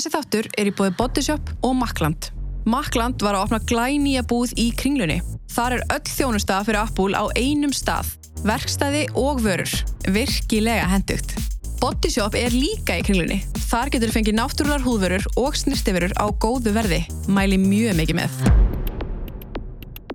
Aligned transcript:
Þessi 0.00 0.14
þáttur 0.14 0.46
er 0.56 0.68
í 0.70 0.70
bóði 0.72 0.92
Bodyshop 0.96 1.50
og 1.60 1.74
Makland. 1.76 2.30
Makland 2.72 3.20
var 3.20 3.36
að 3.36 3.42
opna 3.44 3.58
glænýja 3.68 4.22
búð 4.24 4.54
í 4.56 4.70
kringlunni. 4.72 5.18
Þar 5.52 5.74
er 5.76 5.82
öll 5.92 6.08
þjónusta 6.08 6.62
fyrir 6.64 6.78
Apple 6.80 7.20
á 7.20 7.28
einum 7.36 7.74
stað. 7.76 8.14
Verkstæði 8.48 9.02
og 9.20 9.42
vörur. 9.44 9.74
Virkilega 10.08 10.86
hendugt. 10.88 11.36
Bodyshop 11.82 12.38
er 12.40 12.56
líka 12.56 12.96
í 12.96 13.04
kringlunni. 13.04 13.42
Þar 13.66 13.92
getur 13.92 14.14
fengið 14.16 14.38
náttúrular 14.40 14.86
húðvörur 14.88 15.28
og 15.44 15.60
snirtiförur 15.60 16.16
á 16.16 16.32
góðu 16.32 16.72
verði. 16.80 17.02
Mæli 17.28 17.60
mjög 17.60 18.00
mikið 18.00 18.20
með. 18.22 18.40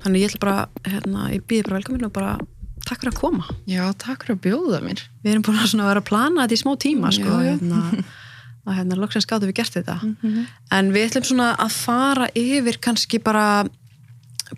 Þannig 0.02 0.26
ég 0.26 0.34
ætla 0.34 0.44
bara, 0.48 0.68
hérna, 0.90 1.30
ég 1.38 1.46
býði 1.46 1.70
bara 1.70 1.78
velkomin 1.84 2.10
og 2.10 2.18
bara 2.18 2.36
takk 2.90 3.06
fyrir 3.06 3.14
að 3.14 3.22
koma. 3.22 3.54
Já, 3.70 3.86
takk 3.94 4.26
fyrir 4.26 4.40
að 4.40 4.46
bjóða 4.50 4.84
mér. 4.90 5.08
Við 5.22 5.36
erum 5.38 5.46
búin 5.46 5.62
að, 5.62 5.90
vera 5.94 6.02
að 6.02 6.10
plana 6.10 6.42
þetta 6.48 6.58
í 6.58 6.66
smá 6.66 6.78
tíma, 6.90 7.14
sko. 7.22 7.42
Já, 7.46 7.60
já. 7.62 8.06
Að 8.66 8.80
hérna, 8.80 8.98
loksins 8.98 9.28
gáttum 9.30 9.50
við 9.52 9.60
gert 9.60 9.76
þetta. 9.78 10.00
En 10.74 10.88
við 10.94 11.10
ætlum 11.10 11.26
svona 11.28 11.52
að 11.62 11.74
fara 11.76 12.30
yfir 12.34 12.80
kannski 12.82 13.20
bara, 13.22 13.66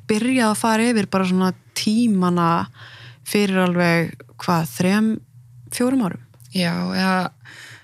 byrja 0.07 0.52
að 0.52 0.59
fara 0.61 0.85
yfir 0.91 1.09
bara 1.11 1.27
svona 1.27 1.52
tímana 1.75 2.67
fyrir 3.27 3.59
alveg, 3.66 4.13
hvað, 4.39 4.70
þrem, 4.77 5.09
fjórum 5.75 6.05
árum? 6.07 6.23
Já, 6.55 6.71
ja, 6.95 7.11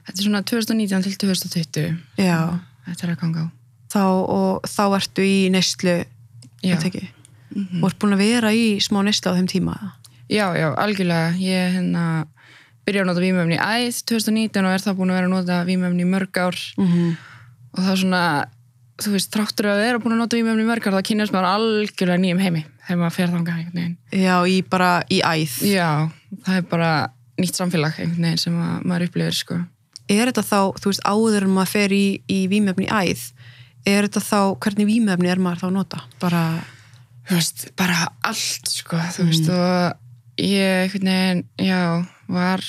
þetta 0.07 0.15
er 0.15 0.27
svona 0.29 0.43
2019 0.47 1.03
til 1.03 1.17
2020. 1.25 1.97
Já. 2.23 2.39
Þetta 2.87 3.05
er 3.07 3.11
að 3.13 3.19
ganga 3.21 3.43
á. 3.43 3.47
Þá, 3.93 4.05
og 4.33 4.63
þá 4.67 4.83
ertu 4.97 5.25
í 5.27 5.35
neyslu, 5.53 5.99
Já. 6.63 6.73
þetta 6.73 6.89
ekki? 6.89 7.03
Og 7.83 7.85
ert 7.91 7.99
búin 8.01 8.15
að 8.15 8.23
vera 8.23 8.53
í 8.55 8.79
smá 8.81 9.03
neyslu 9.05 9.29
á 9.29 9.37
þeim 9.37 9.49
tíma? 9.51 9.75
Já, 10.31 10.47
já, 10.57 10.71
algjörlega. 10.79 11.35
Ég 11.37 11.75
hérna 11.75 12.05
byrjaði 12.87 13.03
að 13.03 13.09
nota 13.09 13.23
vímöfni 13.23 13.57
í 13.57 13.61
æð 13.61 14.01
2019 14.11 14.67
og 14.67 14.73
er 14.73 14.83
það 14.83 14.97
búin 14.99 15.13
að 15.13 15.19
vera 15.19 15.29
að 15.29 15.33
nota 15.35 15.59
vímöfni 15.67 16.03
í 16.05 16.11
mörg 16.13 16.39
ár 16.43 16.59
Mm 16.77 16.87
-hmm. 16.87 17.15
og 17.73 17.79
það 17.79 17.91
er 17.91 18.01
svona, 18.03 18.23
þú 19.03 19.11
veist, 19.15 19.31
tráttur 19.31 19.69
að 19.71 19.83
vera 19.85 19.99
búin 19.99 20.13
að 20.13 20.21
nota 20.23 20.37
vímöfni 20.37 20.63
í 20.63 20.69
mörg 20.71 20.87
ár, 20.87 20.93
það 20.93 21.07
kynast 21.09 21.33
maður 21.33 21.51
algjörlega 21.55 22.21
nýjum 22.23 22.43
heimi 22.43 22.65
þegar 22.87 22.99
maður 22.99 23.15
fer 23.15 23.29
veginn. 23.31 23.97
Já, 24.11 24.35
í 24.47 24.61
bara, 24.69 25.03
í 25.09 25.21
æð. 25.21 25.53
Já, 25.63 26.09
það 26.45 26.55
er 26.57 26.61
bara 26.61 27.09
nýtt 27.37 27.55
samfélag 27.55 27.97
veginn 27.97 28.37
sem 28.37 28.53
að, 28.53 28.83
maður 28.83 29.07
upplifir, 29.07 29.33
sko. 29.33 29.55
er 30.09 30.27
þetta 30.27 30.43
þá, 30.43 30.61
þú 30.79 30.85
veist, 30.91 31.03
áður 31.07 31.43
en 31.43 31.53
maður 31.55 31.71
fer 31.71 31.89
í, 31.91 32.21
í 32.27 32.47
vímefni 32.47 32.85
í 32.85 32.91
æð 32.91 33.31
er 33.85 34.07
þetta 34.07 34.23
þá, 34.23 34.39
hvernig 34.63 34.87
vímefni 34.87 35.31
er 35.31 35.41
maður 35.43 35.63
þá 35.63 35.67
að 35.67 35.75
nota? 35.77 36.01
Bara, 36.21 36.43
veist, 37.29 37.65
bara 37.79 38.07
allt 38.25 38.71
sko, 38.71 38.99
þú 39.15 39.27
veist, 39.29 39.49
og 39.51 40.43
ég 40.43 40.95
veginn, 40.95 41.43
já, 41.59 41.81
var 42.31 42.63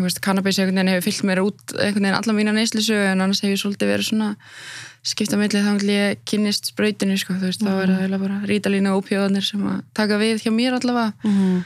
þú 0.00 0.08
veist, 0.08 0.20
cannabis 0.24 0.58
einhvern 0.58 0.80
veginn 0.80 0.92
hefur 0.94 1.06
fyllt 1.08 1.26
mér 1.28 1.42
út 1.44 1.74
einhvern 1.76 2.06
veginn 2.06 2.18
allan 2.18 2.38
mína 2.38 2.54
neyslisu 2.56 2.96
en 2.96 3.20
annars 3.24 3.42
hefur 3.44 3.54
ég 3.54 3.60
svolítið 3.62 3.92
verið 3.92 4.08
svona 4.10 4.30
skipta 5.06 5.38
millið 5.40 5.64
þá 5.64 5.72
vil 5.80 5.92
ég 5.94 6.22
kynnist 6.28 6.70
sprautinu 6.72 7.16
sko, 7.20 7.36
þú 7.40 7.48
veist, 7.48 7.62
þá 7.64 7.70
er 7.72 7.92
það 7.92 8.02
eiginlega 8.02 8.22
bara 8.26 8.38
rítalína 8.50 8.92
og 8.94 9.02
ópjóðanir 9.04 9.46
sem 9.46 9.62
að 9.70 9.82
taka 9.96 10.18
við 10.20 10.42
hjá 10.44 10.52
mér 10.52 10.76
allavega. 10.76 11.14
Mm, 11.24 11.60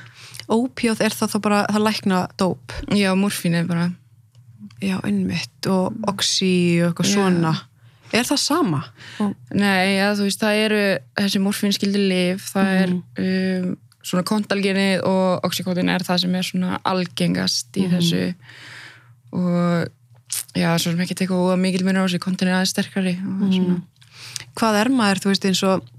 ópjóð 0.54 1.02
er 1.02 1.16
það 1.18 1.32
þá 1.34 1.38
bara 1.48 1.60
það 1.70 1.86
lækna 1.88 2.20
dóp? 2.38 2.74
Já, 2.94 3.10
morfín 3.18 3.58
er 3.58 3.66
bara. 3.66 3.88
Já, 4.84 4.98
innmitt 5.08 5.70
og 5.70 5.96
oxy 6.10 6.82
og 6.84 6.92
eitthvað 6.92 7.10
Já. 7.10 7.14
svona. 7.16 7.54
Er 8.14 8.26
það 8.28 8.38
sama? 8.38 8.80
Og, 9.24 9.32
Nei, 9.50 9.96
já, 9.96 10.12
þú 10.14 10.28
veist, 10.28 10.42
það 10.44 10.60
eru 10.68 10.82
þessi 11.18 11.40
morfínskildi 11.42 12.02
lif, 12.12 12.44
það 12.54 12.68
er 12.84 12.92
um, 12.94 13.70
svona 14.04 14.24
kontalgenið 14.28 15.04
og 15.08 15.46
oxykotin 15.48 15.90
er 15.92 16.04
það 16.06 16.24
sem 16.24 16.38
er 16.38 16.46
svona 16.46 16.78
algengast 16.86 17.78
í 17.80 17.86
þessu. 17.92 18.22
Og 19.34 19.88
já, 20.58 20.68
svo 20.78 20.92
sem 20.92 21.02
ekki 21.04 21.16
teka 21.18 21.38
óa 21.38 21.56
mikil 21.60 21.84
minna 21.86 22.04
á 22.04 22.06
þessu, 22.06 22.22
kontin 22.22 22.50
er 22.50 22.58
aðeins 22.58 22.74
sterkari 22.74 23.16
og 23.18 23.50
svona, 23.54 23.78
hvað 24.58 24.80
er 24.82 24.92
maður, 24.94 25.22
þú 25.24 25.32
veist, 25.32 25.48
eins 25.50 25.62
og 25.66 25.92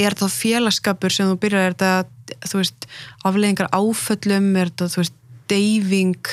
er 0.00 0.16
það 0.16 0.36
félagskapur 0.38 1.12
sem 1.12 1.28
þú 1.28 1.38
byrjar 1.42 1.68
er 1.68 1.76
þetta, 1.76 2.38
þú 2.48 2.62
veist, 2.62 2.86
afleðingar 3.28 3.72
áföllum, 3.76 4.52
er 4.56 4.72
þetta, 4.72 4.92
þú 4.94 5.02
veist, 5.02 5.18
deyfing 5.52 6.32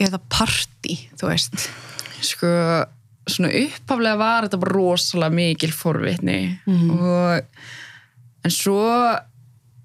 eða 0.00 0.22
party, 0.32 0.96
þú 1.20 1.32
veist? 1.32 1.68
Sko 2.24 2.52
svona 3.28 3.50
upphaflega 3.52 4.18
var 4.18 4.46
þetta 4.46 4.60
bara 4.62 4.72
rosalega 4.72 5.36
mikil 5.36 5.72
forvitni 5.76 6.38
og 6.64 7.42
en 8.46 8.54
svo 8.54 8.86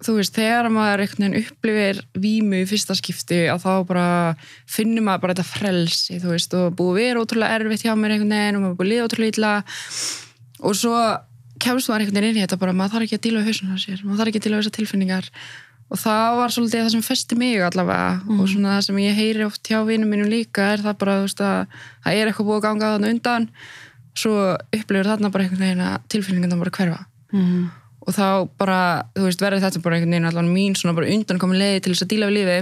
þú 0.06 0.16
veist, 0.20 0.36
þegar 0.36 0.70
maður 0.74 1.04
einhvern 1.04 1.26
veginn 1.26 1.44
upplifir 1.44 2.00
vímu 2.24 2.62
í 2.62 2.68
fyrsta 2.70 2.96
skipti 2.98 3.42
að 3.52 3.66
þá 3.66 3.74
bara 3.90 4.08
finnum 4.70 5.08
maður 5.08 5.24
bara 5.24 5.36
þetta 5.36 5.50
frelsi, 5.50 6.20
þú 6.22 6.32
veist, 6.34 6.56
og 6.58 6.78
búið 6.80 6.94
að 6.94 7.00
vera 7.00 7.24
ótrúlega 7.24 7.60
erfitt 7.60 7.86
hjá 7.86 7.94
mér 7.98 8.16
einhvern 8.16 8.36
veginn 8.36 8.60
og 8.60 8.66
maður 8.66 8.80
búið 8.80 8.92
liða 8.92 9.10
ótrúlega 9.10 9.36
illa. 9.36 9.54
Og 10.64 10.80
svo 10.80 10.96
kemst 11.64 11.92
maður 11.92 12.06
einhvern 12.06 12.20
veginn 12.20 12.32
inn 12.32 12.42
í 12.42 12.46
þetta 12.46 12.62
bara, 12.64 12.78
maður 12.78 12.96
þarf 12.96 13.08
ekki 13.08 13.20
að 13.20 13.26
díla 13.28 13.44
við 13.44 13.52
hausuna 13.52 13.84
sér, 13.84 14.02
maður 14.04 14.22
þarf 14.22 14.34
ekki 14.34 14.42
að 14.42 14.48
díla 14.48 14.58
við 14.58 14.64
þessar 14.64 14.78
tilfinningar. 14.80 15.30
Og 15.94 16.00
það 16.02 16.40
var 16.40 16.54
svolítið 16.56 16.82
það 16.82 16.94
sem 16.96 17.06
festi 17.06 17.38
mig 17.38 17.62
allavega 17.62 18.38
og 18.40 18.48
svona 18.50 18.78
það 18.78 18.86
sem 18.88 19.00
ég 19.04 19.18
heyri 19.20 19.44
oft 19.46 19.70
hjá 19.70 19.78
vinum 19.86 20.10
mínum 20.10 20.32
líka 20.32 20.72
er 20.74 20.82
það 20.82 20.96
bara, 21.04 21.18
þú 21.20 21.28
veist, 21.28 21.44
að 21.44 21.76
það 22.08 22.18
er 22.18 22.32
eitthvað 22.32 22.48
búið 22.48 22.58
að 22.58 22.66
ganga 22.66 22.90
að 28.04 28.12
mm. 28.12 28.12
og 28.12 28.16
þá 28.18 28.30
bara, 28.60 28.80
þú 29.16 29.26
veist, 29.28 29.44
verður 29.44 29.66
þetta 29.66 29.84
bara 29.84 29.98
einhvern 29.98 30.16
veginn 30.16 30.30
allan 30.32 30.54
mín 30.54 30.78
svona 30.80 30.96
bara 30.98 31.12
undan 31.12 31.42
komin 31.42 31.62
leiði 31.62 31.84
til 31.84 31.94
þess 31.94 32.06
að 32.06 32.14
díla 32.14 32.32
við 32.32 32.40
lífi 32.40 32.58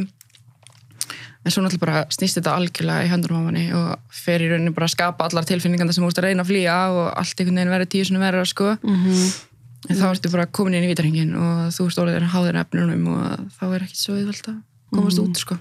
en 1.41 1.53
svo 1.53 1.63
náttúrulega 1.65 1.85
bara 1.85 2.01
snýst 2.13 2.37
þetta 2.37 2.55
algjörlega 2.55 3.05
í 3.05 3.11
höndur 3.11 3.31
á 3.33 3.41
manni 3.41 3.63
og 3.73 3.95
fer 4.13 4.43
í 4.45 4.49
rauninni 4.51 4.75
bara 4.75 4.85
að 4.85 4.93
skapa 4.93 5.25
allar 5.25 5.47
tilfinninganda 5.49 5.95
sem 5.95 6.03
þú 6.03 6.11
veist 6.11 6.19
að 6.21 6.27
reyna 6.27 6.45
að 6.45 6.51
flýja 6.51 6.75
og 6.93 7.07
allt 7.17 7.39
einhvern 7.41 7.57
veginn 7.57 7.73
verður 7.73 7.89
tíu 7.95 8.03
svona 8.05 8.21
verður 8.27 8.51
sko. 8.51 8.75
Mm 8.85 9.31
en 9.89 9.97
þá 9.97 10.09
ertu 10.11 10.31
bara 10.33 10.49
komin 10.53 10.77
inn 10.77 10.85
í 10.85 10.91
vítarhingin 10.91 11.31
og 11.37 11.71
þú 11.73 11.87
ert 11.87 12.01
orðið 12.03 12.19
að 12.19 12.33
háðir 12.35 12.59
efnunum 12.61 13.07
og 13.15 13.47
þá 13.57 13.63
er 13.69 13.87
ekki 13.87 13.97
svo 13.97 14.17
yfirvöld 14.19 14.51
að 14.51 14.59
komast 14.91 15.21
út 15.23 15.39
sko. 15.39 15.57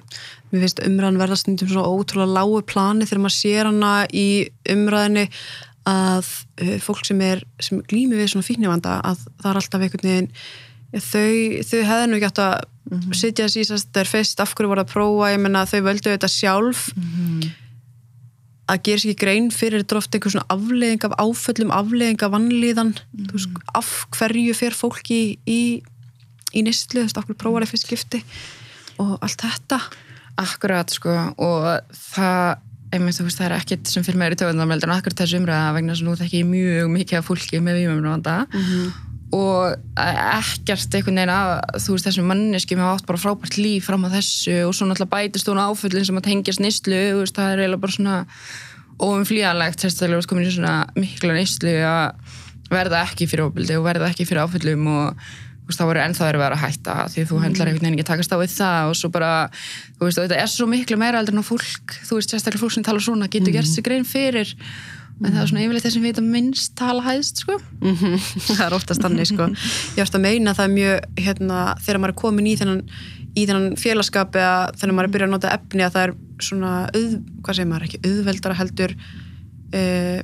Mér 0.51 0.65
finnst 0.65 0.83
umræðan 0.85 1.21
verða 1.21 1.39
stundum 1.39 1.71
svona 1.71 1.87
ótrúlega 1.89 2.35
lágu 2.35 2.61
plani 2.67 3.07
þegar 3.07 3.23
maður 3.25 3.37
sér 3.37 3.71
hana 3.71 3.93
í 4.11 4.27
umræðinni 4.75 5.27
að 5.89 6.27
uh, 6.63 6.77
fólk 6.83 7.07
sem 7.09 7.21
er, 7.25 7.45
sem 7.63 7.81
glými 7.89 8.19
við 8.19 8.35
svona 8.35 8.47
fíknivanda 8.47 8.99
að 9.07 9.25
það 9.41 9.51
er 9.51 9.61
alltaf 9.63 9.87
einhvern 9.87 10.11
veginn 10.11 10.31
þau, 10.91 11.33
þau 11.65 11.81
hefðu 11.87 12.11
nú 12.11 12.19
ekki 12.19 12.29
átt 12.29 12.43
að 12.45 13.15
sitja 13.15 13.47
þessi 13.47 13.63
í 13.63 13.67
þess 13.69 13.89
að 13.95 14.11
fyrst 14.11 14.43
af 14.43 14.55
hverju 14.57 14.71
voru 14.73 14.83
að 14.83 14.93
prófa, 14.93 15.33
ég 15.33 15.43
menna 15.43 15.67
þau 15.69 15.81
völdu 15.87 16.11
þetta 16.11 16.31
sjálf 16.31 16.89
að 18.71 18.83
gera 18.87 19.03
sér 19.03 19.13
ekki 19.13 19.25
grein 19.25 19.51
fyrir 19.55 19.83
er 19.83 19.99
ofta 19.99 20.19
einhver 20.19 20.35
svona 20.35 20.51
afleðing 20.53 21.07
af 21.07 21.17
áföllum 21.19 21.73
afleðing 21.75 22.23
af 22.23 22.35
vannlíðan 22.35 22.93
þú 22.99 23.35
veist, 23.35 23.61
af 23.79 23.91
hverju 24.17 24.55
fer 24.59 24.77
fólki 24.77 25.21
í, 25.21 25.31
í, 25.47 25.61
í 26.55 26.65
nýstlu, 26.67 27.03
þú 27.03 27.07
veist, 27.09 27.21
af 27.21 27.27
hverju 27.27 27.41
prófar 27.41 27.67
það 27.67 27.73
fyrst 27.75 27.89
skipti 27.89 28.23
og 29.01 29.17
allt 29.25 29.47
þetta. 29.47 29.81
Akkurat 30.41 30.93
sko 30.95 31.15
og 31.43 31.67
það 31.93 32.61
einmitt 32.91 33.19
þú 33.19 33.27
veist 33.29 33.39
það 33.39 33.47
er 33.49 33.55
ekkert 33.59 33.91
sem 33.91 34.07
fyrir 34.07 34.19
mér 34.21 34.35
í 34.35 34.41
töðunum 34.41 34.75
en 34.75 34.95
akkurat 34.97 35.23
þessu 35.23 35.39
umræða 35.41 35.75
vegna 35.77 35.95
þess 35.95 36.03
að 36.03 36.09
nú 36.09 36.17
þekki 36.19 36.41
ég 36.41 36.49
mjög 36.51 36.91
mikið 36.97 37.21
af 37.21 37.29
fólki 37.29 37.61
með 37.63 37.79
vímumranda 37.81 38.37
og 39.31 39.77
ekkert 39.95 40.97
einhvern 40.99 41.21
veginn 41.21 41.35
að 41.35 41.53
þú 41.85 41.95
veist 41.95 42.09
þessum 42.09 42.27
manneski 42.31 42.79
með 42.79 42.91
átt 42.91 43.07
bara 43.07 43.23
frábært 43.23 43.59
líf 43.61 43.87
fram 43.87 44.09
að 44.09 44.17
þessu 44.19 44.57
og 44.67 44.75
svo 44.75 44.89
náttúrulega 44.91 45.15
bætist 45.15 45.51
hún 45.51 45.63
áföllin 45.63 46.09
sem 46.09 46.19
að 46.19 46.27
tengjast 46.27 46.65
nýstlu 46.65 46.99
þú 47.13 47.21
veist 47.23 47.39
það 47.39 47.53
er 47.53 47.63
eiginlega 47.63 47.85
bara 47.85 47.97
svona 47.97 48.17
óumflýjanlegt 49.01 49.85
sérstaklega 49.85 50.27
komin 50.29 50.49
í 50.49 50.55
svona 50.57 50.75
mikla 50.99 51.37
nýstlu 51.39 51.77
að 51.87 52.35
verða 52.71 53.05
ekki 53.07 53.31
fyrir 53.31 53.47
óbildi 53.47 53.79
og 53.79 53.87
verða 53.87 54.11
ekki 54.11 54.27
fyrir 54.27 54.45
áföllum 54.45 54.91
og 54.91 55.31
þá 55.79 55.85
voru 55.89 56.03
ennþá 56.03 56.29
verið 56.29 56.45
að 56.47 56.63
hætta 56.65 56.95
því 57.13 57.25
þú 57.31 57.41
hendlar 57.45 57.71
einhvern 57.71 57.85
veginn 57.87 57.99
ekki 57.99 58.07
að 58.07 58.13
takast 58.13 58.35
á 58.35 58.39
við 58.41 58.55
það 58.55 58.91
og 58.91 58.97
svo 59.01 59.11
bara, 59.15 59.33
þú 59.99 60.09
veist, 60.09 60.21
þetta 60.23 60.39
er 60.41 60.51
svo 60.53 60.67
miklu 60.71 60.99
meira 61.01 61.21
heldur 61.21 61.37
en 61.37 61.45
á 61.45 61.51
fólk, 61.51 61.95
þú 62.09 62.19
veist, 62.19 62.33
sérstaklega 62.33 62.63
fólk 62.65 62.75
sem 62.77 62.87
tala 62.87 63.05
svona 63.05 63.29
getur 63.31 63.55
gert 63.55 63.71
sig 63.71 63.87
grein 63.87 64.09
fyrir. 64.09 64.55
En 65.21 65.35
það 65.35 65.41
er 65.43 65.49
svona 65.51 65.63
yfirleitt 65.67 65.85
þessum 65.85 66.05
vita 66.09 66.23
minnst 66.25 66.75
tala 66.81 67.05
hæðst, 67.05 67.43
sko. 67.45 67.59
Mhm, 67.85 68.15
það 68.49 68.63
er 68.67 68.77
oftast 68.79 69.05
þannig 69.05 69.29
sko. 69.29 69.51
Ég 69.99 70.07
ætti 70.07 70.17
að 70.17 70.25
meina 70.25 70.55
að 70.55 70.63
það 70.63 70.77
mjög 70.79 71.09
hérna, 71.21 71.59
þegar 71.85 72.01
maður 72.01 72.15
er 72.15 72.21
komin 72.23 72.49
í 72.49 72.55
þennan, 72.57 72.83
í 73.37 73.45
þennan 73.45 73.77
félagskap 73.81 74.39
eða 74.41 74.55
þegar 74.81 74.97
maður 74.97 75.11
er 75.11 75.15
byrjað 75.17 75.29
að 75.29 75.35
nota 75.37 75.53
efni 75.59 75.85
að 75.85 75.97
það 75.99 76.07
er 76.07 76.15
svona, 76.41 76.73
auð, 76.97 77.17
hvað 77.45 77.59
segir 77.59 77.71
maður 77.75 77.89
ekki 77.91 78.01
auðveldara 78.09 78.59
heldur 78.63 78.97
uh, 79.77 80.23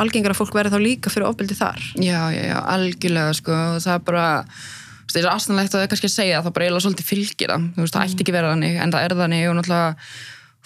algengar 0.00 0.32
að 0.32 0.40
fólk 0.40 0.54
verði 0.56 0.72
þá 0.72 0.82
líka 0.82 1.12
fyrir 1.12 1.28
ofbeldi 1.28 1.56
þar. 1.58 1.80
Já, 2.00 2.20
já, 2.32 2.42
já, 2.48 2.58
algjörlega, 2.74 3.34
sko 3.36 3.58
það 3.82 3.94
er 3.94 4.04
bara, 4.08 4.26
það 5.12 5.20
er 5.22 5.30
aðstæðanlegt 5.32 5.72
að 5.72 5.78
það 5.78 5.86
er 5.86 5.90
kannski 5.92 6.10
að 6.10 6.14
segja 6.16 6.42
það 6.42 6.54
bara 6.56 6.68
eiginlega 6.68 6.86
svolítið 6.86 7.10
fylgir 7.10 7.52
það. 7.52 7.66
Þú 7.76 7.84
veist, 7.84 7.96
það 7.96 8.06
ætti 8.06 8.24
ekki 8.24 8.36
vera 8.36 8.54
þannig, 8.54 8.78
en 8.84 8.94
það 8.94 9.08
er 9.08 9.16
þannig 9.22 9.48
og 9.50 9.58
náttúrulega 9.58 9.90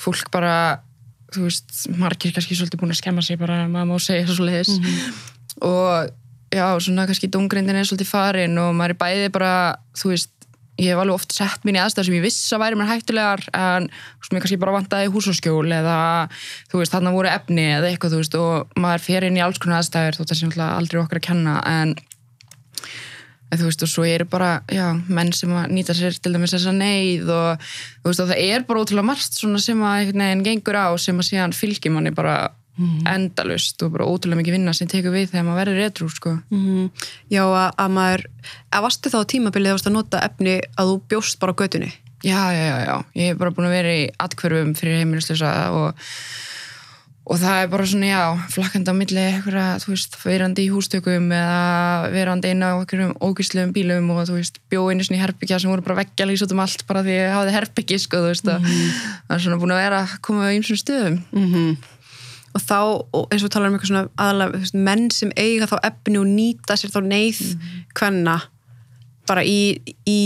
fólk 0.06 0.30
bara 0.34 0.54
þú 1.34 1.48
veist, 1.48 1.74
margir 1.98 2.34
kannski 2.34 2.56
svolítið 2.56 2.82
búin 2.82 2.94
að 2.94 3.00
skemma 3.00 3.24
sig 3.24 3.40
bara, 3.40 3.64
maður 3.70 3.90
má 3.90 4.02
segja 4.02 4.28
svo 4.30 4.46
leiðis 4.46 4.72
og 5.64 6.12
já, 6.52 6.66
svona 6.82 7.06
kannski 7.08 7.30
dungreindin 7.32 7.78
er 7.78 7.88
svolítið 7.88 8.10
farin 8.10 8.58
og 8.62 8.72
maður 8.76 8.94
er 8.94 9.00
bæði 9.00 9.32
bara, 9.34 9.52
þú 9.98 10.12
veist 10.12 10.32
ég 10.76 10.92
hef 10.92 11.00
alveg 11.00 11.16
oft 11.16 11.32
sett 11.32 11.64
mín 11.64 11.78
í 11.78 11.80
aðstæður 11.80 12.08
sem 12.10 12.16
ég 12.18 12.24
viss 12.26 12.52
að 12.52 12.62
væri 12.62 12.78
mér 12.78 12.90
hættulegar 12.90 13.44
en 13.56 13.88
veist, 13.88 14.32
mér 14.32 14.42
kannski 14.44 14.58
bara 14.60 14.74
vantaði 14.76 15.12
húsaskjól 15.14 15.70
eða 15.72 15.98
þú 16.70 16.82
veist, 16.82 16.92
þarna 16.92 17.14
voru 17.14 17.30
efni 17.32 17.64
eða 17.78 17.88
eitthvað, 17.90 18.16
þú 18.16 18.20
veist, 18.20 18.36
og 18.40 18.82
maður 18.84 19.06
fer 19.06 19.26
inn 19.28 19.38
í 19.38 19.44
alls 19.44 19.60
konar 19.62 19.80
aðstæður, 19.80 20.18
þú 20.18 20.24
veist, 20.24 20.32
það 20.32 20.36
er 20.36 20.50
náttúrulega 20.50 20.82
aldrei 20.82 21.00
okkar 21.00 21.20
að 21.22 21.26
kenna 21.30 21.54
en, 21.70 21.94
en 23.48 23.62
þú 23.62 23.70
veist, 23.70 23.86
og 23.86 23.92
svo 23.94 24.06
eru 24.10 24.28
bara, 24.36 24.50
já, 24.68 24.86
menn 25.08 25.32
sem 25.36 25.56
nýta 25.72 25.96
sér 25.96 26.20
til 26.20 26.34
dæmis 26.36 26.52
þessa 26.58 26.76
neyð 26.76 27.32
og 27.32 27.64
þú 27.64 28.12
veist, 28.12 28.26
og 28.26 28.30
það 28.34 28.44
er 28.44 28.68
bara 28.68 28.84
ótrúlega 28.84 29.10
margt 29.14 29.40
svona 29.40 29.62
sem 29.64 29.80
að 29.80 30.12
veginn 30.12 30.44
gengur 30.44 30.76
á 30.76 30.92
sem 31.00 31.16
að 31.16 31.30
síðan 31.30 31.56
fylgir 31.56 31.96
manni 31.96 32.12
bara 32.12 32.50
endalust 33.14 33.82
og 33.82 33.92
bara 33.92 34.04
ótrúlega 34.04 34.40
mikið 34.42 34.56
vinna 34.58 34.74
sem 34.74 34.88
tekur 34.88 35.14
við 35.14 35.30
þegar 35.30 35.44
maður 35.46 35.60
verður 35.64 35.80
retrú, 35.82 36.08
sko 36.12 36.34
Mhm. 36.50 36.90
Já, 37.30 37.42
að, 37.44 37.70
að 37.78 37.90
maður 37.96 38.26
að 38.72 38.82
varstu 38.82 39.08
þá 39.10 39.20
tímabilið 39.32 39.72
að 39.72 39.86
að 39.86 39.92
nota 39.92 40.20
efni 40.20 40.60
að 40.76 40.86
þú 40.92 41.00
bjóst 41.08 41.38
bara 41.38 41.52
á 41.52 41.60
götunni 41.62 41.92
Já, 42.24 42.50
já, 42.50 42.64
já, 42.64 42.76
já. 42.86 43.04
Ég 43.14 43.28
hef 43.32 43.38
bara 43.38 43.50
búin 43.50 43.66
að 43.68 43.76
vera 43.76 43.88
í 43.92 44.10
atkverfum 44.18 44.74
fyrir 44.74 44.96
heimilislösa 44.98 45.50
og, 45.70 45.94
og 47.26 47.38
það 47.38 47.58
er 47.62 47.68
bara 47.70 47.86
svona, 47.86 48.06
já, 48.08 48.22
flakkandi 48.54 48.90
á 48.90 48.94
milli 48.96 49.20
eitthvað, 49.20 49.82
þú 49.84 49.90
veist, 49.92 50.16
verandi 50.24 50.64
í 50.64 50.70
hústökum 50.72 51.28
eða 51.34 52.10
verandi 52.14 52.50
inn 52.54 52.62
á 52.64 52.72
einhverjum 52.78 53.12
ógæslegum 53.20 53.72
bílum 53.76 54.10
og 54.14 54.24
þú 54.30 54.38
veist, 54.40 54.58
bjó 54.72 54.86
einu 54.90 55.04
svona 55.06 55.18
í 55.20 55.22
herbyggja 55.24 55.58
sem 55.60 55.70
voru 55.70 55.82
bara 55.86 55.98
veggja 56.00 56.26
lýs 56.26 56.42
út 56.46 56.54
um 56.56 56.62
allt 56.64 56.86
bara 56.88 57.02
því 57.04 57.16
ég 57.18 57.34
hafði 57.36 57.54
herbyggi, 57.58 57.98
sko, 58.00 58.16
þú 58.24 58.30
veist, 58.32 58.48
og 58.48 58.62
það 58.64 59.36
er 59.36 59.44
svona 59.44 59.60
búin 59.62 59.74
að 59.76 59.82
vera 59.84 60.00
að 60.06 60.16
koma 60.26 60.48
á 60.48 60.54
ýmsum 60.56 60.78
stöðum. 60.80 61.20
Og 62.56 62.62
þá, 62.64 62.78
og 63.12 63.26
eins 63.30 63.42
og 63.42 63.48
við 63.48 63.54
talar 63.54 63.70
um 63.70 63.76
eitthvað 63.76 63.92
svona 63.92 64.04
aðalega, 64.16 64.52
þú 64.54 64.64
veist, 64.64 64.78
menn 64.88 65.08
sem 65.14 65.32
eiga 65.36 65.68
þá 65.70 65.76
efni 65.90 66.20
og 66.20 66.28
nýta 66.30 66.76
sér 66.78 66.94
þá 66.94 67.00
neyð 67.06 67.42
hvenna 67.98 68.36
bara 69.26 69.42
í, 69.46 69.58
í 70.08 70.20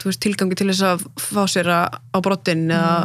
þú 0.00 0.10
veist, 0.10 0.22
tilgangi 0.24 0.58
til 0.58 0.70
þess 0.70 0.86
að 0.88 1.04
fá 1.20 1.44
sér 1.50 1.70
að, 1.74 2.00
á 2.10 2.18
brottin 2.24 2.66
eða 2.70 2.96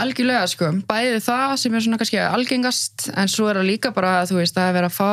Algjörlega, 0.00 0.46
sko, 0.46 0.68
bæði 0.86 1.18
það 1.24 1.52
sem 1.58 1.74
er 1.74 1.82
svona 1.82 1.98
kannski 1.98 2.18
algengast, 2.22 3.08
en 3.18 3.30
svo 3.30 3.48
er 3.50 3.58
það 3.58 3.70
líka 3.72 3.90
bara, 3.94 4.20
þú 4.28 4.38
veist, 4.38 4.58
að 4.60 4.76
vera 4.76 4.90
að 4.90 4.94
fá 4.94 5.10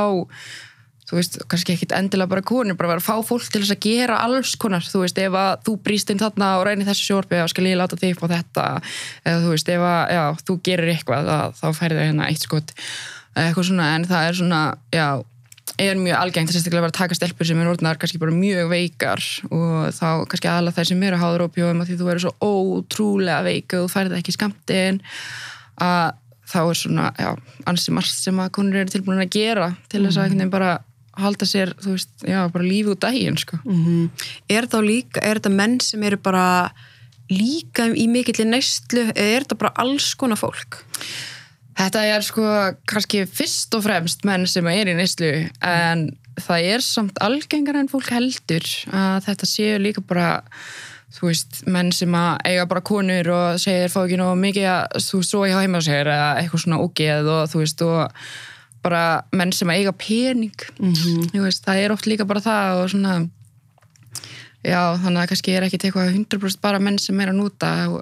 þú 1.08 1.20
veist, 1.20 1.38
kannski 1.48 1.76
ekkit 1.76 1.96
endilega 1.96 2.32
bara 2.34 2.44
konur, 2.46 2.76
bara 2.80 2.96
vera 2.96 3.04
að 3.04 3.08
fá 3.08 3.30
fólk 3.30 3.48
til 3.52 3.62
þess 3.64 3.76
að 3.78 3.86
gera 3.86 4.20
alls 4.26 4.56
konar, 4.60 4.84
þú 4.84 5.06
veist, 5.06 5.22
ef 5.24 5.38
að 5.40 5.54
þú 5.68 5.78
brýst 5.86 6.12
inn 6.12 6.20
þarna 6.22 6.50
og 6.60 6.66
reynir 6.68 6.90
þessu 6.90 7.08
sjórfi 7.08 7.40
og 7.44 7.54
skal 7.54 7.70
ég 7.70 7.80
láta 7.80 8.00
þig 8.00 8.20
á 8.20 8.26
þetta, 8.34 8.68
eða 9.24 9.46
þú 9.46 9.54
veist, 9.54 9.72
ef 9.72 9.88
að 9.88 10.04
já, 10.18 10.24
þú 10.44 10.60
gerir 10.68 10.94
eitthvað, 10.94 11.32
að, 11.38 11.58
þá 11.62 11.68
færði 11.80 12.02
það 12.02 12.12
hérna 12.12 12.28
eitt 12.28 12.44
skot, 12.44 12.76
eða 13.38 13.48
eitthvað 13.48 13.70
svona 13.72 13.90
en 13.96 14.08
það 14.12 14.28
er 14.28 14.40
svona, 14.42 14.62
já 14.96 15.08
er 15.78 16.00
mjög 16.00 16.18
algengt 16.18 16.54
þess 16.54 16.68
að 16.70 16.78
vera 16.78 16.90
að 16.90 16.96
taka 16.98 17.18
stelpur 17.18 17.48
sem 17.48 17.60
er 17.62 17.70
orðnar 17.70 18.00
kannski 18.02 18.20
bara 18.22 18.34
mjög 18.34 18.70
veikar 18.72 19.24
og 19.52 19.90
þá 19.94 20.24
kannski 20.32 20.50
aðalega 20.50 20.78
þær 20.78 20.90
sem 20.90 21.04
eru 21.10 21.20
háður 21.22 21.44
ópjóðum 21.48 21.84
að 21.84 21.92
því 21.92 21.98
þú 22.00 22.08
eru 22.14 22.24
svo 22.24 22.32
ótrúlega 22.48 23.44
veik 23.46 23.76
og 23.76 23.84
þú 23.84 23.92
færði 23.94 24.18
ekki 24.18 24.34
skamtinn 24.34 25.02
að 25.84 26.16
þá 26.48 26.60
er 26.64 26.80
svona, 26.80 27.08
já, 27.20 27.32
ansi 27.68 27.94
margt 27.94 28.16
sem 28.16 28.40
að 28.40 28.54
konur 28.56 28.80
eru 28.80 28.94
tilbúin 28.94 29.22
að 29.22 29.34
gera 29.36 29.72
til 29.92 30.06
þess 30.06 30.16
að 30.16 30.30
einhvern 30.30 30.40
veginn 30.40 30.56
bara 30.56 30.72
halda 31.18 31.48
sér, 31.50 31.74
þú 31.82 31.96
veist, 31.96 32.12
já, 32.24 32.42
bara 32.54 32.66
lífi 32.68 32.94
út 32.94 33.02
daginn, 33.04 33.38
sko. 33.38 33.60
Mhm. 33.66 34.10
er 34.50 34.68
þetta 34.68 34.84
líka, 34.86 35.24
er 35.24 35.40
þetta 35.40 35.56
menn 35.56 35.80
sem 35.80 36.04
eru 36.04 36.18
bara 36.18 36.72
líka 37.30 37.90
í 37.92 38.08
mikill 38.08 38.46
neistlu, 38.48 39.10
eða 39.12 39.34
er 39.36 39.44
þetta 39.44 39.58
bara 39.58 39.76
alls 39.84 40.14
konar 40.16 40.40
fólk 40.40 40.84
Þetta 41.78 42.04
er 42.10 42.24
sko 42.26 42.44
kannski 42.90 43.20
fyrst 43.30 43.76
og 43.78 43.84
fremst 43.86 44.24
menn 44.26 44.48
sem 44.50 44.66
er 44.72 44.90
í 44.90 44.96
neyslu 44.98 45.30
en 45.62 46.08
það 46.42 46.70
er 46.74 46.84
samt 46.86 47.20
algengar 47.22 47.78
en 47.78 47.90
fólk 47.92 48.10
heldur 48.14 48.66
að 48.90 49.28
þetta 49.28 49.50
séu 49.50 49.78
líka 49.82 50.02
bara 50.02 50.42
þú 51.18 51.30
veist, 51.30 51.62
menn 51.70 51.92
sem 51.96 52.14
að 52.18 52.42
eiga 52.50 52.66
bara 52.70 52.84
konur 52.86 53.30
og 53.34 53.62
segir 53.62 53.94
fá 53.94 54.02
ekki 54.04 54.18
nú 54.20 54.32
mikið 54.42 54.68
að 54.74 54.98
þú 55.06 55.22
svo 55.26 55.44
heima 55.46 55.82
á 55.82 55.86
sér 55.86 56.10
eða 56.14 56.30
eitthvað 56.42 56.64
svona 56.66 56.82
ógeð 56.82 57.30
og 57.36 57.44
þú 57.54 57.62
veist 57.62 57.86
og 57.86 58.26
bara 58.88 59.04
menn 59.36 59.52
sem 59.56 59.70
að 59.70 59.82
eiga 59.84 59.94
pening 60.02 60.56
Mhm. 60.80 61.30
þú 61.34 61.44
veist, 61.46 61.66
það 61.68 61.84
er 61.86 61.92
oft 61.96 62.08
líka 62.10 62.28
bara 62.28 62.42
það 62.44 62.84
og 62.84 62.90
svona 62.96 63.16
já, 64.68 64.82
þannig 65.00 65.22
að 65.22 65.30
kannski 65.32 65.54
er 65.56 65.66
ekkit 65.68 65.86
eitthvað 65.88 66.14
100% 66.18 66.62
bara 66.64 66.80
menn 66.84 66.98
sem 67.00 67.20
er 67.24 67.30
að 67.32 67.38
núta 67.40 67.70
og, 67.94 68.02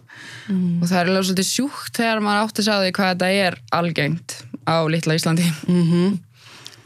og 0.49 0.85
það 0.89 0.99
er 1.01 1.09
alveg 1.11 1.27
svolítið 1.27 1.49
sjúkt 1.51 1.99
þegar 1.99 2.23
maður 2.25 2.45
átti 2.47 2.61
að 2.63 2.67
segja 2.69 2.85
því 2.85 2.93
hvað 2.97 3.11
þetta 3.11 3.29
er 3.45 3.57
algengt 3.79 4.37
á 4.65 4.75
litla 4.89 5.17
Íslandi. 5.19 5.45
-hmm. 5.67 6.15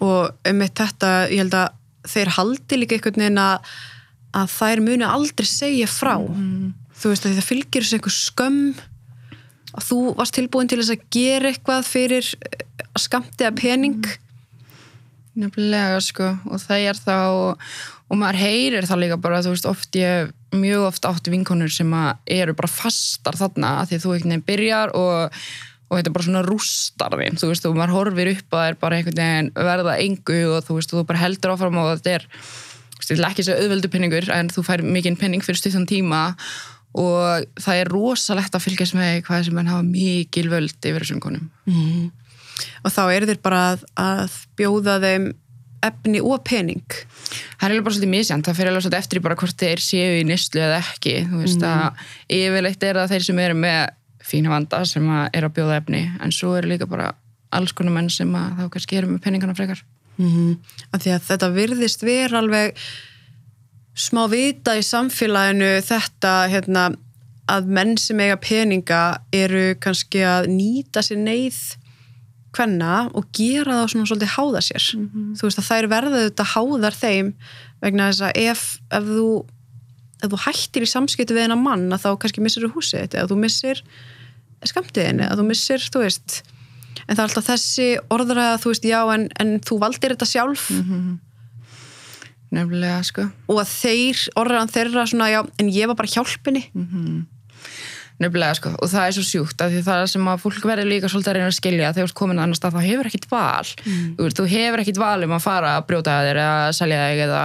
og 0.01 0.33
um 0.49 0.59
þetta 0.67 1.11
ég 1.31 1.37
held 1.43 1.53
að 1.53 1.69
þeir 2.09 2.29
haldi 2.37 2.77
líka 2.79 2.95
einhvern 2.97 3.21
veginn 3.21 3.37
að, 3.43 3.59
að 4.33 4.47
þær 4.57 4.81
muni 4.83 5.05
aldrei 5.05 5.45
segja 5.47 5.87
frá. 5.87 6.15
Þú 6.99 7.09
veist 7.13 7.25
að 7.27 7.35
það 7.37 7.47
fylgir 7.47 7.83
þessu 7.83 7.97
einhver 7.99 8.15
skömm 8.15 8.75
að 9.75 9.86
þú 9.89 10.00
varst 10.18 10.36
tilbúin 10.38 10.69
til 10.71 10.81
þess 10.81 10.95
að 10.95 11.06
gera 11.13 11.51
eitthvað 11.51 11.88
fyrir 11.88 12.33
eh, 12.39 12.66
að 12.89 13.06
skamtiða 13.06 13.54
pening? 13.57 14.01
Nefnilega 15.39 16.01
sko 16.04 16.33
og 16.50 16.62
það 16.63 16.89
er 16.89 17.00
þá 17.00 17.18
og 18.10 18.18
maður 18.18 18.42
heyrir 18.42 18.88
það 18.89 19.04
líka 19.04 19.18
bara 19.21 19.42
þú 19.45 19.54
veist 19.54 19.69
oft 19.69 19.98
ég 20.00 20.31
mjög 20.57 20.88
oft 20.88 21.06
átti 21.06 21.33
vinkonur 21.33 21.71
sem 21.71 21.92
að 21.94 22.31
eru 22.39 22.56
bara 22.57 22.71
fastar 22.71 23.38
þarna 23.38 23.75
af 23.83 23.89
því 23.89 24.00
að 24.00 24.06
þú 24.06 24.13
einhvern 24.16 24.33
veginn 24.33 24.48
byrjar 24.48 24.95
og 24.98 25.42
og 25.89 25.98
þetta 25.98 26.10
er 26.10 26.16
bara 26.16 26.25
svona 26.27 26.42
rústar 26.45 27.16
þín 27.18 27.39
þú 27.42 27.48
veist 27.50 27.63
og 27.66 27.77
maður 27.77 27.95
horfir 27.95 28.31
upp 28.36 28.54
að 28.54 28.60
það 28.60 28.68
er 28.68 28.75
bara 28.81 28.98
einhvern 28.98 29.19
veginn 29.19 29.51
verða 29.69 29.95
engu 30.06 30.42
og 30.54 30.66
þú 30.68 30.75
veist 30.77 30.92
og 30.94 31.00
þú 31.00 31.06
bara 31.10 31.21
heldur 31.24 31.54
áfram 31.56 31.80
og 31.81 31.94
þetta 31.95 32.18
er 32.18 32.27
ekki 33.30 33.45
svo 33.48 33.56
auðveldu 33.57 33.89
penningur 33.89 34.30
en 34.36 34.51
þú 34.54 34.63
fær 34.68 34.83
mikinn 34.86 35.18
penning 35.18 35.45
fyrir 35.45 35.57
stuttan 35.57 35.88
tíma 35.89 36.21
og 36.30 36.44
það 36.95 37.81
er 37.83 37.91
rosalegt 37.91 38.56
að 38.56 38.65
fylgjast 38.65 38.97
með 38.97 39.21
hvað 39.27 39.45
sem 39.45 39.56
mann 39.56 39.69
hafa 39.69 39.86
mikil 39.86 40.50
völd 40.50 40.89
yfir 40.89 41.06
þessum 41.06 41.21
konum. 41.21 41.50
Og 42.83 42.91
þá 42.91 43.03
eru 43.13 43.30
þeir 43.30 43.41
bara 43.44 43.62
að, 43.74 43.86
að 43.95 44.39
bjóða 44.59 44.97
þeim 45.03 45.30
efni 45.86 46.19
og 46.19 46.41
pening. 46.44 46.83
Það 47.59 47.75
er 47.75 47.83
bara 47.86 47.95
svolítið 47.95 48.12
misjant, 48.12 48.45
það 48.47 48.57
fyrir 48.57 48.71
alveg 48.71 48.83
svolítið 48.83 49.00
eftir 49.00 49.21
bara 49.24 49.38
hvort 49.39 49.62
þeir 49.62 49.83
séu 49.83 50.18
í 50.19 50.25
nýstlu 50.27 50.63
eða 50.65 50.81
ekki. 50.81 51.15
Þú 51.30 51.44
veist 51.44 51.63
að 51.63 52.03
yfirleitt 52.39 52.83
er 52.83 53.00
það 53.00 53.13
þeir 53.13 53.27
sem 53.30 53.42
eru 53.45 53.59
með 53.59 53.80
fína 54.30 54.51
vanda 54.51 54.81
sem 54.85 55.07
að 55.13 55.30
er 55.39 55.47
að 55.47 55.56
bjóða 55.57 55.80
efni. 55.80 56.03
En 56.19 56.35
svo 56.35 56.56
eru 56.59 56.71
líka 56.74 56.89
bara 56.89 57.13
alls 57.56 57.74
konar 57.74 57.95
menn 57.95 58.12
sem 58.13 58.33
að 58.35 58.59
þá 58.59 58.74
kannski 58.75 59.00
eru 59.00 59.13
með 59.13 59.24
penningana 59.25 59.56
frekar. 59.57 59.83
Mm 60.19 60.30
-hmm. 60.30 60.56
af 60.92 61.01
því 61.01 61.12
að 61.15 61.27
þetta 61.30 61.47
virðist 61.56 62.01
vera 62.03 62.39
alveg 62.42 62.75
smá 63.99 64.23
vita 64.31 64.77
í 64.79 64.83
samfélaginu 64.85 65.79
þetta 65.85 66.33
hérna, 66.51 66.87
að 67.49 67.69
menn 67.75 67.97
sem 67.97 68.19
eiga 68.21 68.37
peninga 68.39 69.03
eru 69.33 69.75
kannski 69.81 70.21
að 70.23 70.49
nýta 70.53 71.03
sér 71.03 71.19
neyð 71.23 71.59
hvenna 72.55 73.09
og 73.13 73.29
gera 73.35 73.81
það 73.81 73.91
svona 73.93 74.09
svolítið 74.09 74.33
háða 74.35 74.61
sér. 74.65 74.85
Þú 75.37 75.47
veist 75.47 75.61
að 75.61 75.69
þær 75.69 75.87
verða 75.91 76.21
þetta 76.27 76.45
háðar 76.53 76.97
þeim 76.97 77.33
vegna 77.81 78.09
þess 78.09 78.25
að 78.25 78.39
ef, 78.44 78.63
ef 78.89 79.09
þú 79.09 79.29
ef 80.19 80.31
þú 80.33 80.39
hættir 80.45 80.83
í 80.83 80.89
samskipti 80.89 81.35
við 81.35 81.45
hennar 81.47 81.61
mann 81.61 81.94
að 81.95 82.03
þá 82.03 82.09
kannski 82.19 82.41
missir 82.44 82.65
þú 82.65 82.73
húsið 82.75 83.06
þetta 83.06 83.19
eða 83.21 83.29
þú 83.31 83.37
missir 83.39 83.83
skamtiðin 84.68 85.21
eða 85.23 85.37
þú 85.39 85.45
missir, 85.47 85.79
þú 85.79 86.03
veist. 86.03 86.41
En 87.07 87.15
það 87.15 87.21
er 87.21 87.27
alltaf 87.29 87.47
þessi 87.47 87.87
orðræða 88.11 88.57
þú 88.59 88.73
veist, 88.73 88.85
já, 88.89 88.99
en, 89.13 89.29
en 89.39 89.53
þú 89.63 89.79
valdir 89.79 90.13
þetta 90.15 90.27
sjálf 90.27 90.69
nefnilega 92.56 93.01
sko. 93.07 93.27
Og 93.49 93.59
að 93.61 93.73
þeir, 93.75 94.23
orðræðan 94.39 94.73
þeirra 94.75 95.06
svona, 95.11 95.29
já, 95.31 95.41
en 95.61 95.69
ég 95.73 95.91
var 95.91 95.99
bara 95.99 96.13
hjálpinni. 96.13 96.63
Nefnilega 98.19 98.57
sko. 98.57 98.73
Og 98.83 98.91
það 98.91 99.06
er 99.06 99.15
svo 99.15 99.23
sjúkt 99.23 99.61
af 99.63 99.71
því 99.71 99.83
það 99.85 100.01
sem 100.11 100.27
að 100.27 100.41
fólk 100.44 100.65
verður 100.68 100.89
líka 100.89 101.11
svolítið 101.11 101.31
að 101.31 101.37
reyna 101.37 101.51
að 101.51 101.56
skilja 101.59 101.94
þegar 101.94 102.07
þú 102.07 102.09
ert 102.09 102.19
komin 102.19 102.41
að 102.41 102.47
annar 102.47 102.59
stað 102.59 102.75
þá 102.75 102.87
hefur 102.89 103.09
ekkit 103.09 103.29
val. 103.31 103.69
Veist, 104.19 104.41
þú 104.41 104.47
hefur 104.51 104.83
ekkit 104.83 104.99
val 104.99 105.23
um 105.23 105.35
að 105.37 105.45
fara 105.45 105.71
að 105.77 105.87
brjóta 105.87 106.18
að 106.18 106.27
þér 106.27 106.41
eða 106.44 106.75
selja 106.75 106.99
þig 107.06 107.23
eða 107.27 107.44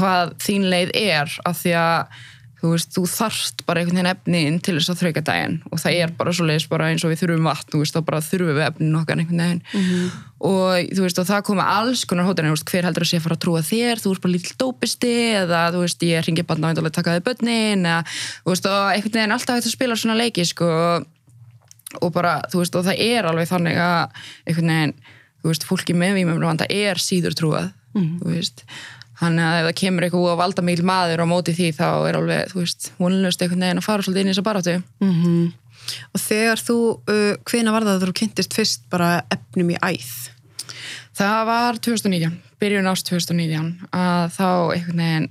hvað 0.00 0.34
þín 0.44 0.68
leið 0.74 0.94
er 1.04 1.38
af 1.48 1.60
því 1.62 1.76
að 1.80 2.22
þú 2.64 2.70
veist, 2.72 2.94
þú 2.94 3.02
þarft 3.12 3.62
bara 3.68 3.82
einhvern 3.82 3.98
veginn 3.98 4.08
efnin 4.08 4.54
til 4.64 4.74
þess 4.78 4.92
að 4.94 5.00
þrauka 5.02 5.22
daginn. 5.26 5.56
Og 5.68 5.80
það 5.82 5.96
er 6.00 6.12
bara 6.16 6.32
svo 6.32 6.44
leiðis 6.48 6.64
bara 6.70 6.86
eins 6.88 7.04
og 7.04 7.10
við 7.12 7.20
þurfum 7.20 7.48
vatn, 7.50 7.68
þú 7.74 7.80
veist, 7.82 7.94
þá 7.96 8.00
bara 8.06 8.20
þurfum 8.24 8.56
við 8.56 8.64
efnin 8.64 8.96
okkar 9.00 9.20
einhvern 9.20 9.42
veginn. 9.44 9.60
Og 10.48 10.94
þú 10.96 11.04
veist, 11.04 11.20
og 11.20 11.28
það 11.28 11.42
koma 11.50 11.66
alls 11.74 12.04
konar 12.08 12.24
hóttir 12.28 12.48
en 12.48 12.56
hver 12.56 12.88
heldur 12.88 13.04
að 13.04 13.10
sé 13.10 13.20
að 13.20 13.26
fara 13.26 13.36
að 13.36 13.42
trúa 13.44 13.60
þér, 13.68 14.00
þú 14.00 14.14
ert 14.14 14.24
bara 14.24 14.34
lítill 14.34 14.56
dópisti 14.64 15.12
eða 15.42 15.60
þú 15.74 15.84
veist, 15.84 16.06
ég 16.08 16.24
ringi 16.24 16.46
bara 16.48 16.62
náttúrulega 16.64 16.92
að 16.92 16.98
taka 16.98 17.16
þig 17.18 17.26
börnin 17.28 17.84
eða, 17.84 18.00
þú 18.40 18.48
veist, 18.54 18.70
og 18.72 18.80
einhvern 18.94 19.16
veginn 19.18 19.36
alltaf 19.36 19.54
hægt 19.58 19.68
að 19.68 19.76
spila 19.76 20.00
svona 20.00 20.20
leiki, 20.22 20.48
sko. 20.48 20.70
Og 22.00 22.10
bara, 22.16 22.40
þú 22.48 22.64
veist, 22.64 22.80
og 22.80 22.88
það 22.88 23.04
er 23.04 23.28
alveg 23.28 23.52
þannig 23.52 23.76
að 23.76 24.24
einhvern 24.48 24.72
veginn, 24.72 24.96
þú 25.44 25.52
veist, 28.32 28.64
Þannig 29.20 29.46
að 29.46 29.58
ef 29.58 29.66
það 29.68 29.76
kemur 29.80 30.06
eitthvað 30.06 30.30
að 30.32 30.40
valda 30.40 30.64
mikil 30.66 30.86
maður 30.88 31.22
á 31.22 31.26
móti 31.30 31.54
því 31.54 31.68
þá 31.76 31.88
er 32.08 32.18
alveg, 32.18 32.48
þú 32.50 32.60
veist, 32.60 32.88
vonlust 32.98 33.44
einhvern 33.44 33.66
veginn 33.66 33.82
að 33.82 33.86
fara 33.86 34.06
svolítið 34.06 34.24
inn 34.24 34.30
í 34.30 34.34
þessa 34.34 34.46
baráttu. 34.48 34.76
-hmm. 35.00 35.52
og 36.14 36.20
þegar 36.20 36.62
þú, 36.66 36.78
uh, 37.14 37.34
hvena 37.50 37.74
var 37.74 37.86
það 37.86 37.94
að 37.94 38.06
þú 38.08 38.16
kynntist 38.20 38.56
fyrst 38.56 38.88
bara 38.90 39.10
efnum 39.30 39.70
í 39.70 39.76
æð? 39.78 40.14
Það 41.14 41.46
var 41.46 41.78
2019, 41.78 42.40
byrjun 42.58 42.90
ást 42.90 43.06
2019 43.06 43.86
að 43.92 44.32
þá 44.34 44.48
einhvern 44.74 45.04
veginn 45.04 45.28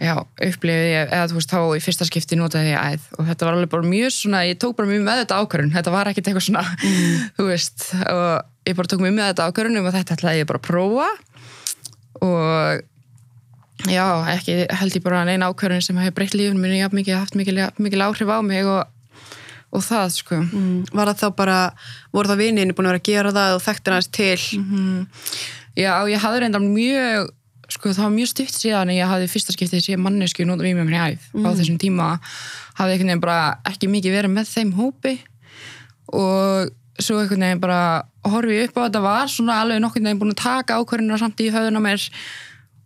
já, 0.00 0.14
upplifið 0.18 0.88
ég, 0.90 1.10
eða 1.12 1.28
þú 1.30 1.38
veist, 1.38 1.52
þá 1.52 1.60
í 1.76 1.82
fyrsta 1.84 2.06
skipti 2.08 2.38
notaði 2.40 2.72
ég 2.72 2.94
æð. 2.96 3.08
Og 3.20 3.26
þetta 3.28 3.46
var 3.46 3.56
alveg 3.58 3.72
bara 3.74 3.90
mjög 3.90 4.14
svona, 4.16 4.44
ég 4.48 4.58
tók 4.58 4.76
bara 4.78 4.88
mjög 4.88 5.04
með 5.06 5.22
þetta 5.22 5.40
ákvörðun, 5.44 5.74
þetta 5.76 5.94
var 5.94 6.10
ekkert 6.10 6.30
eitthvað 6.30 6.46
svona, 6.48 6.64
þú 7.36 7.48
veist, 7.50 7.88
og 8.08 8.30
ég 8.66 8.78
bara 8.78 8.90
tók 8.90 9.04
mjög 9.04 9.16
með 9.18 9.28
þetta 9.30 9.48
ákvörðun 9.50 9.82
um 9.82 9.90
að 9.90 9.98
þetta 10.00 10.16
ætlaði 10.16 10.42
ég 10.42 10.48
bara 10.50 10.62
að 10.62 10.68
prófa 10.70 11.10
og 12.24 13.90
já, 13.90 14.04
ekki 14.34 14.56
held 14.80 14.96
ég 14.98 15.04
bara 15.04 15.24
neina 15.28 15.50
ákvörðun 15.50 15.84
sem 15.84 16.00
hefur 16.00 16.18
breytt 16.18 16.36
lífun 16.36 16.60
minni, 16.60 16.80
já, 16.82 16.88
mikið, 16.92 17.16
haft 17.18 17.38
mikil, 17.38 17.58
mikil 17.80 18.04
áhrif 18.04 18.30
á 18.32 18.38
mig 18.44 18.68
og, 18.68 18.84
og 19.72 19.84
það, 19.86 20.06
sko. 20.18 20.40
Mm. 20.44 20.78
Var 20.92 21.12
það 21.12 21.24
þá 21.24 21.36
bara, 21.38 21.58
voru 22.12 22.32
það 22.32 22.42
vinninni 22.44 22.76
búin 22.76 22.90
að 22.90 22.96
vera 22.96 23.02
að 23.02 23.10
gera 23.10 23.34
það 23.36 23.56
og 23.56 23.66
þekktir 23.66 23.96
hans 23.96 24.10
til? 24.12 24.38
Já, 25.78 25.92
ég 26.10 26.24
hafði 26.24 26.44
reynda 26.44 26.62
mjög 26.64 27.30
sko 27.70 27.92
það 27.94 28.06
var 28.06 28.14
mjög 28.16 28.30
stutt 28.32 28.56
síðan 28.56 28.92
ég 28.94 29.06
hafði 29.06 29.28
fyrsta 29.30 29.54
skiptið 29.54 29.84
sé 29.84 29.98
mannesku 30.00 30.46
nota 30.46 30.66
við 30.66 30.80
mér 30.80 30.96
í 30.96 31.02
æð 31.14 31.46
á 31.46 31.48
þessum 31.54 31.78
tíma 31.78 32.08
hafði 32.78 32.96
veginn 32.96 33.22
bara 33.22 33.60
ekki 33.68 33.90
mikið 33.90 34.16
verið 34.16 34.34
með 34.34 34.50
þeim 34.50 34.72
hópi 34.78 35.12
og 36.10 36.72
svo 37.04 37.18
einhvern 37.20 37.46
veginn 37.46 37.62
bara 37.62 37.80
horfið 38.28 38.68
upp 38.68 38.78
á 38.78 38.80
þetta 38.86 39.02
var 39.04 39.32
svona 39.32 39.58
alveg 39.64 39.82
nokkur 39.82 40.04
veginn 40.04 40.20
búin 40.20 40.34
að 40.34 40.42
taka 40.42 40.78
ákvarðinu 40.80 41.18
samt 41.20 41.42
í 41.42 41.50
höfðun 41.54 41.80
á 41.80 41.82
mér 41.84 42.06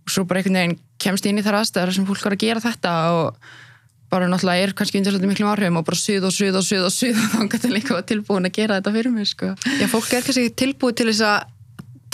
og 0.04 0.14
svo 0.14 0.26
bara 0.28 0.40
einhvern 0.42 0.60
veginn 0.60 0.80
kemst 1.04 1.28
inn 1.28 1.40
í 1.40 1.44
þar 1.44 1.60
aðstæðar 1.60 1.94
sem 1.96 2.08
fólk 2.08 2.24
var 2.24 2.36
að 2.36 2.44
gera 2.44 2.64
þetta 2.64 2.94
og 3.18 3.52
bara 4.14 4.28
náttúrulega 4.30 4.68
er 4.68 4.74
kannski 4.78 5.00
undir 5.00 5.14
svolítið 5.14 5.32
miklum 5.32 5.50
áhrifum 5.50 5.80
og 5.80 5.88
bara 5.88 5.98
suð 5.98 6.28
og 6.28 6.34
suð 6.34 6.60
og 6.60 6.66
suð 6.66 6.86
og 6.86 6.94
suð 6.94 7.18
og 7.18 7.32
þannig 7.32 7.56
að 7.56 7.64
það 7.64 7.74
líka 7.74 7.96
var 7.96 8.06
tilbúin 8.10 8.48
að 8.48 8.54
gera 8.60 8.78
þetta 8.78 8.94
fyrir 8.94 9.14
mig 9.14 9.30
sko. 9.30 9.50
Já, 9.80 9.86
fólk 9.90 10.12
er 10.12 10.26
kannski 10.28 10.54
tilbúið 10.62 11.00
til 11.00 11.08
þess 11.10 11.24
að 11.26 11.50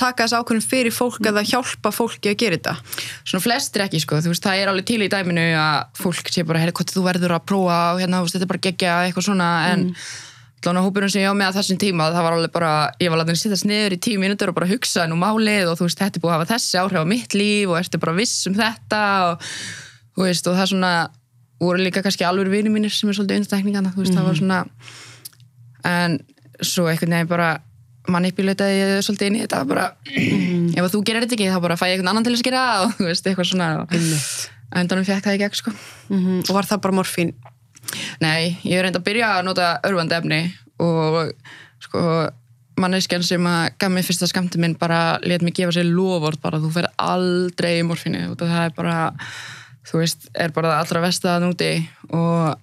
taka 0.01 0.25
þess 0.25 0.39
ákvörðum 0.39 0.65
fyrir 0.65 0.95
fólk 0.97 1.29
eða 1.29 1.45
hjálpa 1.45 1.93
fólki 1.93 2.33
að 2.33 2.39
gera 2.41 2.57
þetta? 2.57 2.75
Svona 3.29 3.45
flestir 3.45 3.85
ekki 3.85 4.01
sko, 4.01 4.23
þú 4.25 4.33
veist, 4.33 4.47
það 4.47 4.63
er 4.63 4.73
alveg 4.73 4.89
til 4.89 5.01
í 5.05 5.11
dæminu 5.13 5.47
að 5.61 6.01
fólk 6.01 6.33
sé 6.33 6.45
bara, 6.49 6.63
herri, 6.63 6.75
hvað 6.79 6.95
þú 6.95 7.05
verður 7.05 7.37
að 7.37 7.47
prófa 7.51 7.79
og 7.93 8.01
hérna, 8.01 8.23
veist, 8.25 8.37
þetta 8.39 8.49
er 8.49 8.53
bara 8.55 8.65
gegja 8.69 8.97
eitthvað 9.05 9.29
svona 9.29 9.51
en 9.69 9.87
mm. 9.91 10.09
Hópurinn 10.61 11.09
sem 11.09 11.23
ég 11.23 11.33
á 11.33 11.35
með 11.37 11.49
að 11.49 11.57
þessum 11.61 11.79
tíma 11.81 12.11
það 12.13 12.25
var 12.27 12.35
alveg 12.37 12.53
bara, 12.53 12.73
ég 13.01 13.09
var 13.09 13.21
alveg 13.21 13.33
að 13.33 13.41
sittast 13.41 13.65
niður 13.65 13.95
í 13.97 14.01
tíu 14.05 14.21
mínútur 14.21 14.51
og 14.53 14.59
bara 14.59 14.69
hugsa 14.69 15.07
nú 15.09 15.17
málið 15.17 15.71
og 15.71 15.79
þú 15.79 15.87
veist, 15.87 16.01
þetta 16.01 16.19
er 16.19 16.25
búið 16.25 16.35
að 16.35 16.37
hafa 16.37 16.51
þessi 16.51 16.81
áhrif 16.81 17.01
á 17.01 17.07
mitt 17.09 17.37
líf 17.37 17.71
og 17.71 17.79
ertu 17.81 18.01
bara 18.03 18.17
viss 18.19 18.47
um 18.51 18.57
þetta 18.59 19.01
og 19.31 19.47
þú 20.19 20.27
veist, 20.27 20.51
og 20.51 20.59
það 20.59 20.71
svona 20.75 20.93
voru 21.61 21.81
líka 21.81 22.05
kannski 22.05 22.29
alveg 22.29 22.53
vinið 22.53 22.77
mínir 22.77 22.93
sem 22.93 23.09
er 23.09 23.17
svolítið 23.17 23.41
undstekningana, 23.41 23.95
þú 23.95 24.05
veist, 24.05 24.13
mm 24.13 24.19
-hmm. 24.19 24.21
það 24.21 24.29
var 24.29 24.37
svona 24.37 24.61
en 25.85 26.21
svo 26.61 26.89
einhvern 26.89 27.13
veginn 27.17 27.29
bara 27.29 27.51
manipulitaði 28.09 28.81
ég 28.81 29.05
svolítið 29.05 29.27
inn 29.27 29.37
í 29.37 29.43
þetta 29.45 29.65
bara, 29.65 29.93
mm. 30.05 30.75
ef 30.77 30.93
þú 30.93 31.05
gerir 31.05 31.25
þetta 31.25 31.37
ekki 31.37 31.53
þá 31.53 31.61
bara 31.61 31.77
fæ 31.77 31.87
ég 31.89 31.93
einhvern 31.95 32.09
annan 32.13 32.25
til 32.25 32.35
að 32.35 32.43
skera 32.43 32.65
og 32.85 32.93
þú 32.99 33.05
veist, 33.09 33.27
eitthvað 33.27 33.49
svona 33.49 33.69
og 33.81 33.95
endanum 34.81 35.05
fekk 35.05 35.25
það 35.25 35.37
í 35.37 35.41
gegn 35.43 35.59
sko. 35.59 35.73
mm 36.09 36.19
-hmm. 36.19 37.50
Nei, 38.21 38.59
ég 38.65 38.79
er 38.79 38.87
reynd 38.87 38.99
að 38.99 39.07
byrja 39.07 39.33
að 39.39 39.47
nota 39.49 39.71
örfandi 39.87 40.17
efni 40.19 40.41
og 40.81 41.33
sko 41.81 42.03
manneskjan 42.81 43.25
sem 43.27 43.47
að 43.49 43.73
gaf 43.81 43.93
mig 43.93 44.07
fyrsta 44.07 44.29
skamti 44.31 44.61
minn 44.61 44.77
bara 44.81 45.19
let 45.27 45.45
mig 45.45 45.57
gefa 45.57 45.75
sér 45.77 45.89
loford 45.89 46.41
bara 46.41 46.61
þú 46.63 46.71
fer 46.77 46.89
aldrei 47.01 47.79
í 47.81 47.87
morfínu 47.87 48.31
og 48.31 48.39
það 48.41 48.63
er 48.65 48.77
bara 48.77 48.97
þú 49.89 50.03
veist, 50.03 50.31
er 50.35 50.55
bara 50.57 50.79
allra 50.79 51.05
vestaða 51.05 51.45
núti 51.45 51.73
og 52.09 52.57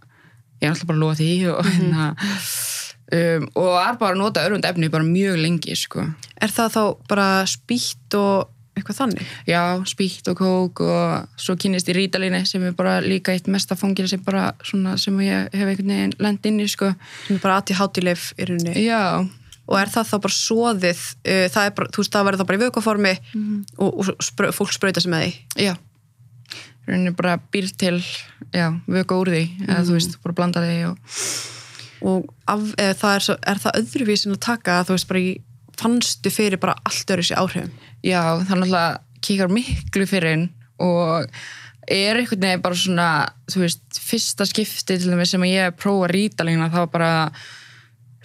ég 0.61 0.65
er 0.65 0.73
alltaf 0.73 0.89
bara 0.89 0.97
að 0.97 1.03
lofa 1.03 1.19
því 1.21 1.31
og 1.53 1.61
hérna 1.65 2.09
mm 2.09 2.15
-hmm. 2.17 2.75
Um, 3.07 3.45
og 3.55 3.77
er 3.79 3.95
bara 3.95 4.15
að 4.17 4.19
nota 4.19 4.41
örfund 4.43 4.65
efni 4.67 4.89
bara 4.91 5.03
mjög 5.07 5.37
lengi 5.39 5.75
sko. 5.79 6.01
Er 6.43 6.51
það 6.51 6.73
þá 6.73 6.81
bara 7.07 7.27
spýtt 7.47 8.17
og 8.19 8.49
eitthvað 8.77 8.99
þannig? 9.01 9.31
Já, 9.49 9.61
spýtt 9.89 10.29
og 10.31 10.37
kók 10.39 10.81
og 10.85 11.41
svo 11.41 11.57
kynist 11.59 11.89
í 11.91 11.95
rítalinni 11.97 12.43
sem 12.47 12.63
er 12.69 12.75
bara 12.77 12.99
líka 13.03 13.33
eitt 13.33 13.49
mesta 13.51 13.77
fóngir 13.79 14.09
sem, 14.09 14.21
sem 14.23 15.19
ég 15.25 15.49
hef 15.53 15.71
einhvern 15.71 15.93
veginn 15.93 16.15
lend 16.23 16.47
inn 16.49 16.61
í 16.63 16.69
sko. 16.71 16.93
Sem 17.25 17.39
er 17.39 17.43
bara 17.43 17.59
aðtíð 17.61 17.81
hátileif 17.81 18.29
í 18.37 18.47
rauninni? 18.49 18.85
Já. 18.85 19.01
Og 19.67 19.75
er 19.81 19.91
það 19.91 20.13
þá 20.13 20.15
bara 20.23 20.37
svoðið, 20.37 21.03
uh, 21.27 21.43
það, 21.51 21.73
bara, 21.75 21.91
veist, 21.97 22.13
það 22.13 22.29
verður 22.29 22.41
þá 22.41 22.47
bara 22.47 22.59
í 22.59 22.63
vökuformi 22.63 23.13
mm 23.17 23.43
-hmm. 23.43 23.65
og, 23.83 23.99
og 23.99 24.23
sprö, 24.23 24.53
fólk 24.55 24.71
spröytar 24.71 25.03
sem 25.03 25.11
með 25.11 25.25
því? 25.25 25.67
Já. 25.67 25.73
Rauninni 26.87 27.11
bara 27.17 27.35
býr 27.51 27.67
til 27.75 27.99
vöku 28.87 29.19
úr 29.19 29.33
því, 29.33 29.43
mm 29.43 29.57
-hmm. 29.59 29.69
eða 29.69 29.83
þú 29.83 29.91
mhm. 29.91 29.99
veist, 29.99 30.19
bara 30.23 30.33
blanda 30.33 30.63
því 30.63 30.79
og 30.87 30.97
og 32.05 32.27
af, 32.47 32.63
það 32.77 33.13
er, 33.15 33.25
svo, 33.25 33.35
er 33.41 33.61
það 33.61 33.79
öðruvísin 33.81 34.35
að 34.35 34.43
taka 34.45 34.79
að 34.79 34.89
þú 34.89 34.97
veist 34.97 35.09
bara 35.11 35.23
í 35.23 35.31
fannstu 35.77 36.33
fyrir 36.33 36.61
bara 36.61 36.77
allt 36.87 37.13
öðru 37.13 37.25
sér 37.25 37.41
áhrifum 37.41 37.73
Já, 38.07 38.21
er 38.39 38.47
náttúrulega 38.47 38.99
kíkar 39.25 39.51
miklu 39.51 40.07
fyrir 40.07 40.37
inn 40.37 40.45
og 40.79 41.27
er 41.87 42.19
einhvern 42.19 42.43
veginn 42.43 42.63
bara 42.63 42.77
svona 42.77 43.07
þú 43.49 43.63
veist, 43.63 44.01
fyrsta 44.03 44.47
skipti 44.47 44.97
til 44.97 45.11
dæmis 45.11 45.33
sem 45.33 45.43
ég 45.47 45.75
prófa 45.79 46.09
rítalina 46.11 46.69
það 46.71 46.85
var 46.85 46.93
bara 46.93 47.11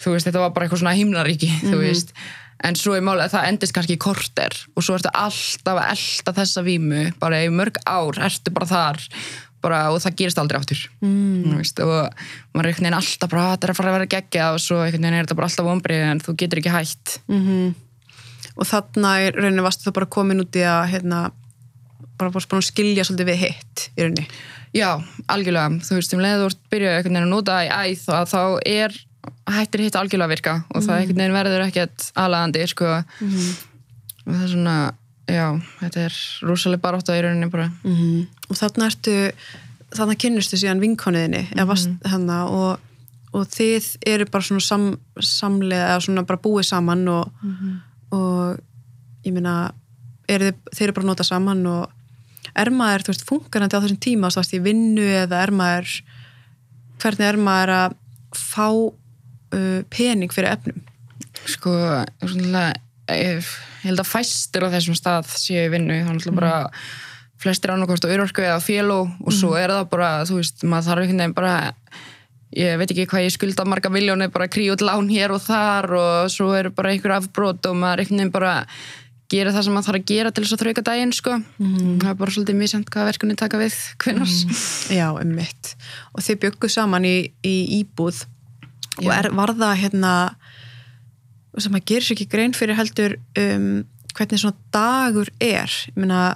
þú 0.02 0.14
veist, 0.14 0.28
þetta 0.28 0.42
var 0.42 0.54
bara 0.54 0.66
eitthvað 0.66 0.82
svona 0.82 0.98
himnaríki 0.98 1.50
mm 1.50 1.58
-hmm. 1.58 1.70
þú 1.70 1.76
mhm. 1.76 1.86
veist, 1.86 2.14
en 2.62 2.76
svo 2.76 2.94
er 2.94 3.02
málið 3.02 3.24
að 3.26 3.34
það 3.34 3.48
endist 3.48 3.74
kannski 3.74 3.94
í 3.94 4.02
korter 4.02 4.52
og 4.76 4.82
svo 4.82 4.94
ertu 4.94 5.10
alltaf 5.14 5.78
að 5.78 5.90
elda 5.94 6.32
þessa 6.40 6.62
vímu, 6.62 7.12
bara 7.18 7.44
í 7.44 7.48
mörg 7.48 7.78
ár 7.86 8.18
ertu 8.18 8.50
bara 8.50 8.66
þar 8.66 8.98
bara, 9.62 9.90
og 9.90 10.00
það 10.02 10.16
gerist 10.16 10.38
aldrei 10.38 10.60
áttur 10.60 10.90
mm. 11.00 11.56
veist, 11.56 11.78
og 11.80 12.10
maður 12.52 12.66
er 12.66 12.68
einhvern 12.68 12.86
veginn 12.86 12.98
alltaf 12.98 13.30
bara 13.30 13.50
þetta 13.52 13.66
er 13.66 13.70
að 13.70 13.76
fara 13.76 13.88
að 13.88 13.96
vera 13.98 14.12
gegja 14.14 14.52
og 14.52 14.60
svo 14.60 14.76
einhvern 14.82 15.02
veginn 15.02 15.18
er 15.18 15.24
þetta 15.24 15.38
bara 15.38 15.46
alltaf 15.50 15.66
ombrið 15.66 16.04
en 16.10 16.20
þú 16.20 16.36
getur 16.42 16.58
ekki 16.58 16.76
hægt 16.76 17.20
mm 17.28 17.42
-hmm. 17.46 17.74
Og 18.56 18.68
þarna 18.68 19.12
í 19.22 19.30
rauninni 19.36 19.64
varstu 19.64 19.88
það 19.88 19.98
bara 20.00 20.12
komin 20.18 20.42
út 20.44 20.58
í 20.58 20.64
að 20.68 20.82
hérna, 20.94 21.20
bara 22.18 22.32
búin 22.34 22.60
að 22.60 22.68
skilja 22.68 23.06
svolítið 23.06 23.30
við 23.30 23.40
hitt 23.46 23.86
í 23.96 24.04
rauninni 24.04 24.26
já, 24.76 24.90
algjörlega, 25.32 25.80
þú 25.84 25.98
veist, 25.98 26.14
um 26.16 26.22
leiður 26.24 26.54
þú 26.54 26.70
byrjuð 26.72 26.94
einhvern 26.96 27.16
veginn 27.16 27.26
að 27.26 27.34
nota 27.34 27.58
í 27.64 27.72
æð 27.72 28.06
og 28.12 28.30
þá 28.32 28.42
er 28.68 28.96
hættir 29.52 29.84
hitt 29.84 29.98
algjörlega 29.98 30.28
að 30.28 30.34
virka 30.34 30.54
og 30.68 30.78
mm. 30.78 30.86
það 30.86 30.96
einhvern 30.98 31.22
veginn 31.22 31.36
verður 31.36 31.66
ekkert 31.66 32.06
aðlagandi 32.18 32.68
sko. 32.70 32.86
-hmm. 32.86 33.50
og 34.24 34.32
það 34.32 34.44
er 34.44 34.52
svona 34.54 34.76
já, 35.28 35.46
þetta 35.80 36.06
er 36.06 36.16
rosalega 36.48 36.82
barátt 36.82 37.12
á 37.12 37.16
í 37.16 37.22
rauninni 37.22 37.50
bara 37.52 37.68
-hmm. 37.84 38.26
og 38.48 38.56
þarna 38.58 38.88
ertu 38.88 39.16
þannig 39.92 40.18
kynnustu 40.24 40.56
síðan 40.56 40.80
vinkoniðinni 40.80 41.46
mm 41.52 41.68
-hmm. 41.68 42.32
og, 42.48 42.80
og 43.32 43.46
þið 43.46 43.96
eru 44.06 44.26
bara 44.26 44.42
svona 44.42 44.60
sam, 44.60 44.98
samlega 45.20 45.92
eða 45.92 46.00
svona 46.00 46.22
bara 46.22 46.40
búið 46.40 46.62
saman 46.62 47.08
og, 47.08 47.32
mm 47.42 47.50
-hmm. 47.50 47.80
Og 48.12 48.60
ég 49.26 49.34
meina 49.34 49.72
er 50.30 50.52
þið 50.72 50.86
eru 50.86 50.94
bara 50.96 51.06
að 51.06 51.10
nota 51.10 51.26
saman 51.26 51.66
og 51.68 52.52
er 52.58 52.70
maður, 52.74 53.06
þú 53.06 53.12
veist, 53.12 53.26
funkarandi 53.28 53.78
á 53.78 53.82
þessum 53.84 54.00
tíma 54.02 54.30
þú 54.32 54.42
veist, 54.42 54.56
í 54.56 54.62
vinnu 54.62 55.06
eða 55.22 55.42
er 55.46 55.52
maður 55.56 55.92
hvernig 57.02 57.28
er 57.28 57.40
maður 57.40 57.74
að 57.76 57.98
fá 58.38 58.68
uh, 58.68 59.80
pening 59.92 60.32
fyrir 60.32 60.52
efnum? 60.52 60.82
Sko, 61.48 61.72
svona 62.22 62.68
ég 63.10 63.48
held 63.82 64.00
að 64.00 64.10
fæstir 64.10 64.64
á 64.64 64.72
þessum 64.72 64.96
stað 64.96 65.32
séu 65.34 65.66
vinnu, 65.72 66.02
þannig 66.06 66.28
að 66.30 66.38
bara 66.38 66.54
flestir 67.42 67.72
annarkort 67.74 68.04
á 68.06 68.12
örorku 68.14 68.44
eða 68.44 68.60
fél 68.62 68.86
og, 68.94 69.10
og 69.24 69.34
svo 69.34 69.56
er 69.58 69.72
það 69.74 69.88
bara, 69.90 70.10
þú 70.28 70.38
veist, 70.38 70.62
maður 70.62 70.88
þarf 70.88 71.02
einhvern 71.02 71.22
veginn 71.24 71.38
bara 71.40 71.54
ég 72.56 72.80
veit 72.80 72.90
ekki 72.92 73.06
hvað 73.10 73.26
ég 73.26 73.34
skulda 73.34 73.64
marga 73.68 73.90
miljónu, 73.92 74.28
bara 74.32 74.50
kríut 74.52 74.82
lán 74.84 75.08
hér 75.12 75.32
og 75.34 75.44
þar 75.44 75.88
og 75.98 76.32
svo 76.32 76.50
eru 76.56 76.72
bara 76.74 76.92
einhver 76.92 77.16
afbrót 77.16 77.64
og 77.70 77.78
maður 77.78 78.04
einhvern 78.04 78.20
veginn 78.20 78.34
bara 78.34 78.56
gera 79.32 79.52
það 79.54 79.64
sem 79.66 79.76
maður 79.76 79.88
þarf 79.88 80.00
að 80.00 80.10
gera 80.10 80.32
til 80.32 80.44
þess 80.44 80.56
að 80.56 80.62
þrauka 80.62 80.84
daginn 80.88 81.14
sko. 81.16 81.36
Mm. 81.62 81.94
það 82.02 82.10
er 82.10 82.18
bara 82.20 82.34
svolítið 82.34 82.58
mísjönd 82.60 82.90
hvað 82.92 83.08
verkunni 83.08 83.36
taka 83.40 83.60
við 83.60 83.78
hvinnars. 84.04 84.36
Mm. 84.44 84.62
Já, 84.98 85.06
um 85.22 85.34
mitt 85.38 85.72
og 86.12 86.26
þið 86.26 86.40
bygguð 86.46 86.74
saman 86.76 87.08
í, 87.08 87.16
í 87.40 87.56
íbúð 87.80 88.24
Já. 88.98 89.06
og 89.06 89.12
er, 89.16 89.30
var 89.38 89.54
það 89.56 89.78
hérna 89.86 90.12
sem 91.60 91.72
maður 91.72 91.88
gerir 91.90 92.06
sér 92.06 92.16
ekki 92.16 92.30
grein 92.32 92.56
fyrir 92.56 92.78
heldur 92.78 93.16
um, 93.40 93.70
hvernig 94.16 94.40
svona 94.40 94.72
dagur 94.72 95.30
er 95.40 95.72
ég 95.88 95.96
meina 96.00 96.34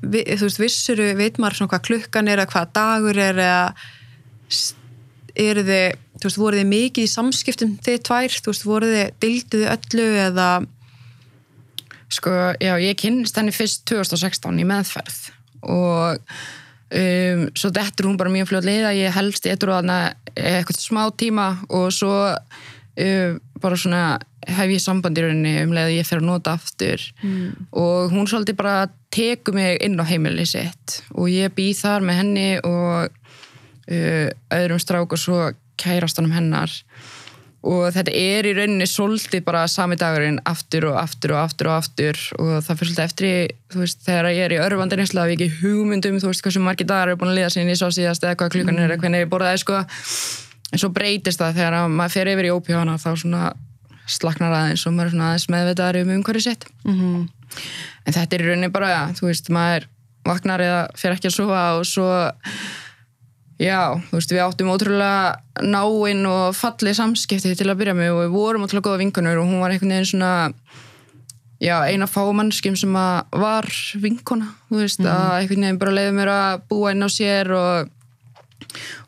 við, 0.00 0.34
þú 0.38 0.48
veist, 0.48 0.60
vissuru, 0.60 1.10
veit 1.18 1.40
maður 1.40 1.60
svona 1.60 1.74
hvað 1.74 1.86
klukkan 1.88 2.28
er 2.28 2.42
eða 2.42 2.52
hvað 2.52 2.72
dagur 2.76 3.20
er 3.20 3.40
eða 3.44 3.62
eru 5.34 5.64
þið 5.66 5.86
þú 6.14 6.28
veist, 6.28 6.40
voru 6.40 6.60
þið 6.60 6.68
mikið 6.70 7.06
í 7.06 7.10
samskiptum 7.10 7.76
þið 7.84 8.02
tvær, 8.08 8.36
þú 8.40 8.52
veist, 8.52 8.66
voru 8.68 8.90
þið 8.92 9.14
dilduðu 9.24 9.70
öllu 9.74 10.08
eða? 10.24 10.48
Sko, 12.14 12.34
já, 12.62 12.74
ég 12.78 12.98
kynst 13.00 13.40
henni 13.40 13.54
fyrst 13.54 13.82
2016 13.90 14.60
í 14.62 14.68
meðferð 14.68 15.22
og 15.64 16.20
um, 16.20 17.46
svo 17.56 17.70
dettur 17.74 18.10
hún 18.10 18.20
bara 18.20 18.32
mjög 18.32 18.52
fljóðlega, 18.52 18.92
ég 18.94 19.16
helst 19.16 19.48
ég 19.48 19.56
eitthvað 19.56 19.90
eitthvað 20.34 20.80
smá 20.82 21.02
tíma 21.18 21.48
og 21.72 21.88
svo 21.94 22.12
um, 22.30 23.40
bara 23.62 23.80
svona 23.80 24.04
hef 24.44 24.70
ég 24.74 24.82
samband 24.82 25.18
í 25.18 25.24
rauninni 25.24 25.54
um 25.64 25.72
leið 25.72 25.88
að 25.88 25.96
ég 25.96 26.08
fer 26.08 26.20
að 26.20 26.28
nota 26.28 26.54
aftur. 26.58 27.04
Mm. 27.24 27.66
og 27.80 28.12
hún 28.12 28.28
svolítið 28.28 28.58
bara 28.60 28.88
teku 29.14 29.54
mig 29.56 29.78
inn 29.84 29.96
á 29.96 30.04
heimilið 30.04 30.50
sitt 30.50 30.98
og 31.14 31.30
ég 31.32 31.54
býð 31.56 31.80
þar 31.80 32.04
með 32.04 32.20
henni 32.20 32.48
og 32.60 33.23
uh, 33.90 34.30
öðrum 34.54 34.80
strák 34.82 35.12
og 35.12 35.20
svo 35.20 35.50
kærast 35.80 36.20
hann 36.20 36.30
um 36.30 36.36
hennar. 36.36 36.72
Og 37.64 37.86
þetta 37.94 38.12
er 38.12 38.44
í 38.44 38.52
rauninni 38.58 38.84
svolítið 38.84 39.40
bara 39.46 39.62
sami 39.72 39.96
dagurinn 39.96 40.36
aftur 40.44 40.90
og 40.90 40.98
aftur 41.00 41.32
og 41.32 41.40
aftur 41.46 41.70
og 41.70 41.78
aftur. 41.78 42.18
Og 42.36 42.50
það 42.66 42.80
fyrir 42.80 42.90
svolítið 42.90 43.04
eftir 43.06 43.54
þú 43.72 43.80
veist, 43.80 44.02
þegar 44.04 44.28
ég 44.34 44.44
er 44.44 44.54
í 44.54 44.60
örvandi 44.60 44.98
reynslu 45.00 45.22
af 45.22 45.32
ekki 45.32 45.48
hugmyndum, 45.62 46.18
þú 46.20 46.32
veist, 46.32 46.44
hversu 46.44 46.60
margir 46.60 46.88
dagar 46.90 47.14
er 47.14 47.20
búin 47.20 47.32
að 47.32 47.40
liða 47.40 47.54
sinni 47.54 47.72
í 47.72 47.78
svo 47.80 47.88
síðast 47.94 48.26
eða 48.26 48.36
hvað 48.42 48.52
klukkan 48.58 48.82
er 48.82 48.92
eða 48.92 49.00
hvernig 49.00 49.24
ég 49.24 49.32
borðaði, 49.32 49.62
sko. 49.64 49.80
En 50.74 50.82
svo 50.82 50.92
breytist 50.92 51.40
það 51.40 51.56
þegar 51.62 51.78
að 51.80 51.96
maður 51.96 52.16
fer 52.18 52.32
yfir 52.34 52.50
í 52.50 52.52
ópíóna 52.52 52.98
þá 53.00 53.10
svona 53.14 53.42
slaknar 54.10 54.52
aðeins 54.52 54.84
og 54.84 54.92
maður 54.92 55.08
er 55.08 55.14
svona 55.14 55.30
aðeins 55.30 55.50
meðvitaðar 55.54 56.00
um 56.02 56.14
umhverju 56.18 56.44
sitt. 56.44 56.68
Mhm. 56.84 57.28
en 58.04 58.12
þetta 58.12 58.34
er 58.34 58.42
í 58.42 58.46
rauninni 58.48 58.72
bara, 58.72 59.08
þú 59.14 59.28
veist, 59.30 59.48
maður 59.54 59.86
vaknar 60.26 60.60
eða 60.60 60.80
fer 60.98 61.14
ekki 61.14 61.30
að 61.30 61.36
sofa 61.38 61.60
og 61.78 61.84
svo 61.88 62.08
já, 63.60 63.94
þú 64.08 64.18
veist, 64.18 64.34
við 64.34 64.42
áttum 64.44 64.72
ótrúlega 64.74 65.64
náinn 65.64 66.26
og 66.30 66.56
fallið 66.58 66.98
samskipti 66.98 67.54
til 67.54 67.70
að 67.70 67.80
byrja 67.82 67.96
með 67.98 68.14
og 68.14 68.22
við 68.24 68.34
vorum 68.34 68.66
ótrúlega 68.66 68.88
góða 68.88 69.02
vinkunur 69.04 69.40
og 69.40 69.50
hún 69.50 69.62
var 69.62 69.74
einhvern 69.74 69.94
veginn 69.94 70.10
svona 70.10 70.32
já, 71.62 71.76
eina 71.86 72.08
fámannskjum 72.10 72.76
sem 72.78 72.96
að 72.98 73.40
var 73.44 73.68
vinkona, 74.02 74.50
þú 74.68 74.80
veist, 74.82 75.04
að 75.06 75.36
einhvern 75.38 75.68
veginn 75.68 75.82
bara 75.82 75.94
leiði 75.98 76.16
mér 76.18 76.32
að 76.34 76.64
búa 76.72 76.94
inn 76.94 77.06
á 77.06 77.08
sér 77.12 77.52
og 77.54 77.92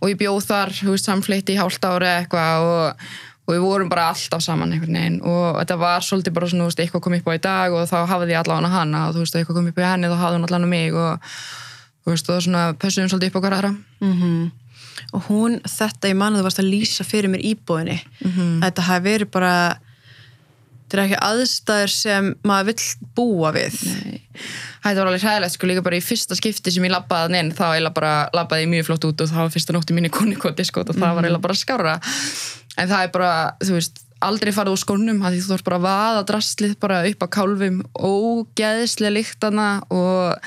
og 0.00 0.10
ég 0.10 0.18
bjóð 0.20 0.42
þar, 0.46 0.74
þú 0.78 0.94
veist, 0.94 1.08
samfleitt 1.08 1.50
í 1.50 1.58
hálft 1.58 1.84
ári 1.88 2.08
eitthvað 2.12 2.66
og, 2.66 3.04
og 3.46 3.54
við 3.54 3.62
vorum 3.64 3.90
bara 3.90 4.08
alltaf 4.12 4.44
saman 4.44 4.74
einhvern 4.74 4.98
veginn 4.98 5.20
og 5.26 5.60
þetta 5.60 5.78
var 5.80 6.06
svolítið 6.06 6.36
bara 6.36 6.50
svona, 6.50 6.66
þú 6.66 6.70
veist, 6.70 6.82
eitthvað 6.84 7.04
kom 7.06 7.18
upp 7.18 7.30
á 7.30 7.32
í 7.34 7.44
dag 7.46 7.76
og 7.76 7.86
þá 7.90 7.96
hafði 8.12 8.34
ég 8.34 8.42
allavega 8.42 8.72
hana 8.76 9.04
og 9.08 9.16
þú 9.16 9.24
veist, 9.24 9.38
eitthvað 9.40 9.60
kom 9.60 9.70
upp 9.72 9.80
á 9.82 9.90
henni 9.90 10.12
þá 10.12 10.18
hafði 10.22 10.38
hún 10.38 10.48
allavega 10.48 10.72
mig 10.72 11.00
og 11.00 11.32
veist, 12.14 12.30
og 12.30 12.42
svona 12.42 12.62
pössuðum 12.78 13.10
svolítið 13.10 13.32
upp 13.34 13.42
hverja 13.42 13.58
aðra 13.60 13.72
Mhm. 14.00 14.50
og 15.12 15.22
hún, 15.28 15.60
þetta 15.62 16.08
ég 16.10 16.16
man 16.16 16.32
að 16.34 16.40
þú 16.40 16.46
varst 16.48 16.60
að 16.62 16.70
lýsa 16.72 17.04
fyrir 17.04 17.28
mér 17.30 17.42
íbúðinni 17.54 17.98
Mhm. 18.24 18.62
þetta 18.62 18.82
hafi 18.90 19.04
verið 19.08 19.30
bara 19.30 19.78
þetta 20.86 20.98
er 20.98 21.04
ekki 21.08 21.18
aðstæður 21.26 21.90
sem 21.90 22.34
maður 22.44 22.66
vill 22.66 23.08
búa 23.16 23.52
við 23.52 23.74
Nei. 23.86 24.22
Þetta 24.86 25.00
var 25.02 25.06
alveg 25.10 25.22
hræðilegt 25.24 25.50
sko 25.56 25.66
líka 25.66 25.82
bara 25.82 25.96
í 25.96 26.02
fyrsta 26.04 26.36
skipti 26.38 26.70
sem 26.70 26.84
ég 26.84 26.92
labbaði 26.94 27.26
hann 27.26 27.34
inn 27.34 27.52
þá 27.52 27.92
bara 27.92 28.28
labbaði 28.32 28.62
ég 28.66 28.68
mjög 28.70 28.86
flott 28.86 29.04
út 29.08 29.20
og 29.20 29.28
það 29.28 29.42
var 29.42 29.50
fyrsta 29.50 29.72
nótti 29.74 29.94
mín 29.96 30.06
í 30.06 30.10
konikoti 30.14 30.64
sko 30.64 30.80
og 30.84 30.94
það 30.94 31.14
var 31.16 31.24
eiginlega 31.24 31.42
bara 31.42 31.54
skára 31.54 31.94
en 32.78 32.88
það 32.88 33.02
er 33.02 33.08
bara, 33.08 33.52
þú 33.64 33.72
veist, 33.72 33.98
aldrei 34.22 34.52
farið 34.52 34.72
úr 34.76 34.82
skónum 34.84 35.20
að 35.26 35.34
því 35.34 35.40
þú 35.42 35.50
þarf 35.56 35.64
bara 35.64 35.76
að 35.80 35.86
vaða 35.88 36.22
drastlið 36.30 36.78
bara 36.78 37.02
upp 37.10 37.20
á 37.24 37.28
kálfum, 37.34 37.82
ógeðslega 37.98 39.12
líktana 39.16 39.82
og 39.90 40.38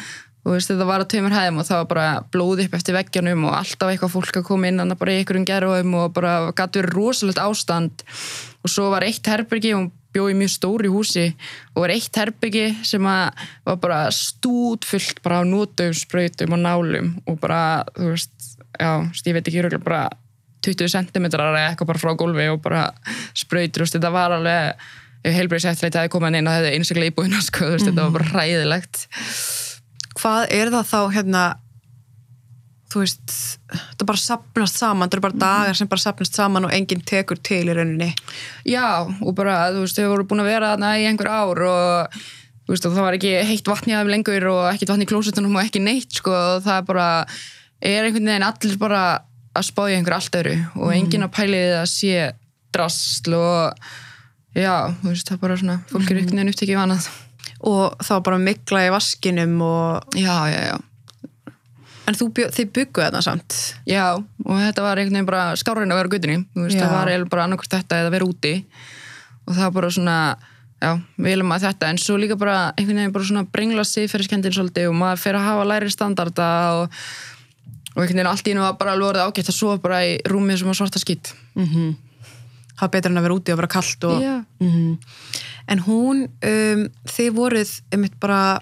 þú 0.49 0.55
veist, 0.55 0.71
þetta 0.71 0.87
var 0.89 1.03
að 1.03 1.11
tveimur 1.13 1.35
hæðum 1.35 1.61
og 1.61 1.67
það 1.67 1.79
var 1.79 1.87
bara 1.91 2.07
blóð 2.33 2.63
upp 2.63 2.75
eftir 2.79 2.95
veggjanum 2.97 3.43
og 3.45 3.55
alltaf 3.59 3.91
eitthvað 3.91 4.13
fólk 4.15 4.39
að 4.39 4.47
koma 4.47 4.69
inn 4.71 4.93
bara 4.97 5.13
í 5.13 5.19
einhverjum 5.21 5.45
gerðum 5.45 5.95
og 5.99 6.13
bara 6.15 6.31
gæti 6.57 6.81
verið 6.81 6.95
rosalegt 6.95 7.41
ástand. 7.43 8.03
Og 8.65 8.73
svo 8.73 8.87
var 8.89 9.05
eitt 9.05 9.29
herbergi 9.29 9.75
og 9.77 9.91
bjóð 10.15 10.31
í 10.33 10.37
mjög 10.39 10.53
stóri 10.55 10.89
húsi 10.89 11.27
og 11.75 11.83
var 11.83 11.93
eitt 11.93 12.17
herbyggi 12.17 12.65
sem 12.87 13.05
að 13.05 13.43
var 13.67 13.77
bara 13.83 13.99
stútfullt 14.15 15.21
bara 15.21 15.41
á 15.41 15.43
nótum, 15.45 15.93
sprautum 15.93 16.57
og 16.57 16.63
nálum 16.63 17.11
og 17.29 17.37
bara, 17.43 17.85
þú 17.93 18.09
veist, 18.15 18.33
já, 18.73 18.89
ég 19.05 19.37
veit 19.37 19.45
ekki 19.45 19.61
örugglega 19.61 19.85
bara 19.85 20.01
20 20.65 20.89
cm 20.97 21.29
eitthvað 21.29 21.91
bara 21.93 22.01
frá 22.01 22.15
gólfi 22.17 22.49
og 22.49 22.61
bara 22.65 22.87
veist, 23.05 23.93
þetta 23.93 24.11
var 24.17 24.39
alveg 24.39 24.89
ef 25.19 25.35
heilbreyðsættleit 25.35 25.99
hefði 25.99 26.15
komið 26.15 26.39
inn 26.39 26.49
og 26.49 26.57
hefði 26.57 26.75
einstaklega 26.75 27.13
íbúinu, 27.13 27.41
sko, 27.45 27.65
þú 27.67 27.77
veist, 27.77 27.89
þetta 27.91 28.07
var 28.07 28.17
bara 28.17 28.33
ræðilegt 28.39 29.05
hvað 30.19 30.45
er 30.55 30.71
það 30.75 30.87
þá 30.91 30.99
hérna 31.15 31.43
þú 32.89 33.03
veist, 33.03 33.35
þetta 33.69 34.07
bara 34.09 34.21
sapnast 34.21 34.79
saman, 34.81 35.05
þetta 35.05 35.17
eru 35.19 35.25
bara 35.27 35.41
dagar 35.43 35.77
sem 35.77 35.89
bara 35.89 36.01
sapnast 36.01 36.37
saman 36.37 36.65
og 36.65 36.73
enginn 36.73 37.03
tekur 37.05 37.37
til 37.45 37.61
í 37.67 37.75
rauninni. 37.75 38.09
Já, 38.65 39.05
og 39.05 39.35
bara, 39.37 39.69
þú 39.75 39.83
veist, 39.83 39.99
þau 39.99 40.09
voru 40.15 40.25
búin 40.31 40.41
að 40.41 40.49
vera 40.49 40.73
þarna 40.73 40.91
í 40.97 41.05
einhver 41.09 41.29
ár 41.29 41.63
og 41.69 42.17
þú 42.65 42.73
veist, 42.73 42.89
og 42.89 42.97
það 42.97 43.05
var 43.05 43.19
ekki 43.19 43.35
heitt 43.51 43.69
vatn 43.69 43.93
í 43.93 43.95
aðeim 43.97 44.11
lengur 44.15 44.49
og 44.55 44.63
ekkert 44.71 44.93
vatn 44.95 45.05
í 45.05 45.09
klósetunum 45.09 45.55
og 45.57 45.63
ekki 45.63 45.83
neitt, 45.85 46.17
sko, 46.17 46.33
og 46.33 46.65
það 46.65 46.81
er 46.81 46.89
bara 46.89 47.07
er 47.79 48.09
einhvern 48.09 48.33
veginn 48.33 48.49
allir 48.49 48.77
bara 48.81 49.03
að 49.55 49.69
spá 49.69 49.85
í 49.87 49.95
einhver 49.95 50.17
allt 50.17 50.41
öru 50.41 50.57
og 50.79 50.93
enginn 50.93 51.25
að 51.25 51.33
pæli 51.37 51.61
þið 51.61 51.77
að 51.79 51.89
sé 51.93 52.27
drasl 52.73 53.37
og 53.37 53.87
já, 54.57 54.75
þú 54.99 55.11
veist, 55.13 55.29
það 55.29 55.37
er 55.37 55.43
bara 55.45 55.59
svona 55.61 55.79
fólk 55.89 56.09
er 56.09 56.21
einhvern 56.21 56.41
veginn 56.41 56.53
upptekið 56.53 56.81
vanað 56.81 57.09
og 57.59 57.97
þá 58.05 58.13
bara 58.23 58.39
mikla 58.41 58.85
í 58.87 58.93
vaskinum 58.93 59.57
og, 59.65 60.15
Já, 60.15 60.35
já, 60.51 60.61
já. 60.71 60.77
En 62.09 62.17
þú, 62.17 62.29
bjó, 62.33 62.47
þið 62.49 62.69
bygguðu 62.73 63.05
þetta 63.05 63.21
samt? 63.21 63.55
Já, 63.85 64.17
og 64.17 64.61
þetta 64.63 64.85
var 64.85 64.97
einhvern 64.97 65.19
veginn 65.19 65.27
bara 65.29 65.57
skárinn 65.59 65.93
að 65.93 65.99
vera 65.99 66.09
á 66.09 66.13
gutinni, 66.15 66.37
það 66.73 66.93
var 66.95 67.11
bara 67.29 67.43
annarkvært 67.45 67.75
þetta 67.75 67.99
eða 68.01 68.13
vera 68.15 68.29
úti. 68.29 68.53
Og 69.45 69.51
það 69.53 69.61
var 69.67 69.75
bara 69.75 69.91
svona, 69.93 70.15
já, 70.81 70.89
við 71.19 71.29
viljum 71.29 71.53
að 71.53 71.67
þetta. 71.67 71.91
En 71.93 72.01
svo 72.01 72.17
líka 72.17 72.39
bara 72.39 72.57
einhvern 72.71 73.03
veginn 73.03 73.13
bara 73.13 73.29
svona 73.29 73.45
brengla 73.53 73.85
siðferðiskendin 73.85 74.57
svolítið 74.57 74.89
og 74.89 74.97
maður 74.97 75.21
fer 75.21 75.37
að 75.37 75.47
hafa 75.51 75.69
læri 75.69 75.93
standarda 75.93 76.49
og, 76.79 76.99
og 77.93 78.01
einhvern 78.01 78.15
veginn 78.15 78.33
allt 78.33 78.49
í 78.49 78.57
einu 78.57 78.65
var 78.65 78.77
bara 78.81 78.97
alveg 78.97 79.11
orðið 79.11 79.29
ágætt 79.29 79.53
að 79.53 79.59
sofa 79.61 79.81
bara 79.85 80.03
í 80.07 80.17
rúmið 80.33 80.63
sem 80.63 80.71
var 80.71 80.81
svarta 80.81 81.05
skýtt 81.05 81.35
mm 81.53 81.69
það 81.69 82.08
er 82.87 82.93
betur 82.93 83.11
en 83.11 83.17
að 83.17 83.25
vera 83.27 83.35
úti 83.39 83.51
og 83.53 83.57
vera 83.59 83.67
kallt 83.67 84.03
og, 84.03 84.21
Já. 84.21 84.45
Mhm. 84.59 84.97
en 85.67 85.79
hún 85.79 86.23
um, 86.43 86.87
þið 87.05 87.29
voruð 87.35 87.81
einmitt 87.91 88.19
bara 88.19 88.59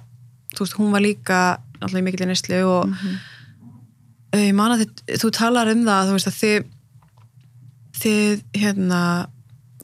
þú 0.56 0.60
veist, 0.66 0.78
hún 0.80 0.92
var 0.92 1.02
líka 1.02 1.40
alltaf 1.82 2.00
í 2.00 2.04
mikill 2.04 2.26
neyslu 2.28 2.64
og 2.66 2.88
Mhm. 2.90 3.18
uh, 4.34 4.40
ég 4.40 4.54
man 4.56 4.72
að 4.72 4.86
þið, 4.86 5.18
þú 5.22 5.32
talar 5.32 5.68
um 5.72 5.86
það 5.86 6.08
þú 6.08 6.12
veist 6.18 6.28
að 6.28 6.40
þið 6.42 6.66
þið 7.98 8.44
hérna 8.54 9.02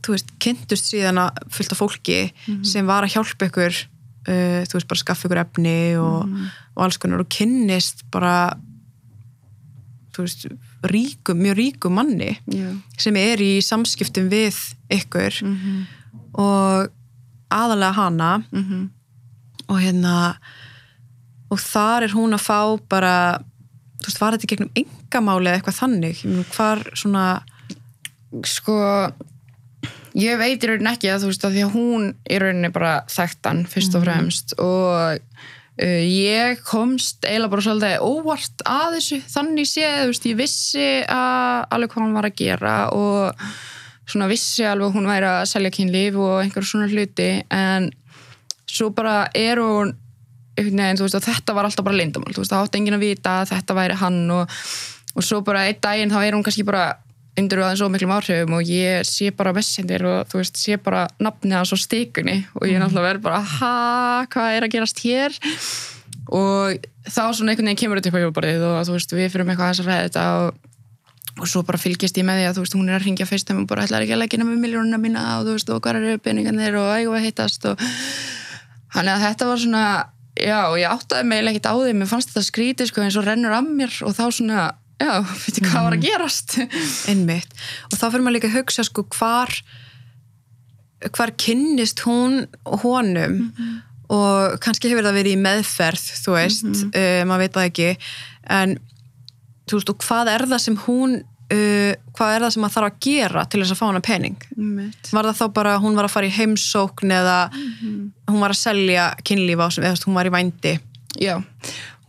þú 0.03 0.11
veist, 0.17 0.31
kynntust 0.43 0.89
síðan 0.91 1.17
að 1.21 1.37
fullt 1.49 1.71
af 1.71 1.79
fólki 1.79 2.31
Mhm. 2.47 2.63
sem 2.65 2.85
var 2.85 3.03
að 3.03 3.13
hjálpa 3.15 3.47
ykkur 3.49 3.73
uh, 4.27 4.61
þú 4.67 4.73
veist, 4.73 4.87
bara 4.87 4.99
skaffa 5.03 5.27
ykkur 5.29 5.41
efni 5.45 5.95
og, 5.97 6.27
Mhm. 6.27 6.45
og 6.77 6.83
alls 6.83 6.97
konar 6.97 7.19
og 7.21 7.29
kynnist 7.29 8.03
bara 8.11 8.55
þú 10.13 10.23
veist, 10.25 10.45
ríkum, 10.91 11.39
mjög 11.39 11.55
ríkum 11.57 11.95
manni 11.97 12.31
Já, 12.51 12.69
sem 12.97 13.15
er 13.17 13.37
í 13.43 13.57
samskiptum 13.63 14.29
við 14.31 14.57
ykkur 14.91 15.41
Mhm. 15.43 15.85
og 16.33 16.91
aðalega 17.51 17.93
hana 17.93 18.43
Mhm. 18.51 18.89
og 19.69 19.77
hérna 19.79 20.35
og 21.51 21.59
þar 21.59 22.03
er 22.03 22.09
hún 22.17 22.33
að 22.33 22.41
fá 22.41 22.79
bara 22.89 23.39
þú 24.01 24.07
veist, 24.07 24.19
var 24.19 24.31
þetta 24.33 24.47
gegnum 24.51 24.71
engamáli 24.75 25.47
eða 25.47 25.61
eitthvað 25.61 25.79
þannig, 25.81 26.17
hvar 26.51 26.83
svona 26.95 27.43
sko 28.43 29.11
ég 30.15 30.37
veit 30.37 30.61
í 30.63 30.67
rauninni 30.69 30.91
ekki 30.93 31.09
að 31.13 31.23
þú 31.23 31.29
veist 31.31 31.45
að 31.47 31.53
því 31.55 31.63
að 31.67 31.73
hún 31.77 32.07
í 32.29 32.39
rauninni 32.41 32.71
bara 32.73 32.93
þekkt 33.09 33.45
hann 33.49 33.63
fyrst 33.65 33.95
og 33.97 34.03
fremst 34.05 34.53
og 34.59 34.89
uh, 34.93 35.17
ég 35.83 36.61
komst 36.63 37.25
eiginlega 37.27 37.51
bara 37.51 37.65
svolítið 37.65 38.05
óvart 38.07 38.63
að 38.69 38.97
þessu. 38.97 39.19
Þannig 39.33 39.69
séð, 39.69 39.97
veist, 40.11 40.27
ég 40.29 40.39
vissi 40.39 40.87
alveg 41.07 41.91
hvað 41.91 42.05
hún 42.05 42.15
var 42.15 42.27
að 42.29 42.37
gera 42.39 42.75
og 42.95 43.43
svona 44.07 44.29
vissi 44.31 44.65
alveg 44.67 44.95
hún 44.95 45.09
væri 45.09 45.27
að 45.27 45.43
selja 45.51 45.73
kynlíf 45.73 46.19
og 46.19 46.37
einhver 46.43 46.67
svona 46.67 46.87
hluti. 46.91 47.29
En 47.51 47.89
svo 48.69 48.91
bara 48.95 49.27
er 49.35 49.61
hún 49.61 49.93
veginn, 50.57 50.99
veist, 51.01 51.19
þetta 51.25 51.55
var 51.57 51.67
alltaf 51.67 51.85
bara 51.85 51.97
veist, 51.97 52.51
það 52.51 52.59
átti 52.61 52.79
enginn 52.79 52.99
að 52.99 53.07
vita 53.07 53.39
að 53.41 53.55
þetta 53.55 53.77
væri 53.79 53.97
hann 54.03 54.19
og, 54.31 54.59
og 55.15 55.25
svo 55.25 55.41
bara 55.45 55.65
einn 55.67 55.81
daginn 55.81 56.13
þá 56.13 56.19
er 56.21 56.37
hún 56.37 56.45
kannski 56.45 56.65
bara 56.67 56.93
undir 57.39 57.61
aðeins 57.63 57.81
svo 57.81 57.89
miklum 57.91 58.13
áhrifum 58.13 58.57
og 58.57 58.67
ég 58.69 59.07
sé 59.09 59.31
bara 59.35 59.53
messendir 59.55 60.05
og 60.05 60.27
þú 60.31 60.41
veist, 60.41 60.59
sé 60.59 60.77
bara 60.81 61.05
nafnið 61.23 61.57
hans 61.59 61.73
á 61.73 61.77
stikunni 61.81 62.43
og 62.53 62.67
ég 62.69 62.77
er 62.77 62.83
náttúrulega 62.83 63.09
verið 63.13 63.23
bara 63.25 63.39
ha, 63.55 63.71
hvað 64.33 64.57
er 64.57 64.67
að 64.67 64.75
gerast 64.75 65.01
hér? 65.05 65.39
Og 66.33 66.85
þá 67.09 67.23
svona 67.33 67.53
einhvern 67.53 67.71
veginn 67.71 67.81
kemur 67.81 67.99
þetta 67.99 68.13
upp 68.13 68.19
á 68.21 68.25
jóbarið 68.25 68.67
og 68.69 68.77
þú 68.87 68.99
veist, 68.99 69.17
við 69.17 69.33
fyrir 69.33 69.47
með 69.47 69.55
eitthvað 69.55 69.71
aðeins 69.71 69.81
að 69.83 69.89
ræða 69.89 70.05
þetta 70.05 70.27
og, 70.43 70.69
og 71.33 71.49
svo 71.49 71.63
bara 71.65 71.81
fylgist 71.81 72.21
ég 72.21 72.27
með 72.29 72.39
því 72.39 72.45
að 72.51 72.55
þú 72.59 72.67
veist, 72.67 72.77
hún 72.77 72.93
er 72.93 72.99
að 72.99 73.09
ringja 73.09 73.27
fyrst 73.29 73.51
og 73.53 73.65
bara 73.71 73.87
ætlar 73.87 74.05
ekki 74.05 74.15
að 74.15 74.23
leggja 74.23 74.45
með 74.45 74.61
miljónuna 74.67 75.01
mína 75.01 75.25
og 75.39 75.49
þú 75.49 75.57
veist, 75.57 75.73
og 75.73 75.83
hvað 75.83 75.99
eru 76.03 76.21
peningarnir 76.23 76.77
og 76.79 76.93
ægum 76.93 77.17
að 77.17 77.27
hittast 77.27 77.65
og 77.71 77.81
Þannig 78.93 79.15
að 79.15 79.23
þetta 79.25 79.49
var 79.49 79.61
svona, 79.61 79.83
já, 80.37 80.57
og 80.69 80.75
ég 80.77 80.91
áttaði 80.93 81.29
mig 81.29 81.47
ekkert 81.49 81.69
á 81.69 81.73
því, 81.73 81.93
mér 81.97 82.09
fannst 82.11 82.29
þetta 82.29 82.45
skrítið 82.45 82.89
sko 82.91 83.01
eins 83.01 83.17
og 83.17 83.25
rennur 83.25 83.55
af 83.57 83.65
mér 83.65 83.95
og 84.05 84.13
þá 84.13 84.23
svona, 84.37 84.65
já, 85.01 85.13
veitir 85.45 85.65
hvað 85.67 85.87
var 85.87 85.97
að 85.97 86.05
gerast? 86.05 86.57
einmitt. 87.11 87.57
Og 87.89 87.97
þá 87.97 88.05
fyrir 88.09 88.25
maður 88.25 88.37
líka 88.37 88.51
að 88.51 88.59
hugsa 88.59 88.85
sko 88.87 89.07
hvar 89.17 89.55
hvar 91.13 91.33
kynnist 91.39 92.05
hún 92.05 92.45
honum? 92.83 93.41
Og 94.13 94.55
kannski 94.63 94.91
hefur 94.91 95.05
það 95.07 95.19
verið 95.19 95.35
í 95.35 95.41
meðferð 95.41 96.07
þú 96.21 96.35
veist, 96.37 96.71
uh, 96.93 97.21
maður 97.27 97.45
veit 97.45 97.57
það 97.57 97.69
ekki. 97.69 97.91
En 98.53 98.75
þú 99.67 99.79
veist, 99.79 99.93
og 99.93 100.03
hvað 100.05 100.33
er 100.33 100.45
það 100.51 100.65
sem 100.67 100.81
hún 100.85 101.21
uh, 101.53 101.93
hvað 102.17 102.35
er 102.35 102.45
það 102.45 102.53
sem 102.55 102.63
maður 102.63 102.75
þarf 102.77 102.89
að 102.89 102.99
gera 103.07 103.45
til 103.47 103.61
þess 103.61 103.75
að 103.75 103.79
fá 103.79 103.85
hana 103.87 104.03
pening? 104.05 104.37
Mitt. 104.57 105.09
var 105.15 105.29
það 105.29 105.39
þá 105.39 105.45
bara 105.59 105.77
hún 105.83 105.97
var 105.97 106.07
að 106.07 106.15
fara 106.15 106.29
í 106.29 106.35
heimsókn 106.35 107.15
eða 107.15 107.37
hún 107.53 108.41
var 108.43 108.53
að 108.53 108.61
selja 108.61 109.07
kynlíf 109.25 109.63
á 109.63 109.67
sem, 109.73 109.87
eða 109.87 110.03
hún 110.07 110.19
var 110.19 110.29
í 110.29 110.33
vændi? 110.33 110.75
Já, 111.21 111.35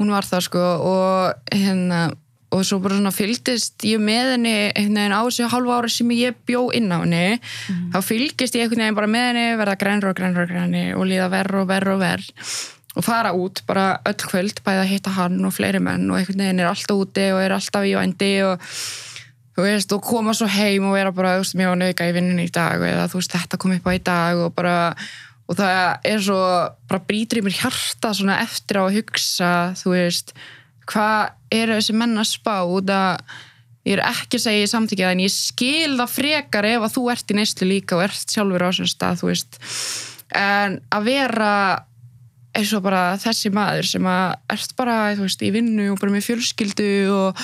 hún 0.00 0.12
var 0.14 0.28
það 0.28 0.46
sko 0.48 0.64
og 0.90 1.54
hérna, 1.54 2.06
og 2.54 2.62
svo 2.66 2.78
bara 2.84 2.98
svona 2.98 3.12
fylgdist 3.14 3.82
ég 3.88 4.02
með 4.02 4.36
henni 4.36 4.54
einhvern 4.70 5.00
veginn 5.00 5.16
á 5.18 5.22
þessu 5.26 5.50
halva 5.50 5.80
ára 5.80 5.90
sem 5.90 6.12
ég 6.14 6.38
bjó 6.46 6.68
inn 6.76 6.92
á 6.94 7.02
henni. 7.02 7.40
Þá 7.92 7.98
fylgist 8.06 8.54
ég 8.54 8.64
einhvern 8.64 8.84
veginn 8.84 9.00
bara 9.00 9.10
með 9.10 9.26
henni 9.32 9.46
verða 9.58 9.80
grænur 9.80 10.12
og 10.12 10.18
grænur 10.20 10.46
og 10.46 10.52
grænur 10.52 11.00
og 11.00 11.08
líða 11.10 11.28
verð 11.34 11.60
og 11.64 11.68
verð 11.72 11.94
og 11.96 12.00
verð 12.04 12.30
og 12.94 13.02
fara 13.02 13.32
út 13.34 13.64
bara 13.66 13.98
öll 14.06 14.22
kvöld 14.22 14.60
bæða 14.62 14.84
að 14.84 14.92
hitta 14.92 15.10
hann 15.16 15.40
og 15.44 15.54
fleiri 15.56 15.80
menn 15.82 16.06
og 16.10 16.20
einhvern 16.20 16.44
veginn 16.44 16.62
er 16.62 16.70
alltaf 16.70 17.00
úti 17.00 17.26
og 17.34 17.40
er 17.42 17.56
alltaf 17.56 17.86
í 17.88 17.96
vændi 17.98 18.30
og 18.46 18.62
þú 19.54 19.66
veist, 19.66 19.92
og 19.94 20.02
koma 20.02 20.34
svo 20.34 20.48
heim 20.50 20.88
og 20.88 20.96
vera 20.96 21.12
bara, 21.14 21.36
þú 21.38 21.44
veist, 21.44 21.56
mér 21.58 21.70
var 21.72 21.80
nöðga 21.82 22.08
í 22.10 22.14
vinnunni 22.16 22.48
í 22.48 22.54
dag 22.54 22.82
eða 22.82 23.06
þú 23.10 23.20
veist, 23.20 23.36
þetta 23.36 23.60
kom 23.62 23.76
upp 23.76 23.86
á 23.86 23.92
í 23.94 24.02
dag 24.06 24.42
og 24.46 24.54
bara, 24.56 24.76
og 25.46 25.58
það 25.58 26.10
er 26.10 26.24
svo 26.26 26.40
bara 26.90 27.06
brýtur 27.08 27.40
í 27.40 27.44
mér 27.46 27.58
hjarta 27.60 28.12
svona 28.18 28.40
eftir 28.42 28.78
á 28.78 28.82
að 28.86 28.98
hugsa, 28.98 29.52
þú 29.78 29.94
veist 29.94 30.34
hvað 30.90 31.34
eru 31.54 31.78
þessi 31.78 31.96
menn 31.96 32.18
að 32.20 32.30
spá 32.32 32.56
út 32.66 32.90
að 32.92 33.22
ég 33.84 33.98
er 33.98 34.04
ekki 34.08 34.38
að 34.40 34.44
segja 34.46 34.64
í 34.64 34.70
samtíkja 34.70 35.12
en 35.12 35.22
ég 35.24 35.32
skil 35.32 35.96
það 35.98 36.12
frekar 36.14 36.68
ef 36.68 36.86
að 36.86 36.94
þú 36.96 37.06
ert 37.12 37.32
í 37.32 37.38
neyslu 37.38 37.68
líka 37.68 37.98
og 37.98 38.04
ert 38.06 38.32
sjálfur 38.32 38.64
á 38.64 38.68
þessum 38.70 38.90
stað, 38.90 39.18
þú 39.20 39.30
veist. 39.30 39.58
En 40.34 40.78
að 40.94 41.10
vera 41.10 41.52
eins 42.54 42.72
og 42.76 42.84
bara 42.84 43.04
þessi 43.20 43.50
maður 43.54 43.88
sem 43.88 44.06
að 44.08 44.36
ert 44.54 44.76
bara, 44.78 44.98
veist, 45.18 45.42
í 45.42 45.52
vinnu 45.54 45.90
og 45.92 46.00
bara 46.00 46.14
með 46.14 46.28
fjölskyldu 46.28 46.90
og, 47.12 47.40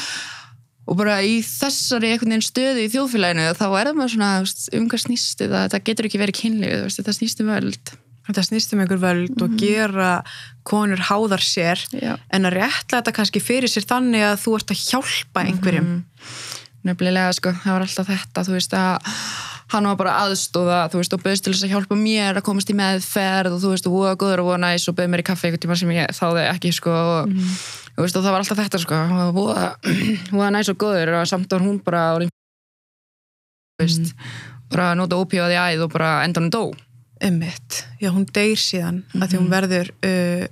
og 0.87 1.01
bara 1.01 1.19
í 1.27 1.41
þessari 1.45 2.13
einhvern 2.15 2.37
veginn 2.37 2.47
stöðu 2.47 2.85
í 2.85 2.93
þjóðfélaginu 2.93 3.49
þá 3.59 3.67
er 3.69 3.91
það 3.91 4.13
svona, 4.15 4.31
þú 4.39 4.47
veist, 4.47 4.69
um 4.79 4.87
hvað 4.93 5.05
snýst 5.07 5.43
þetta? 5.43 5.65
Þetta 5.67 5.83
getur 5.91 6.09
ekki 6.09 6.23
verið 6.23 6.41
kynlið, 6.41 6.77
þú 6.77 6.87
veist, 6.87 7.03
þetta 7.03 7.17
snýst 7.19 7.45
um 7.45 7.53
völd. 7.53 7.93
Þetta 8.31 8.47
snýst 8.47 8.75
um 8.77 8.85
einhver 8.85 9.03
völd 9.03 9.43
og 9.43 9.59
gera 9.59 10.11
konur 10.71 11.03
háðar 11.11 11.43
sér 11.45 11.83
Já. 11.93 12.15
en 12.31 12.49
að 12.49 12.57
réttlega 12.61 13.01
þetta 13.01 13.17
kannski 13.19 13.43
fyrir 13.43 13.71
sér 13.71 13.89
þannig 13.91 14.27
að 14.29 14.41
þú 14.45 14.57
ert 14.59 14.75
að 14.75 14.83
hjálpa 14.87 15.45
einhverjum. 15.47 15.95
Nefnilega 16.87 17.33
sko, 17.37 17.53
það 17.61 17.75
var 17.77 17.85
alltaf 17.85 18.09
þetta 18.09 18.45
þú 18.47 18.57
veist 18.57 18.77
að 18.79 19.11
hann 19.71 19.87
var 19.87 19.99
bara 20.01 20.17
aðstóða 20.25 20.81
þú 20.91 21.01
veist 21.01 21.15
og 21.15 21.23
bauðst 21.25 21.47
til 21.47 21.53
þess 21.55 21.67
að 21.67 21.75
hjálpa 21.75 21.99
mér 21.99 22.41
að 22.41 22.47
komast 22.47 22.71
í 22.73 22.77
meðferð 22.79 23.57
og 23.57 23.63
þú 23.63 23.73
veist 23.75 23.87
og 23.87 23.95
voða 23.95 24.15
góður 24.19 24.43
og 24.43 24.49
voða 24.51 24.63
næs 24.65 24.87
og 24.91 24.97
bauð 24.99 25.11
mér 25.13 25.23
í 25.23 25.27
kaffi 25.29 25.49
einhvern 25.49 25.65
tíma 25.65 25.79
sem 25.79 25.93
ég 25.95 26.15
þáði 26.17 26.47
ekki 26.49 26.73
sko 26.75 26.95
og, 26.97 27.35
þú 27.95 28.07
veist 28.07 28.19
og 28.19 28.25
það 28.27 28.35
var 28.35 28.45
alltaf 28.45 28.63
þetta 28.65 28.83
sko 28.83 29.01
voða 30.35 30.53
næs 30.57 30.73
og 30.73 30.81
góður 30.81 31.15
og 31.21 31.29
samt 31.31 31.55
var 31.55 31.67
hún 31.67 31.79
bara 31.87 32.05
orðin, 32.17 32.33
þú 33.79 33.87
veist, 33.87 34.15
bara 34.73 34.93
nota 34.99 35.19
ópífaði 35.21 35.59
æð 35.61 35.85
og 35.87 35.93
bara 35.95 36.15
endan 36.25 36.49
hún 36.49 36.55
dó. 36.55 36.65
Einmitt. 37.21 37.83
Já, 38.01 38.09
hún 38.15 38.25
deyr 38.25 38.57
síðan 38.57 39.03
að 39.19 39.27
því 39.35 39.41
hún 39.43 39.51
verður 39.53 39.91
uh, 40.09 40.47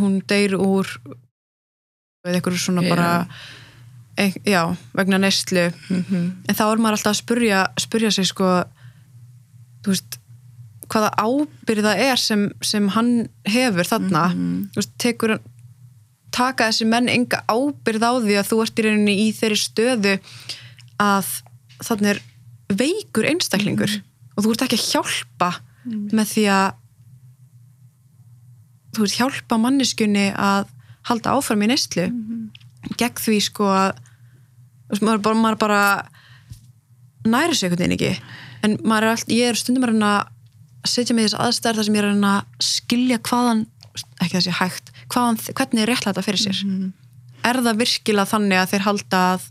hún 0.00 0.20
deyr 0.28 0.56
úr 0.58 0.88
eða 2.26 2.38
einhverju 2.38 2.58
svona 2.60 2.82
Já. 2.82 2.90
bara 2.90 3.10
ein, 4.18 4.32
já, 4.44 4.62
vegna 4.96 5.18
neyslu. 5.22 5.70
Mm 5.90 6.32
en 6.48 6.54
þá 6.54 6.64
er 6.66 6.78
maður 6.82 6.98
alltaf 6.98 7.12
að 7.14 7.20
spurja, 7.22 7.66
spurja 7.78 8.10
sig 8.10 8.26
sko 8.30 8.52
veist 9.86 10.18
hvaða 10.90 11.10
ábyrða 11.18 11.92
er 11.98 12.16
sem, 12.18 12.48
sem 12.62 12.88
hann 12.94 13.28
hefur 13.46 13.86
þarna. 13.86 14.28
Þú 14.74 14.80
veist, 14.80 14.94
tekur 15.02 15.38
taka 16.36 16.68
þessi 16.70 16.86
menn 16.86 17.08
enga 17.08 17.42
ábyrð 17.48 18.02
á 18.06 18.12
því 18.22 18.38
að 18.38 18.48
þú 18.50 18.62
ert 18.62 18.78
í 18.78 18.86
rauninni 18.86 19.14
í 19.24 19.28
þeirri 19.34 19.58
stöðu 19.60 20.14
að 21.02 21.30
þannig 21.84 22.10
er 22.14 22.20
veikur 22.76 23.28
einstaklingur 23.30 23.92
og 24.36 24.44
þú 24.44 24.52
ert 24.52 24.66
ekki 24.66 24.78
að 24.80 24.88
hjálpa 24.90 25.50
með 25.86 26.26
því 26.34 26.44
að 26.50 26.66
þú 28.96 29.06
veist 29.06 29.20
hjálpa 29.20 29.58
manneskunni 29.60 30.30
að 30.32 30.72
halda 31.06 31.36
áfram 31.36 31.64
í 31.64 31.70
neyslu. 31.70 32.08
Gegn 32.96 33.22
því 33.22 33.38
sko 33.46 33.68
að 33.70 34.00
maður, 35.02 35.22
bara, 35.22 35.40
maður 35.42 35.60
bara 35.62 35.82
næri 37.26 37.56
sig 37.56 37.68
einhvern 37.68 37.84
veginn 37.84 37.96
ekki. 37.98 38.12
En 38.66 38.76
maður 38.82 39.08
er 39.08 39.14
allt, 39.14 39.32
ég 39.34 39.52
er 39.52 39.58
stundum 39.58 39.86
að 40.06 40.32
setja 40.86 41.14
mig 41.16 41.26
í 41.26 41.28
þess 41.28 41.40
aðstæður 41.42 41.80
þar 41.80 41.88
sem 41.88 41.96
ég 41.96 42.04
er 42.04 42.28
að 42.30 42.62
skilja 42.62 43.18
hvaðan, 43.26 43.64
ekki 44.22 44.36
þessi 44.36 44.54
hægt 44.60 44.92
hvaðan, 45.12 45.40
hvernig 45.54 45.82
er 45.82 45.90
réttlega 45.90 46.14
þetta 46.14 46.26
fyrir 46.26 46.42
sér? 46.42 46.62
Er 47.46 47.60
það 47.62 47.80
virkilega 47.82 48.30
þannig 48.30 48.60
að 48.60 48.70
þeir 48.72 48.86
halda 48.86 49.22
að 49.32 49.48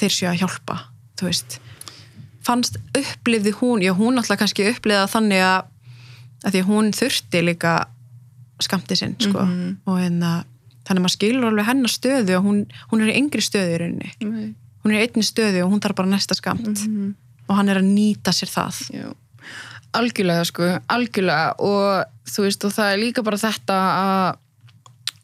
þeir 0.00 0.14
séu 0.14 0.28
að 0.30 0.38
hjálpa 0.42 0.78
þú 1.18 1.28
veist? 1.28 1.58
Fannst 2.46 2.78
upplifði 2.96 3.52
hún, 3.58 3.84
já 3.84 3.92
hún 3.96 4.20
alltaf 4.20 4.40
kannski 4.40 4.68
upplifði 4.70 5.02
það 5.02 5.14
þannig 5.16 5.44
að, 5.44 5.70
að 6.44 6.56
því 6.56 6.64
hún 6.68 6.92
þurfti 6.96 7.44
líka 7.44 7.74
skamti 8.64 8.96
sinn 8.98 9.16
sko. 9.22 9.44
Og 9.88 10.00
hérna 10.00 10.44
þannig 10.88 11.02
að 11.02 11.04
maður 11.04 11.14
skilur 11.14 11.48
alveg 11.50 11.68
hennar 11.68 11.92
stöðu 11.92 12.36
og 12.38 12.44
hún, 12.48 12.58
hún 12.90 13.04
er 13.04 13.12
í 13.12 13.18
yngri 13.20 13.44
stöðu 13.44 13.74
í 13.74 13.78
rauninni. 13.82 14.12
Hún 14.84 14.94
er 14.94 14.98
í 14.98 15.06
einni 15.06 15.24
stöðu 15.26 15.64
og 15.64 15.72
hún 15.72 15.82
þarf 15.84 15.98
bara 16.00 16.12
næsta 16.14 16.36
skamt 16.38 16.68
og 17.48 17.56
hann 17.56 17.68
er 17.72 17.80
að 17.80 17.88
nýta 17.88 18.32
sér 18.36 18.50
það. 18.52 18.78
Já, 18.92 19.08
algjörlega 19.96 20.44
sko, 20.48 20.68
algjörlega. 20.92 21.54
Og 21.64 22.28
þú 22.28 22.44
veist 22.44 22.64
og 22.68 22.74
það 22.76 22.92
er 22.92 23.02
líka 23.02 23.24
bara 23.24 23.40
þetta 23.40 23.78
að 24.02 24.38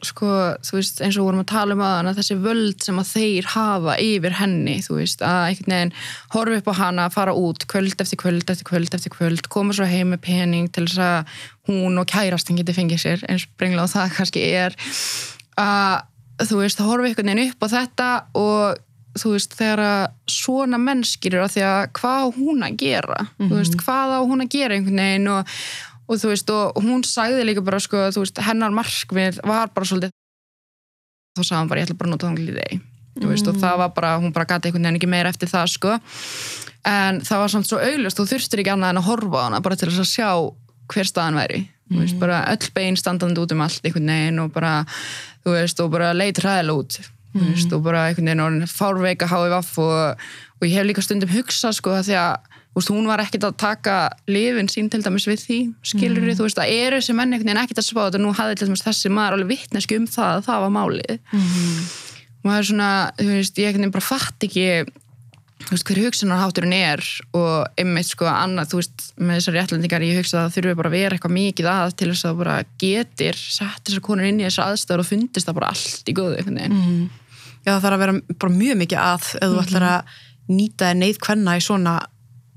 sko, 0.06 0.30
þú 0.64 0.76
veist, 0.78 1.02
eins 1.04 1.18
og 1.18 1.28
vorum 1.28 1.42
að 1.42 1.50
tala 1.52 1.76
um 1.76 1.82
aðan 1.84 2.10
að 2.10 2.20
þessi 2.20 2.36
völd 2.44 2.86
sem 2.86 3.00
að 3.00 3.10
þeir 3.10 3.50
hafa 3.54 3.96
yfir 4.02 4.38
henni, 4.38 4.78
þú 4.84 4.98
veist, 5.00 5.24
að 5.24 5.40
einhvern 5.48 5.76
veginn 5.76 5.92
horfa 6.34 6.60
upp 6.60 6.70
á 6.70 6.74
hana, 6.80 7.10
fara 7.14 7.36
út 7.38 7.66
kvöld 7.70 8.04
eftir 8.04 8.20
kvöld 8.20 8.54
eftir 8.54 8.68
kvöld 8.68 8.96
eftir 8.96 9.14
kvöld, 9.14 9.50
koma 9.52 9.76
svo 9.76 9.88
heim 9.88 10.14
með 10.14 10.24
pening 10.28 10.70
til 10.72 10.86
þess 10.88 11.04
að 11.04 11.36
hún 11.70 12.00
og 12.00 12.08
kærastin 12.10 12.60
geti 12.60 12.76
fengið 12.76 13.04
sér, 13.04 13.28
eins 13.28 13.46
brengla 13.58 13.86
og 13.86 13.94
það 13.94 14.16
kannski 14.18 14.48
er 14.54 14.76
að 15.60 16.48
þú 16.48 16.64
veist, 16.64 16.82
horfa 16.82 17.08
einhvern 17.08 17.30
veginn 17.30 17.52
upp 17.52 17.64
á 17.64 17.68
þetta 17.78 18.10
og 18.40 18.82
þú 19.14 19.34
veist, 19.36 19.54
þegar 19.54 19.82
að 19.86 20.04
svona 20.34 20.78
mennskir 20.82 21.36
eru 21.36 21.46
að 21.46 21.52
því 21.54 21.64
að 21.68 21.80
hvað 21.98 22.24
á 22.24 22.28
hún 22.34 22.64
að 22.66 22.78
gera? 22.82 23.18
Þú 23.38 23.58
veist, 23.60 23.76
hvað 23.84 24.14
á 24.18 24.20
hún 24.26 24.44
að 24.44 24.54
gera 24.56 24.78
einhvern 24.78 25.02
veginn 25.04 25.28
og, 25.30 25.52
og 26.04 26.20
þú 26.20 26.32
veist, 26.32 26.50
og 26.52 26.82
hún 26.84 27.04
sagði 27.08 27.46
líka 27.48 27.64
bara, 27.64 27.80
sko, 27.82 28.08
veist, 28.16 28.40
hennar 28.44 28.74
markmið 28.74 29.40
var 29.46 29.72
bara 29.74 29.88
svolítið 29.88 30.12
þá 31.34 31.42
sagði 31.42 31.60
hann 31.60 31.70
bara, 31.70 31.80
ég 31.80 31.88
ætla 31.88 31.98
bara 32.00 32.10
að 32.10 32.14
nota 32.14 32.28
þannig 32.30 32.60
í 32.74 32.82
þú 33.14 33.30
veist, 33.30 33.48
og 33.50 33.58
það 33.62 33.80
var 33.80 33.94
bara, 33.94 34.12
hún 34.22 34.34
bara 34.34 34.48
gati 34.50 34.68
einhvern 34.68 34.88
veginn 34.88 34.98
ekki 34.98 35.10
meira 35.10 35.30
eftir 35.30 35.50
það, 35.50 35.68
sko. 35.70 35.94
En 36.90 37.20
það 37.24 37.42
var 37.44 37.52
samt 37.52 37.68
svo 37.68 37.78
auglust, 37.78 38.18
þú 38.18 38.26
þurftir 38.32 38.62
ekki 38.62 38.72
annað 38.74 38.94
en 38.94 39.00
að 39.00 39.08
horfa 39.08 39.42
á 39.42 39.44
hana 39.46 39.60
bara 39.64 39.78
til 39.78 39.88
þess 39.90 40.02
að 40.02 40.10
sjá 40.10 40.30
hver 40.92 41.08
staðan 41.08 41.38
væri, 41.38 41.60
þú 41.92 42.00
veist, 42.02 42.18
bara 42.20 42.40
öll 42.50 42.70
bein 42.74 42.98
standandi 42.98 43.44
út 43.44 43.54
um 43.54 43.62
allt 43.64 43.86
einhvern 43.86 44.10
veginn 44.10 44.42
og 44.42 44.50
bara 44.54 44.72
og 45.46 45.92
bara 45.92 46.10
leit 46.16 46.40
ræðilega 46.42 46.80
út. 46.80 46.98
Veist, 47.34 47.72
og 47.74 47.86
bara 47.86 48.08
einhvern 48.08 48.30
veginn 48.30 48.68
fárveika 48.70 49.30
HVF 49.30 49.78
og, 49.82 50.26
og 50.58 50.66
ég 50.66 50.76
hef 50.78 50.86
líka 50.86 51.02
stundum 51.02 51.32
hugsað, 51.34 51.78
sko, 51.78 51.94
að 51.94 52.10
því 52.10 52.18
að 52.20 52.53
veist, 52.74 52.90
hún 52.90 53.06
var 53.06 53.22
ekkert 53.22 53.46
að 53.46 53.56
taka 53.62 53.96
lifin 54.30 54.70
sín 54.72 54.90
til 54.90 55.02
dæmis 55.04 55.28
við 55.30 55.44
því, 55.44 55.60
skilur 55.86 56.32
þú 56.34 56.48
veist, 56.48 56.58
að 56.58 56.72
eru 56.74 56.98
þessi 56.98 57.14
menn 57.14 57.30
einhvern 57.32 57.52
veginn 57.52 57.62
ekkert 57.62 57.82
að 57.84 57.88
spá 57.90 58.02
þetta, 58.06 58.22
nú 58.24 58.34
hafði 58.34 58.58
til 58.58 58.68
dæmis 58.70 58.84
þessi 58.86 59.12
maður 59.14 59.38
alveg 59.38 59.52
vittneski 59.54 60.00
um 60.00 60.10
það 60.10 60.32
að 60.40 60.44
það 60.48 60.66
var 60.66 60.74
málið. 60.74 61.14
Og 62.44 62.50
það 62.50 62.58
er 62.58 62.68
svona, 62.70 62.90
þú 63.20 63.30
veist, 63.30 63.62
ég 63.62 63.78
veginn 63.78 63.94
bara 63.94 64.08
fatt 64.10 64.48
ekki 64.48 64.68
þú 65.64 65.72
veist, 65.72 65.86
hver 65.88 66.00
hugsunarhátturinn 66.02 66.74
er 66.76 67.02
og 67.36 67.80
einmitt 67.80 68.10
sko 68.10 68.26
annað, 68.28 68.72
þú 68.72 68.80
veist, 68.80 69.04
með 69.16 69.38
þessar 69.38 69.56
réttlendingar 69.58 70.04
ég 70.04 70.18
hugsa 70.20 70.36
að 70.40 70.48
það 70.48 70.56
þurfi 70.58 70.78
bara 70.80 70.90
að 70.90 70.96
vera 70.98 71.16
eitthvað 71.16 71.34
mikið 71.38 71.68
að 71.70 71.94
til 72.00 72.08
þess 72.10 72.28
að 72.28 72.40
bara 72.42 72.56
getir 72.82 73.38
sett 73.40 73.86
þessar 73.86 74.04
konur 74.04 74.28
inn 74.28 74.42
í 74.42 74.46
þessar 74.48 74.72
aðstæður 74.74 75.04
og 75.04 75.08
fundist 75.08 75.48
það 75.48 75.58
bara 75.60 75.70
allt 75.72 76.10
í 76.10 76.16
góðu 76.18 76.36
einhvern 76.40 76.60
veginn. 76.60 77.06
Já, 77.64 77.70
það 77.70 77.84
þarf 77.86 77.96
að 77.96 78.02
vera 78.04 78.16
bara 78.44 78.58
mjög 78.58 78.80
mikið 78.82 79.00
að 79.00 79.28
ef 79.38 79.54
þú 79.54 79.62
ætlar 79.62 79.86
að 79.88 80.18
nýta 80.52 80.90
neyð 81.00 81.20
kvenna 81.24 81.56
í 81.56 81.64
svona, 81.64 81.94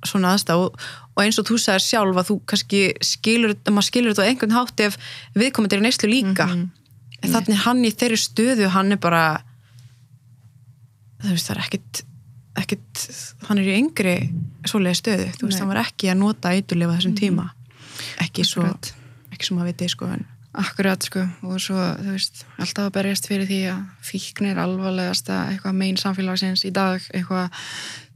svona 0.07 0.33
aðstæð 0.35 0.63
og, 0.65 0.81
og 1.13 1.23
eins 1.23 1.39
og 1.41 1.47
þú 1.49 1.59
sagðir 1.61 1.85
sjálf 1.85 2.21
að 2.21 2.31
þú 2.31 2.39
kannski 2.51 2.81
skilur, 3.05 3.55
maður 3.69 3.87
skilur 3.89 4.13
þetta 4.13 4.25
á 4.25 4.29
einhvern 4.31 4.57
hátt 4.57 4.83
ef 4.87 4.99
viðkomandi 5.37 5.77
er 5.77 5.85
neyslu 5.85 6.11
líka. 6.11 6.49
En 7.17 7.31
þannig 7.33 7.55
er 7.55 7.63
hann 7.65 7.85
í 7.85 7.93
þeirri 7.93 8.19
stöðu 8.21 8.69
hann 8.75 8.93
er 8.93 9.01
bara 9.01 9.23
þú 11.23 11.33
veist, 11.33 11.49
það 11.49 11.55
er 11.57 11.63
ekkit 11.65 12.03
ekkit, 12.57 13.03
hann 13.47 13.59
er 13.61 13.67
í 13.69 13.75
yngri 13.77 14.15
svoleiði 14.67 14.97
stöðu, 15.01 15.27
þú 15.37 15.49
veist, 15.49 15.57
Nei. 15.57 15.61
hann 15.61 15.69
var 15.73 15.83
ekki 15.83 16.09
að 16.09 16.19
nota 16.23 16.53
eitthulifa 16.55 16.95
þessum 16.97 17.13
tíma. 17.17 17.51
Ekki 18.23 18.45
svo, 18.47 18.65
Akkurat. 18.65 18.89
ekki 19.33 19.47
svo 19.47 19.57
maður 19.57 19.71
viti 19.73 19.89
sko, 19.93 20.09
en 20.15 20.25
Akkurat 20.57 21.03
sko 21.05 21.21
og 21.45 21.59
svo 21.61 21.77
þú 21.77 22.15
veist 22.15 22.41
alltaf 22.57 22.87
að 22.87 22.93
berjast 22.95 23.27
fyrir 23.29 23.45
því 23.45 23.59
að 23.69 23.81
fíkn 24.07 24.47
er 24.49 24.61
alvarlegasta 24.63 25.35
eitthvað 25.51 25.75
megin 25.77 25.99
samfélagsins 26.01 26.63
í 26.65 26.71
dag 26.73 27.03
eitthvað 27.11 27.53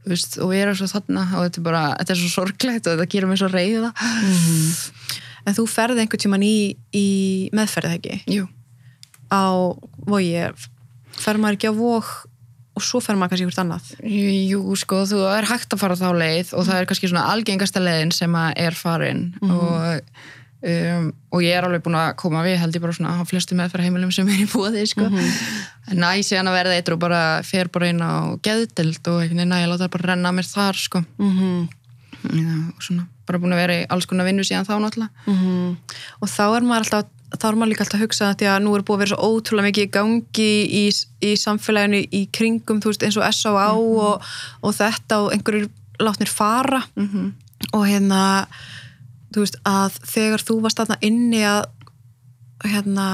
veist 0.08 0.38
og 0.42 0.50
vera 0.50 0.74
svo 0.76 0.88
þarna 0.90 1.26
og 1.36 1.46
þetta 1.46 1.60
er 1.60 1.66
bara, 1.66 1.84
þetta 2.00 2.14
er 2.14 2.20
svo 2.22 2.32
sorglegt 2.32 2.88
og 2.88 2.96
þetta 2.96 3.12
gerir 3.12 3.30
mig 3.30 3.40
svo 3.40 3.50
reyða 3.52 3.92
en 5.46 5.56
þú 5.58 5.66
ferði 5.70 6.04
einhvern 6.04 6.24
tíman 6.24 6.46
í, 6.46 6.56
í 6.96 7.06
meðferðið 7.54 7.96
ekki? 7.98 8.18
Jú, 8.34 8.48
á 9.30 9.44
vogi 10.08 10.34
fer 11.22 11.40
maður 11.40 11.58
ekki 11.58 11.70
á 11.70 11.74
vog 11.76 12.12
og 12.72 12.84
svo 12.84 13.02
fer 13.04 13.18
maður 13.20 13.34
kannski 13.34 13.48
hvort 13.50 13.62
annað? 13.62 13.88
Jú 14.08 14.76
sko 14.80 15.02
þú 15.08 15.24
er 15.28 15.48
hægt 15.50 15.74
að 15.74 15.82
fara 15.82 15.98
þá 15.98 16.08
leið 16.16 16.54
og 16.56 16.68
það 16.68 16.78
er 16.78 16.86
kannski 16.90 17.10
svona 17.10 17.26
algengasta 17.32 17.82
leiðin 17.82 18.14
sem 18.16 18.38
að 18.38 18.54
er 18.64 18.78
farin 18.78 19.26
og 19.44 20.00
um, 20.62 21.12
og 21.32 21.42
ég 21.42 21.56
er 21.58 21.66
alveg 21.66 21.82
búin 21.84 21.96
að 21.98 22.12
koma 22.22 22.42
við 22.46 22.58
held 22.62 22.76
ég 22.76 22.82
bara 22.84 22.94
svona 22.96 23.16
á 23.18 23.22
flestu 23.26 23.56
meðferð 23.58 23.86
heimilum 23.88 24.12
sem 24.14 24.28
er 24.28 24.42
í 24.44 24.48
búið 24.52 24.80
sko. 24.90 25.06
en 25.10 25.98
næ 26.02 26.10
síðan 26.22 26.50
að 26.50 26.58
verða 26.60 26.76
eitthvað 26.78 27.00
bara 27.02 27.22
fer 27.46 27.68
bara 27.72 27.88
inn 27.90 28.02
á 28.02 28.36
geðdild 28.42 29.08
og 29.12 29.20
veginn 29.24 29.48
næ 29.48 29.58
að 29.64 29.70
láta 29.72 29.84
það 29.86 29.94
bara 29.96 30.10
renna 30.12 30.32
mér 30.36 30.48
þar 30.50 30.78
sko. 30.78 31.04
Mhm. 31.18 31.68
Já, 32.22 32.54
og 32.76 32.82
svona 32.86 33.08
bara 33.26 33.38
búin 33.42 33.50
að 33.56 33.62
vera 33.64 33.74
í 33.80 33.86
alls 33.90 34.06
konar 34.06 34.26
vinnu 34.28 34.44
síðan 34.46 34.66
þá 34.68 34.76
náttúrulega 34.78 35.10
Mhm. 35.26 35.76
og 36.22 36.28
þá 36.30 36.42
er 36.56 36.62
maður 36.62 36.84
alltaf 36.86 37.04
þá 37.32 37.46
er 37.48 37.56
maður 37.56 37.70
líka 37.72 37.82
alltaf 37.82 37.98
að 37.98 38.04
hugsa 38.04 38.24
að 38.30 38.36
því 38.38 38.46
að 38.52 38.62
nú 38.62 38.74
er 38.76 38.82
búið 38.82 38.94
að 38.94 39.02
vera 39.02 39.14
svo 39.16 39.26
ótrúlega 39.26 39.66
mikið 39.66 39.86
í 39.86 39.90
gangi 39.96 40.50
í, 40.70 40.84
í 41.22 41.30
samfélaginu 41.40 42.00
í 42.12 42.20
kringum 42.30 42.78
þú 42.82 42.92
veist 42.92 43.02
eins 43.08 43.16
og 43.16 43.24
S.A.A. 43.32 43.72
og, 43.74 44.22
og 44.62 44.74
þetta 44.76 45.18
og 45.24 45.32
einhverjir 45.32 45.68
látnir 45.98 46.28
fara 46.30 46.82
mm 46.94 47.32
og 47.72 47.84
hérna 47.86 48.46
þú 49.32 49.44
veist 49.44 49.58
að 49.68 49.98
þegar 50.14 50.44
þú 50.46 50.58
varst 50.64 50.80
þarna 50.82 50.98
inni 51.04 51.42
að 51.48 51.64
hérna 52.62 53.06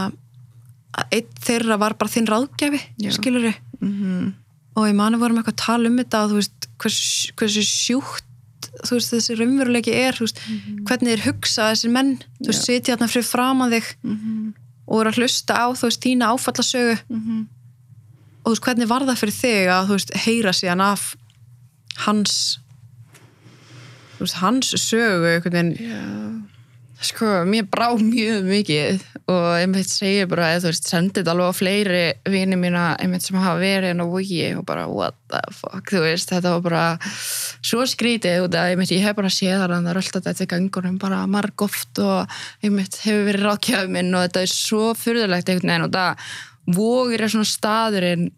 að 0.98 1.18
einn 1.18 1.42
þeirra 1.44 1.78
var 1.80 1.96
bara 1.98 2.12
þinn 2.12 2.28
ráðgjafi 2.28 2.80
Já. 3.00 3.10
skilur 3.14 3.52
-hmm. 3.80 4.32
og 4.76 4.88
ég 4.88 4.94
mani 4.94 5.20
vorum 5.20 5.38
eitthvað 5.38 5.54
að 5.54 5.64
tala 5.66 5.88
um 5.88 5.98
þetta 5.98 6.28
þú 6.28 6.40
veist 6.40 6.68
hvers, 6.78 7.32
hversu 7.36 7.62
sjúkt 7.62 8.24
þú 8.84 8.96
veist 8.96 9.12
þessi 9.12 9.36
raunveruleiki 9.38 9.92
er 9.94 10.16
veist, 10.18 10.40
hvernig 10.86 11.14
þeir 11.14 11.26
hugsa 11.26 11.70
þessir 11.72 11.90
menn 11.90 12.16
þú 12.40 12.50
veist, 12.50 12.62
Já. 12.62 12.66
sitja 12.66 12.96
þarna 12.96 13.12
fyrir 13.12 13.28
framan 13.28 13.70
þig 13.70 13.86
og 14.88 15.00
eru 15.00 15.10
að 15.10 15.18
hlusta 15.18 15.54
á 15.54 15.66
þú 15.74 15.84
veist 15.88 16.04
þína 16.04 16.32
áfallasögu 16.32 16.96
og 18.42 18.44
þú 18.44 18.54
veist 18.54 18.64
hvernig 18.64 18.88
var 18.88 19.02
það 19.02 19.20
fyrir 19.20 19.36
þig 19.42 19.68
að 19.68 19.86
þú 19.86 19.92
veist 19.98 20.14
heyra 20.24 20.52
síðan 20.52 20.80
af 20.80 21.16
hans 22.06 22.58
veist 24.26 24.40
hans 24.42 24.74
sögu 24.74 25.28
einhvern 25.32 25.74
veginn 25.76 26.46
sko, 27.04 27.26
mér 27.46 27.66
brá 27.70 27.92
mjög 27.94 28.46
mikið 28.48 29.02
og 29.30 29.44
einmitt 29.60 29.90
segir 29.90 30.26
bara, 30.30 30.48
eða 30.54 30.64
þú 30.64 30.70
veist, 30.72 30.88
sendið 30.90 31.30
alveg 31.30 31.52
á 31.52 31.54
fleiri 31.54 32.00
vini 32.32 32.58
mína, 32.58 32.84
einmitt 32.98 33.22
sem 33.22 33.38
hafa 33.38 33.60
verið 33.60 33.92
en 33.92 34.02
á 34.02 34.06
vogi 34.10 34.40
og 34.58 34.64
bara, 34.66 34.88
what 34.90 35.14
the 35.30 35.42
fuck, 35.54 35.92
þú 35.92 36.02
veist, 36.02 36.32
þetta 36.32 36.56
var 36.56 36.64
bara 36.64 36.82
svo 37.04 37.86
skrítið 37.86 38.48
út 38.48 38.58
að 38.58 38.72
einmitt 38.72 38.94
ég 38.94 39.06
hef 39.06 39.18
bara 39.18 39.30
séð 39.30 39.62
þar 39.62 39.76
að 39.76 39.86
það 39.86 39.92
er 39.92 40.02
alltaf 40.02 40.26
þetta 40.26 40.48
gangunum 40.54 40.98
bara 40.98 41.22
marg 41.30 41.66
oft 41.68 42.02
og 42.02 42.38
einmitt 42.64 43.00
hefur 43.04 43.26
verið 43.30 43.46
rákjafið 43.46 43.94
minn 43.94 44.14
og 44.14 44.26
þetta 44.26 44.44
er 44.44 44.54
svo 44.56 44.84
fyrðulegt 44.98 45.52
einhvern 45.54 45.74
veginn 45.74 45.86
og 45.86 45.94
það 45.94 46.28
vogir 46.78 47.24
er 47.24 47.32
svona 47.32 47.48
staðurinn 47.48 48.28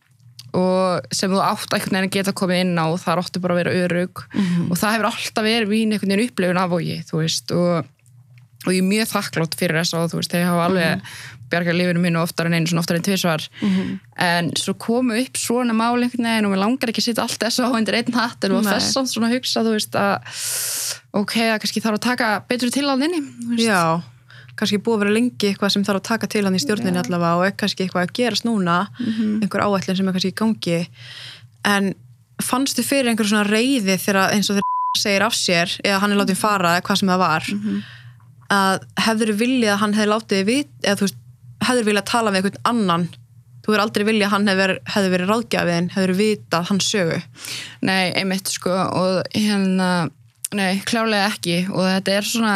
og 0.56 1.14
sem 1.14 1.30
þú 1.30 1.40
átt 1.44 1.74
einhvern 1.76 1.96
veginn 1.96 2.08
að 2.10 2.16
geta 2.18 2.36
komið 2.36 2.62
inn 2.64 2.78
á 2.80 2.86
og 2.88 3.00
það 3.02 3.22
áttu 3.24 3.42
bara 3.42 3.56
að 3.56 3.60
vera 3.62 3.74
örug 3.84 4.22
og 4.70 4.76
það 4.78 4.94
hefur 4.96 5.10
alltaf 5.10 5.46
verið 5.46 5.72
mín 5.74 5.94
einhvern 5.94 6.14
veginn 6.14 6.30
upplifun 6.30 6.62
af 6.62 6.70
vogi, 6.72 6.96
þú 7.08 7.20
veist 7.22 7.52
og, 7.56 7.90
og 8.66 8.72
ég 8.72 8.80
er 8.80 8.88
mjög 8.88 9.12
þakklátt 9.12 9.58
fyrir 9.60 9.80
þess 9.80 9.98
að 9.98 10.16
veist, 10.18 10.34
þeir 10.34 10.48
hafa 10.50 10.66
alveg 10.70 11.12
bjargað 11.50 11.78
lífinu 11.80 12.02
mínu 12.02 12.20
oftar 12.22 12.46
en 12.46 12.54
einu, 12.54 12.68
svona 12.70 12.82
oftar 12.84 12.98
en 13.00 13.04
tvisvar. 13.06 13.44
En 14.22 14.50
svo 14.58 14.74
komu 14.78 15.16
upp 15.18 15.38
svona 15.40 15.74
mál 15.74 15.98
einhvern 15.98 16.28
veginn 16.28 16.46
og 16.46 16.54
mér 16.54 16.62
langar 16.62 16.92
ekki 16.92 17.02
að 17.02 17.08
sitja 17.08 17.24
allt 17.24 17.42
þess 17.42 17.58
á 17.58 17.66
undir 17.74 17.98
einn 17.98 18.14
hatt 18.14 18.46
og 18.46 18.62
Nei. 18.62 18.70
þess 18.70 19.00
að 19.00 19.34
hugsa, 19.34 19.64
veist 19.66 19.98
að 19.98 20.36
ok, 21.18 21.34
að 21.48 21.58
kannski 21.64 21.82
þarf 21.82 21.98
að 21.98 22.06
taka 22.06 22.30
betur 22.46 22.70
til 22.70 22.86
á 22.86 22.94
þinni, 22.94 23.22
já, 23.58 23.82
kannski 24.60 24.80
búið 24.84 24.96
að 24.96 25.02
vera 25.04 25.16
lengi 25.16 25.50
eitthvað 25.50 25.74
sem 25.74 25.86
þarf 25.86 26.02
að 26.02 26.08
taka 26.10 26.30
til 26.30 26.44
hann 26.46 26.58
í 26.58 26.62
stjórninni 26.62 27.00
allavega 27.02 27.50
og 27.50 27.58
kannski 27.60 27.86
eitthvað 27.86 28.06
að 28.06 28.14
gerast 28.20 28.46
núna 28.46 28.78
einhver 29.40 29.64
áætlun 29.66 29.98
sem 29.98 30.08
er 30.10 30.16
kannski 30.16 30.34
í 30.34 30.40
gangi. 30.40 30.80
En 31.68 31.94
fannstu 32.40 32.84
fyrir 32.86 33.10
einhver 33.10 33.28
svona 33.28 33.48
reyði 33.48 33.96
þegar 33.96 34.34
eins 34.36 34.50
og 34.50 34.60
þegar 34.60 34.68
segir 35.04 35.24
af 35.24 35.34
sér 35.38 35.80
eða 35.84 36.00
hann 36.02 36.12
er 36.12 36.20
látið 36.20 36.38
fara 36.40 36.76
eða 36.76 36.84
hvað 36.86 37.00
sem 37.00 37.10
það 37.12 37.24
var 37.24 37.50
að 38.50 38.84
hefður 39.06 39.32
viljað 39.38 39.74
að 39.74 39.80
hann 39.84 39.96
hefði 39.96 40.10
látið 40.10 40.46
vit 40.48 40.70
eða 40.82 40.98
þú 40.98 41.06
veist, 41.06 41.18
hefður 41.68 41.88
viljað 41.88 42.02
að 42.02 42.10
tala 42.10 42.30
við 42.32 42.40
einhvern 42.40 42.64
annan? 42.70 43.08
Þú 43.60 43.74
er 43.74 43.82
aldrei 43.84 44.04
viljað 44.08 44.26
að 44.26 44.32
hann 44.34 44.48
hefði 44.48 44.62
verið, 44.62 44.78
hefði 44.94 45.10
verið 45.14 45.30
ráðgjafiðin, 45.30 45.90
hefur 45.94 46.12
vitað 46.18 46.70
hans 46.70 46.88
sögu? 46.90 47.18
Nei, 47.86 48.04
einmitt 48.16 48.50
sko 48.50 48.72
og 48.72 49.36
hérna, 49.36 49.90
nei, 50.56 50.80
klálega 50.88 51.28
ekki. 51.28 51.58
Og 51.68 51.84
þetta 51.84 52.16
er 52.16 52.26
svona 52.26 52.54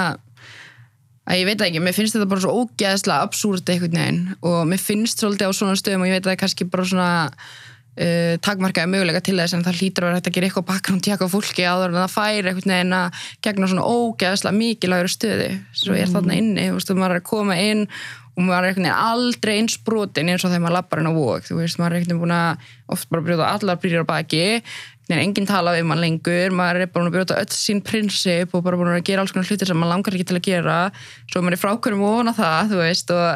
að 1.25 1.41
ég 1.41 1.49
veit 1.49 1.63
ekki, 1.67 1.83
mér 1.83 1.97
finnst 1.97 2.17
þetta 2.17 2.31
bara 2.31 2.45
svo 2.45 2.65
ógeðslega 2.65 3.27
absúrt 3.27 3.71
einhvern 3.73 4.01
veginn. 4.01 4.25
Og 4.45 4.65
mér 4.69 4.83
finnst 4.83 5.23
svolítið 5.23 5.49
á 5.49 5.53
svona 5.57 5.79
stöðum 5.81 6.05
og 6.05 6.11
ég 6.11 6.19
veit 6.19 6.25
að 6.25 6.31
það 6.31 6.35
er 6.37 6.43
kannski 6.43 6.67
bara 6.73 6.89
svona 6.91 7.13
uh, 7.35 8.35
takmarkaði 8.45 8.93
möguleika 8.93 9.23
til 9.25 9.39
þess 9.41 9.57
en 9.57 9.65
það 9.67 9.81
hlýtur 9.81 10.05
að 10.05 10.11
vera 10.11 10.21
hægt 10.21 10.31
að 10.31 10.37
gera 10.37 10.51
eitthvað 10.51 10.69
bakgrunn 10.73 11.05
tjekka 11.05 11.29
á 11.31 11.35
fólki 11.35 11.65
áður 11.65 11.95
en 11.95 12.01
það 12.03 12.17
fær 12.17 12.51
einhvern 12.51 12.75
veginn 12.75 12.99
að 12.99 13.23
gegna 13.47 13.71
svona 13.73 13.89
ógeðslega 13.89 14.59
mikilvægur 14.59 15.15
stöðu. 15.15 15.49
Svo 15.73 15.97
er 15.97 16.13
þarna 16.13 16.37
inni, 16.43 16.69
þú 16.69 16.77
veist, 16.77 16.93
og 16.93 17.01
maður 17.01 17.17
er 17.17 17.25
að 17.25 17.33
koma 17.33 17.59
inn 17.63 17.89
og 18.35 18.43
maður 18.43 18.67
er 18.67 18.69
einhvern 18.73 18.89
veginn 18.89 19.05
aldrei 19.09 19.53
eins 19.61 19.77
brotin 19.87 20.31
eins 20.33 20.43
og 20.43 20.51
þegar 20.51 20.65
maður 20.65 20.77
lappar 20.77 21.01
inn 21.01 21.11
á 21.11 21.15
vók 21.15 21.47
þú 21.47 21.59
veist, 21.61 21.79
maður 21.79 21.93
er 21.93 22.01
einhvern 22.01 22.11
veginn 22.11 22.23
búin 22.25 22.35
að 22.35 22.71
oft 22.95 23.11
bara 23.13 23.27
brjóta 23.29 23.51
allar 23.53 23.79
brýr 23.83 24.03
á 24.03 24.07
baki 24.11 24.47
en 25.11 25.21
enginn 25.21 25.49
tala 25.49 25.75
við 25.77 25.87
mann 25.89 26.01
lengur, 26.01 26.55
maður 26.57 26.81
er 26.81 26.89
bara 26.89 27.05
búin 27.05 27.11
að 27.11 27.17
brjóta 27.19 27.41
öll 27.43 27.53
sín 27.53 27.83
prinsip 27.85 28.55
og 28.57 28.65
bara 28.65 28.79
búin 28.81 28.95
að 28.95 29.05
gera 29.05 29.25
alls 29.25 29.35
konar 29.35 29.51
hlutir 29.51 29.69
sem 29.69 29.77
maður 29.77 29.93
langar 29.93 30.17
ekki 30.17 30.29
til 30.31 30.39
að 30.39 30.47
gera. 30.49 30.77
Svo 31.29 31.43
maður 31.45 31.59
er 31.59 31.63
frákvörum 31.65 32.05
og 32.07 32.15
vona 32.19 32.37
það, 32.37 32.71
þú 32.73 32.81
veist 32.81 33.13
og 33.13 33.27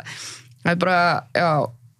það 0.65 0.73
er 0.73 0.81
bara, 0.85 1.01
já 1.37 1.51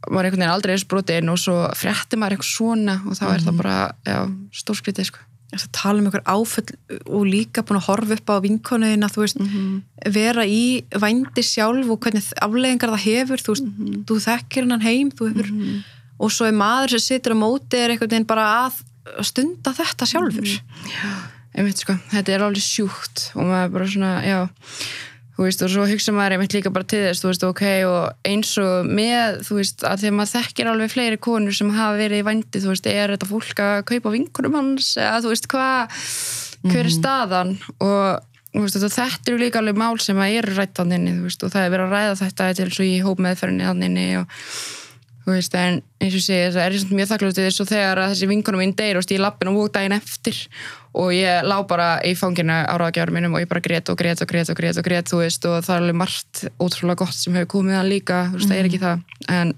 maður 0.07 0.21
er 0.21 0.29
einhvern 0.29 0.43
veginn 0.43 0.55
aldrei 0.55 0.75
eins 0.75 0.87
brotin 0.89 1.33
og 1.33 1.41
svo 1.43 1.57
frétti 1.77 2.19
maður 2.19 2.37
eitthvað 2.37 2.53
svona 2.53 2.99
og 3.05 3.19
þá 3.19 3.25
er 3.33 3.43
það 3.45 3.59
bara 3.59 3.79
já, 4.07 4.19
stórskritið 4.61 5.11
sko. 5.11 5.25
Að 5.49 5.65
tala 5.73 6.03
um 6.03 6.09
einhver 6.09 6.25
áföll 6.29 6.75
og 7.09 7.23
líka 7.25 7.65
búin 7.65 7.81
að 7.81 7.87
horfa 7.89 8.19
upp 8.19 8.33
á 8.37 8.45
vinkonuðina 8.45 9.09
þú 9.13 9.23
veist, 9.25 9.39
vera 10.13 10.45
í 10.45 10.85
vændi 10.93 11.45
sjálf 11.45 11.89
og 11.89 12.03
hvernig 12.05 12.27
afleggingar 12.45 12.93
það 12.95 13.07
hefur 13.07 13.45
þú 13.45 13.55
veist, 13.55 13.71
þú 14.09 14.19
þekkir 14.27 14.67
hennan 14.67 14.85
heim 14.85 15.13
þú 15.13 15.31
hefur, 15.31 15.53
og 16.19 16.35
svo 16.35 16.49
er 16.51 16.57
maður 16.57 16.97
sem 16.97 17.07
situr 17.07 17.37
á 17.37 17.39
móti 17.41 17.81
er 17.81 17.95
einhvern 17.95 18.13
veginn 18.13 18.29
bara 18.29 18.47
að 18.67 18.83
stunda 19.27 19.75
þetta 19.77 20.09
sjálfur. 20.09 20.55
Einmitt 21.59 21.83
sko, 21.83 21.97
þetta 22.13 22.35
er 22.35 22.47
alveg 22.47 22.65
sjúkt 22.65 23.31
og 23.35 23.47
maður 23.49 23.65
er 23.65 23.75
bara 23.75 23.93
svona, 23.93 24.15
já 24.27 24.41
þú 25.39 25.47
veist, 25.47 25.61
og 25.63 25.71
svo 25.71 25.85
hugsa 25.87 26.13
maður 26.15 26.35
einmitt 26.35 26.55
líka 26.57 26.71
bara 26.75 26.87
til 26.91 27.01
þess 27.05 27.23
þú 27.23 27.29
veist, 27.31 27.45
ok, 27.47 27.65
og 27.87 28.27
eins 28.27 28.53
og 28.59 28.89
með 28.91 29.37
þú 29.47 29.59
veist, 29.61 29.85
að 29.87 30.01
því 30.03 30.11
að 30.11 30.17
maður 30.19 30.33
þekkir 30.33 30.71
alveg 30.73 30.91
fleiri 30.91 31.19
konur 31.23 31.55
sem 31.55 31.71
hafa 31.77 32.01
verið 32.01 32.23
í 32.23 32.27
vændi, 32.27 32.63
þú 32.65 32.73
veist, 32.73 32.89
er 32.91 33.13
þetta 33.15 33.29
fólk 33.31 33.63
að 33.63 33.77
kaupa 33.93 34.15
vinkunum 34.17 34.59
hans, 34.59 34.89
eða 34.99 35.21
þú 35.23 35.31
veist, 35.31 35.47
hvað 35.53 36.01
hver 36.67 36.83
er 36.83 36.91
staðan? 36.91 37.55
Og 37.79 38.63
veist, 38.65 38.81
þetta 38.83 39.31
eru 39.31 39.39
líka 39.45 39.63
alveg 39.63 39.79
mál 39.79 39.95
sem 40.03 40.19
að 40.19 40.41
eru 40.41 40.59
rættan 40.59 40.95
inni, 40.99 41.15
þú 41.21 41.29
veist, 41.29 41.47
og 41.47 41.55
það 41.55 41.69
er 41.69 41.75
verið 41.77 41.87
að 41.87 41.95
ræða 41.95 42.19
þetta 42.25 42.51
til 42.59 42.89
í 42.89 42.93
hópmeðferðinni 43.07 43.69
þann 43.71 43.87
inni 43.87 44.09
og 44.19 44.39
þú 45.29 45.35
veist, 45.37 45.55
en 45.61 45.83
eins 46.01 46.15
og 46.17 46.23
sé 46.25 46.37
það 46.55 46.63
er 46.65 46.77
samt 46.81 46.93
mjög 46.97 47.09
þakklátið 47.11 47.47
þess 47.47 47.63
og 47.63 47.69
þegar 47.69 48.01
að 48.01 48.13
þessi 48.15 48.29
vinkunum 48.31 48.63
minn 48.63 48.75
deyr 48.79 48.97
og 48.97 49.05
stíði 49.05 49.21
lappin 49.21 49.51
og 49.51 49.59
vók 49.59 49.75
daginn 49.75 49.97
eftir 49.99 50.39
og 50.97 51.13
ég 51.13 51.45
lá 51.45 51.57
bara 51.69 51.89
í 52.09 52.15
fanginu 52.17 52.57
á 52.65 52.75
ráðgjárum 52.81 53.19
minnum 53.19 53.37
og 53.37 53.45
ég 53.45 53.51
bara 53.51 53.61
grét 53.65 53.93
og 53.93 53.99
grét 54.01 54.23
og 54.25 54.31
grét 54.31 54.49
og 54.49 54.57
grét 54.57 54.81
og 54.81 54.89
grét, 54.89 55.13
þú 55.13 55.21
veist, 55.21 55.45
og 55.45 55.61
það 55.67 55.75
er 55.75 55.85
alveg 55.85 56.01
margt 56.01 56.45
ótrúlega 56.57 57.03
gott 57.05 57.19
sem 57.19 57.37
hefur 57.37 57.53
komið 57.59 57.77
hann 57.77 57.93
líka 57.93 58.25
þú 58.31 58.41
veist, 58.41 58.49
það 58.49 58.63
er 58.63 58.71
ekki 58.71 58.83
það, 58.87 59.05
en 59.37 59.55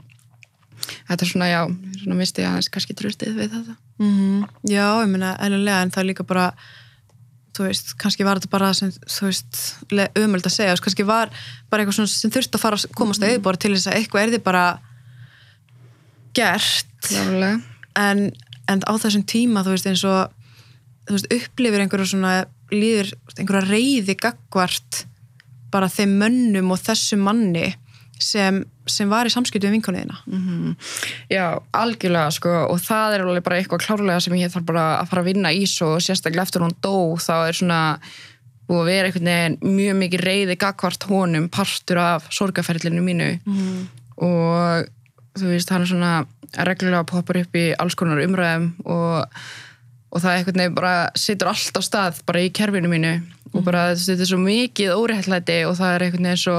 þetta 1.06 1.22
er 1.22 1.32
svona, 1.32 1.50
já, 1.52 1.62
svona 2.02 2.18
misti 2.18 2.42
ég 2.42 2.50
aðeins 2.50 2.70
kannski 2.74 2.98
tröstið 2.98 3.38
við 3.38 3.54
þetta. 3.54 3.78
Mm 4.02 4.44
já, 4.66 4.86
ég 5.04 5.10
meina, 5.14 5.36
eðlilega 5.38 5.84
en 5.84 5.94
það 5.94 6.02
er 6.02 6.10
líka 6.10 6.26
bara 6.26 6.50
þú 7.56 7.66
veist, 7.66 7.94
kannski 8.00 8.26
var 8.26 8.40
þetta 8.40 8.50
bara 8.52 8.74
sem, 8.76 8.90
þú 8.90 9.30
veist, 9.30 9.64
umöld 10.18 10.46
að 10.46 10.54
segja 10.54 10.76
kannski 10.82 11.06
var 11.06 11.32
bara 11.70 11.82
eitthvað 11.84 12.00
svona 12.00 12.12
sem 12.12 12.32
þurfti 12.32 12.58
að 12.58 12.64
fara 12.64 12.78
að 12.78 12.94
komast 12.98 13.22
að 13.22 13.36
yfirbora 13.36 13.60
til 13.60 13.74
þess 13.74 13.90
að 13.90 13.98
eitthvað 14.00 14.22
er 14.22 14.34
þið 14.36 14.44
bara 14.46 14.64
gert. 16.36 16.86
En, 17.98 18.30
en 18.70 18.80
á 18.86 18.92
þessum 19.02 19.24
tíma 19.26 19.64
þú 19.66 19.74
veist 19.74 19.86
eins 19.90 20.04
og 20.08 20.30
veist 21.10 21.30
upplifir 21.34 21.82
einhverja 21.82 22.06
svona 22.12 22.34
líður 22.70 23.08
einhverja 23.38 23.66
reyði 23.66 24.14
gagvart 24.20 25.04
bara 25.72 25.88
þeim 25.90 26.12
mönnum 26.20 26.70
og 26.74 26.78
þessum 26.82 27.24
manni 27.26 27.72
sem, 28.20 28.60
sem 28.86 29.08
var 29.10 29.26
í 29.26 29.32
samskiptu 29.32 29.66
við 29.66 29.78
vinkoniðina 29.78 30.18
Mhm. 30.28 30.76
Já, 31.32 31.58
algjörlega 31.72 32.30
sko 32.36 32.52
og 32.70 32.78
það 32.84 33.14
er 33.16 33.24
alveg 33.24 33.42
bara 33.46 33.56
eitthvað 33.58 33.82
klárlega 33.86 34.20
sem 34.22 34.34
ég 34.38 34.52
þarf 34.52 34.66
bara 34.66 34.84
að 35.00 35.08
fara 35.08 35.22
að 35.22 35.30
vinna 35.32 35.52
í 35.56 35.64
svo 35.66 35.94
og 35.96 36.02
sérstaklega 36.04 36.42
eftir 36.46 36.62
hún 36.62 36.76
dó 36.84 37.16
þá 37.18 37.48
er 37.48 37.52
svona 37.58 37.80
búið 38.68 38.80
að 38.84 38.90
vera 38.92 39.08
einhvern 39.08 39.30
veginn 39.32 39.58
mjög 39.78 39.96
mikið 40.04 40.24
reyði 40.28 40.56
gagvart 40.62 41.02
honum 41.10 41.48
partur 41.48 41.98
af 41.98 42.28
sorgaferlinu 42.30 43.02
mínu. 43.02 43.30
Og 44.22 44.86
þú 45.40 45.50
veist 45.54 45.72
hann 45.72 45.86
er 45.86 45.90
svona 45.90 46.14
reglulega 46.70 47.08
poppar 47.08 47.42
upp 47.42 47.58
í 47.58 47.66
alls 47.80 47.96
konar 47.98 48.22
umræðum 48.24 48.72
og, 48.84 49.42
og 50.10 50.22
það 50.22 50.36
einhvern 50.36 50.62
veginn 50.64 50.78
bara 50.78 50.94
situr 51.18 51.52
allt 51.52 51.78
á 51.78 51.82
stað 51.84 52.24
bara 52.28 52.42
í 52.44 52.50
kerfinu 52.54 52.90
mínu 52.90 53.14
og 53.50 53.64
bara 53.66 53.90
þetta 53.98 54.22
er 54.22 54.30
svo 54.30 54.40
mikið 54.42 54.92
óréttlæti 54.94 55.62
og 55.66 55.78
það 55.78 55.94
er 55.94 56.04
einhvern 56.06 56.28
veginn 56.28 56.42
svo 56.44 56.58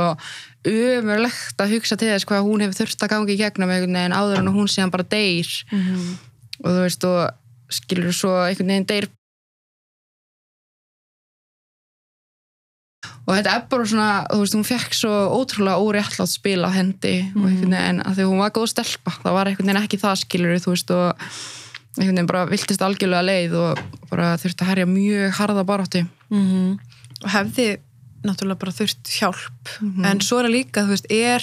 umurlegt 0.72 1.62
að 1.64 1.76
hugsa 1.76 1.98
til 1.98 2.12
þess 2.12 2.28
hvað 2.30 2.44
hún 2.46 2.62
hefur 2.66 2.82
þurft 2.82 3.06
að 3.06 3.14
gangi 3.16 3.34
í 3.34 3.40
gegnum 3.40 3.72
einhvern 3.72 3.98
veginn 3.98 4.18
áður 4.18 4.42
en 4.42 4.52
hún 4.54 4.70
síðan 4.70 4.94
bara 4.94 5.08
deyr. 5.10 5.50
Og 6.62 6.68
þú 6.68 6.84
veist 6.84 7.08
og 7.10 7.74
skilur 7.74 8.14
svo 8.14 8.36
einhvern 8.46 8.74
veginn 8.76 8.90
deyr 8.92 9.08
og 13.28 13.34
þetta 13.36 13.56
er 13.56 13.66
bara 13.72 13.88
svona, 13.88 14.12
þú 14.32 14.40
veist, 14.42 14.58
hún 14.58 14.68
fekk 14.68 14.98
svo 14.98 15.12
ótrúlega 15.38 15.82
óréttlátt 15.82 16.32
spil 16.32 16.62
á 16.66 16.70
hendi 16.74 17.16
einhvern 17.30 17.76
veginn, 17.76 18.02
að 18.02 18.18
því 18.18 18.30
hún 18.32 18.42
var 18.42 18.54
góð 18.56 18.72
stelpa 18.74 19.14
það 19.20 19.38
var 19.38 19.52
einhvern 19.52 19.70
veginn 19.70 19.84
ekki 19.84 20.02
það 20.02 20.22
skilur 20.24 20.64
þú 20.64 20.74
veist, 20.74 20.96
og 20.96 21.28
einhvern 22.00 22.16
veginn 22.16 22.32
bara 22.32 22.48
viltist 22.50 22.84
algjörlega 22.86 23.28
leið 23.28 23.56
og 23.62 23.86
bara 24.10 24.34
þurfti 24.42 24.66
að 24.66 24.72
herja 24.72 24.90
mjög 24.90 25.38
harða 25.38 25.64
baráttu. 25.68 26.06
-hmm. 26.32 26.80
og 27.24 27.30
hefði 27.30 27.68
náttúrulega 28.26 28.60
bara 28.60 28.72
þurft 28.72 29.14
hjálp. 29.20 29.72
En 30.06 30.22
svo 30.22 30.40
er 30.40 30.48
það 30.48 30.56
líka, 30.56 30.84
þú 30.86 30.94
veist, 30.94 31.12
er 31.12 31.42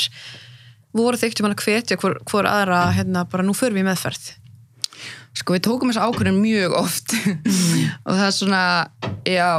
voru 0.92 1.16
þau 1.16 1.26
ekkert 1.26 1.40
um 1.42 1.50
að 1.50 1.62
hvetja 1.64 1.98
hvor, 2.00 2.18
hvor 2.24 2.48
aðra, 2.48 2.92
hérna, 2.96 3.24
bara 3.28 3.44
nú 3.46 3.54
förum 3.56 3.78
við 3.80 3.88
meðferð? 3.88 4.32
Sko 5.36 5.54
við 5.54 5.66
tókum 5.66 5.92
þessu 5.92 6.06
ákvörðin 6.06 6.40
mjög 6.42 6.74
oft. 6.78 7.14
Og 8.06 8.12
það 8.14 8.26
er 8.26 8.34
svona, 8.34 8.62
já 9.26 9.50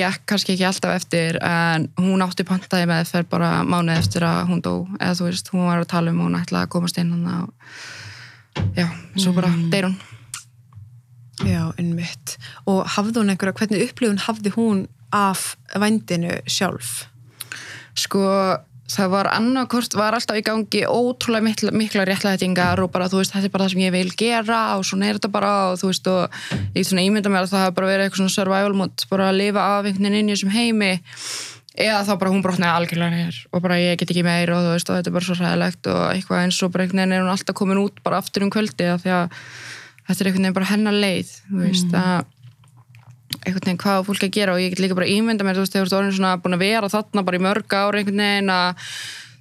gekk 0.00 0.24
kannski 0.32 0.54
ekki 0.56 0.66
alltaf 0.68 0.96
eftir 0.98 1.38
en 1.46 1.88
hún 2.00 2.24
átti 2.24 2.46
pantaði 2.48 2.88
með 2.90 3.10
þeir 3.12 3.28
bara 3.32 3.50
mánuð 3.64 3.98
eftir 4.00 4.26
að 4.26 4.40
hún 4.50 4.62
dó 4.64 4.72
eða 4.98 5.16
þú 5.20 5.28
veist, 5.28 5.52
hún 5.54 5.66
var 5.68 5.82
að 5.84 5.90
tala 5.92 6.14
um 6.14 6.22
og 6.24 6.30
hún 6.30 6.38
ætlaði 6.40 6.66
að 6.66 6.72
komast 6.74 7.00
inn 7.02 7.12
og 7.16 7.52
já, 8.76 8.86
svo 9.16 9.32
bara 9.36 9.52
Mm. 9.52 9.68
deyr 9.70 9.90
hún 9.90 9.98
Já, 11.40 11.72
innmitt. 11.80 12.34
Og 12.68 12.82
hafði 12.84 13.22
hún 13.22 13.30
einhverja, 13.32 13.54
hvernig 13.56 13.86
upplifun 13.88 14.18
hafði 14.20 14.50
hún 14.52 14.82
af 15.12 15.56
vændinu 15.72 16.34
sjálf? 16.44 17.06
sko 17.96 18.20
það 18.90 19.12
var 19.12 19.28
annarkort, 19.30 19.94
var 19.98 20.16
alltaf 20.16 20.38
í 20.38 20.44
gangi 20.46 20.82
ótrúlega 20.88 21.46
mikla, 21.46 21.72
mikla 21.76 22.06
réttlætingar 22.08 22.82
og 22.82 22.90
bara 22.94 23.08
þú 23.10 23.20
veist, 23.20 23.34
þetta 23.34 23.48
er 23.48 23.54
bara 23.54 23.66
það 23.66 23.74
sem 23.74 23.84
ég 23.84 23.94
vil 23.94 24.10
gera 24.18 24.58
og 24.78 24.86
svona 24.88 25.08
er 25.08 25.20
þetta 25.20 25.30
bara 25.34 25.52
og 25.70 25.78
þú 25.80 25.92
veist 25.92 26.10
og 26.10 26.40
ég 26.74 26.88
svona 26.88 27.06
ímynda 27.06 27.32
mér 27.32 27.46
að 27.46 27.54
það 27.54 27.64
hafa 27.66 27.76
bara 27.78 27.90
verið 27.92 28.06
eitthvað 28.06 28.22
svona 28.24 28.36
survival 28.36 28.76
mode, 28.80 29.08
bara 29.12 29.30
að 29.30 29.40
lifa 29.40 29.66
af 29.76 29.88
einhvern 29.90 30.08
veginn 30.08 30.20
inn 30.20 30.32
í 30.32 30.36
þessum 30.36 30.54
heimi 30.56 30.92
eða 31.80 32.02
þá 32.08 32.12
bara 32.18 32.32
hún 32.34 32.42
brotnaði 32.44 32.80
algjörlega 32.80 33.20
hér 33.24 33.40
og 33.54 33.62
bara 33.64 33.78
ég 33.80 34.00
get 34.00 34.10
ekki 34.10 34.26
meir 34.26 34.50
og 34.54 34.64
þú 34.66 34.74
veist 34.74 34.90
og 34.90 34.98
þetta 34.98 35.10
er 35.10 35.16
bara 35.16 35.28
svo 35.28 35.36
ræðilegt 35.38 35.90
og 35.92 36.02
eitthvað 36.10 36.42
eins 36.44 36.58
og 36.66 36.72
bara 36.74 36.86
einhvern 36.86 37.02
veginn 37.04 37.16
er 37.16 37.24
hún 37.24 37.34
alltaf 37.34 37.56
komin 37.60 37.80
út 37.80 38.02
bara 38.04 38.18
aftur 38.20 38.44
um 38.44 38.50
kvöldi 38.52 38.90
af 38.90 39.04
því 39.04 39.14
að 39.16 39.38
þetta 40.08 40.18
er 40.18 40.30
einhvern 40.30 40.42
veginn 40.42 40.58
bara 40.58 40.70
hennar 40.72 40.98
leið 40.98 41.32
þú 41.46 41.62
veist 41.62 41.94
að 41.94 42.26
einhvern 43.44 43.64
veginn 43.64 43.80
hvað 43.80 44.04
fólk 44.08 44.26
að 44.26 44.34
gera 44.36 44.54
og 44.54 44.62
ég 44.62 44.74
get 44.74 44.82
líka 44.84 44.98
bara 44.98 45.08
ímynda 45.10 45.46
mér 45.46 45.58
þú 45.58 45.64
veist, 45.64 45.74
þegar 45.74 45.88
þú 45.88 45.90
ert 45.90 45.98
orðin 46.00 46.16
svona 46.18 46.36
búin 46.42 46.56
að 46.56 46.64
vera 46.64 46.92
þarna 46.92 47.24
bara 47.26 47.40
í 47.40 47.44
mörg 47.46 47.76
ári 47.76 48.02
einhvern 48.02 48.22
veginn 48.24 48.52
að 48.54 48.84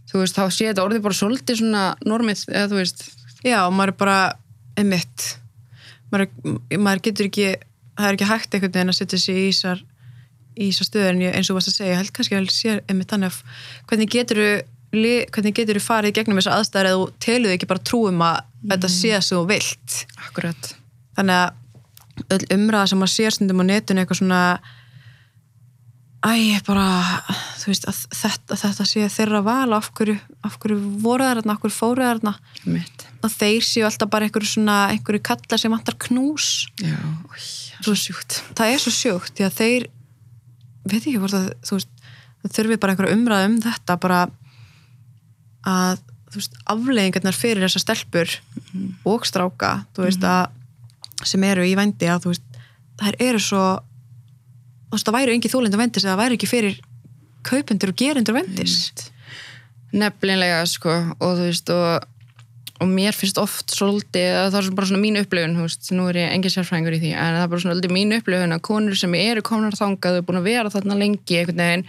þú 0.10 0.24
veist, 0.24 0.38
þá 0.38 0.44
sé 0.50 0.70
þetta 0.70 0.86
orðið 0.86 1.06
bara 1.06 1.20
svolítið 1.20 1.60
svona 1.60 1.84
normið, 2.08 2.44
eða 2.50 2.72
þú 2.72 2.80
veist. 2.80 3.06
Já, 3.46 3.60
maður 3.70 3.94
er 3.94 3.98
bara 4.00 4.18
einmitt. 4.80 5.28
Maður, 6.10 6.32
maður 6.80 7.04
getur 7.06 7.30
ekki, 7.30 7.48
það 8.00 8.08
er 8.08 8.18
ekki 8.18 8.30
hægt 8.32 8.58
einhvern 8.58 8.76
veginn 8.78 8.94
að 8.94 9.00
setja 9.00 9.22
sig 9.22 9.38
í 9.38 9.48
þessar 9.52 9.86
í 10.60 10.72
þessar 10.72 10.90
stöður 10.90 11.14
en 11.14 11.24
ég, 11.24 11.36
eins 11.38 11.48
og 11.48 11.54
þú 11.54 11.60
varst 11.60 11.72
að 11.72 11.78
segja, 11.78 12.00
held 12.00 12.12
kannski 12.16 12.38
að 12.38 12.50
sé 12.52 12.76
einmitt 12.90 13.14
þannig 13.14 13.30
að 13.30 13.38
hvernig 13.92 15.56
getur 15.60 15.80
þú 15.80 15.86
farið 15.86 16.16
gegnum 16.18 16.40
þessar 16.42 16.58
aðstæður 16.58 16.90
eða 16.90 17.00
þú 17.00 17.08
teluðu 17.26 17.56
ekki 17.56 17.70
bara 17.70 17.86
trúum 17.86 18.24
að 18.26 18.40
þetta 18.74 18.92
sé 18.92 19.14
sem 19.22 19.38
þú 19.38 19.44
vilt? 19.54 19.98
Akkurat. 20.26 20.72
Þannig 21.20 21.44
að 21.44 21.50
öll 22.34 22.46
umræða 22.56 22.92
sem 22.92 23.02
maður 23.02 23.16
sér 23.16 23.36
stundum 23.36 23.64
á 23.64 23.66
netinu 23.70 24.04
eitthvað 24.04 24.22
svona 24.22 24.42
æ, 26.20 26.32
ég 26.36 26.66
bara 26.68 26.88
þú 27.60 27.72
veist, 27.72 27.86
að 27.88 28.00
þetta, 28.20 28.58
þetta 28.64 28.88
sé 28.88 29.06
þeirra 29.14 29.42
val 29.46 29.76
af 29.78 29.92
hverju, 29.96 30.18
af 30.44 30.58
hverju 30.60 30.80
voru 31.04 31.24
það 31.24 31.40
þarna, 31.40 31.56
af 31.56 31.64
hverju 31.64 31.76
fóru 31.76 32.04
það 32.04 32.12
þarna? 32.18 32.34
Mitt 32.74 33.06
og 33.20 33.32
þeir 33.34 33.66
séu 33.68 33.86
alltaf 33.88 34.12
bara 34.12 34.28
einhverju 34.28 34.48
svona 34.54 34.76
einhverju 34.94 35.24
kallar 35.28 35.60
sem 35.60 35.74
vantar 35.74 35.98
knús. 36.00 36.50
Já, 36.80 37.00
svo 37.84 37.96
sjúkt 38.00 38.42
það 38.56 38.74
er 38.74 38.84
svo 38.84 38.94
sjukt, 38.96 39.34
því 39.36 39.48
að 39.48 39.58
þeir 39.58 39.88
veit 40.90 41.02
ekki 41.02 41.18
hvort 41.20 41.40
að 41.40 41.50
þú 41.68 41.80
veist, 41.80 42.06
það 42.44 42.56
þurfi 42.58 42.80
bara 42.80 42.96
einhverju 42.96 43.18
umræða 43.18 43.50
um 43.50 43.58
þetta 43.66 43.98
bara 44.06 44.22
að 45.68 46.06
þú 46.30 46.40
veist, 46.40 46.62
afleiðingarnar 46.76 47.36
fyrir 47.36 47.66
þessar 47.66 47.86
stelpur 47.86 48.38
og 49.10 49.28
stráka 49.28 49.74
þú 49.96 50.08
veist 50.08 50.26
að 50.28 50.56
sem 51.28 51.44
eru 51.48 51.66
í 51.68 51.76
vændi 51.78 52.10
að 52.10 52.26
þú 52.26 52.34
veist, 52.34 52.60
þær 53.00 53.18
eru 53.30 53.42
svo 53.44 53.64
þú 54.90 54.96
veist, 54.96 55.08
það 55.08 55.18
væri 55.18 55.36
engin 55.36 55.54
þólendur 55.54 55.82
vendis 55.84 56.06
eða 56.06 56.14
það 56.14 56.22
væri 56.24 56.40
ekki 56.40 56.50
fyrir 56.50 56.80
kaupendur 57.50 57.94
og 57.94 58.00
gerendur 58.00 58.40
vendis 58.40 58.78
Nefnilega, 59.90 60.62
sko, 60.70 60.94
og 61.18 61.32
þú 61.40 61.46
veist 61.48 61.70
og, 61.74 62.04
og 62.78 62.90
mér 62.92 63.16
finnst 63.18 63.40
oft 63.42 63.74
svolítið 63.74 64.36
að 64.38 64.50
það 64.54 64.60
er 64.60 64.76
bara 64.78 64.90
svona 64.92 65.02
mín 65.02 65.18
upplifun, 65.18 65.56
þú 65.58 65.64
veist 65.66 65.90
nú 65.98 66.06
er 66.12 66.20
ég 66.22 66.34
engin 66.36 66.54
sérfræðingur 66.54 66.98
í 66.98 67.00
því, 67.02 67.14
en 67.16 67.38
það 67.38 67.46
er 67.46 67.50
bara 67.50 67.64
svona 67.64 67.74
svolítið 67.74 67.96
mín 67.96 68.18
upplifun 68.20 68.54
að 68.54 68.62
konur 68.70 69.00
sem 69.00 69.16
eru 69.18 69.46
komnar 69.50 69.78
þangað 69.80 70.20
og 70.20 70.28
búin 70.28 70.42
að 70.44 70.50
vera 70.52 70.74
þarna 70.76 71.00
lengi 71.00 71.40
einhvern 71.40 71.64
veginn 71.64 71.88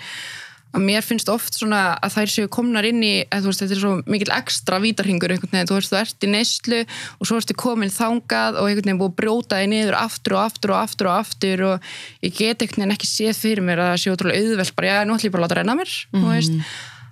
að 0.70 0.84
mér 0.86 1.02
finnst 1.02 1.30
oft 1.32 1.56
svona 1.58 1.96
að 1.98 2.14
þær 2.14 2.30
séu 2.30 2.50
komnar 2.52 2.86
inn 2.86 3.02
í, 3.02 3.12
að 3.34 3.48
veist, 3.48 3.62
þetta 3.64 3.74
er 3.74 3.80
svo 3.82 3.94
mikil 4.10 4.30
ekstra 4.36 4.78
vítarhingur 4.82 5.34
einhvern 5.34 5.50
veginn, 5.56 5.70
þú 5.70 5.78
veist, 5.78 5.90
þú 5.90 5.98
ert 5.98 6.26
í 6.26 6.30
neyslu 6.30 6.78
og 6.84 7.26
svo 7.26 7.40
ertu 7.40 7.56
komin 7.58 7.90
þangað 7.94 8.60
og 8.60 8.68
einhvern 8.68 8.86
veginn 8.86 9.00
búið 9.00 9.10
að 9.10 9.18
brjóta 9.18 9.58
þig 9.58 9.72
niður 9.72 9.98
aftur 9.98 10.36
og 10.36 10.44
aftur 10.44 10.74
og 10.74 10.78
aftur 10.84 11.10
og 11.10 11.18
aftur 11.24 11.64
og 11.72 11.90
ég 12.22 12.38
get 12.38 12.62
einhvern 12.62 12.84
veginn 12.84 12.96
ekki 12.96 13.10
séð 13.10 13.42
fyrir 13.42 13.66
mér 13.66 13.82
að 13.82 13.92
það 13.92 14.00
sé 14.04 14.14
ótrúlega 14.14 14.46
auðvelt 14.46 14.78
bara, 14.78 14.94
já, 14.94 15.02
nú 15.02 15.18
ætlum 15.18 15.30
ég 15.30 15.34
bara 15.34 15.42
að 15.42 15.48
láta 15.48 15.60
renna 15.60 15.78
mér, 15.80 15.98
þú 16.14 16.24
veist. 16.30 16.56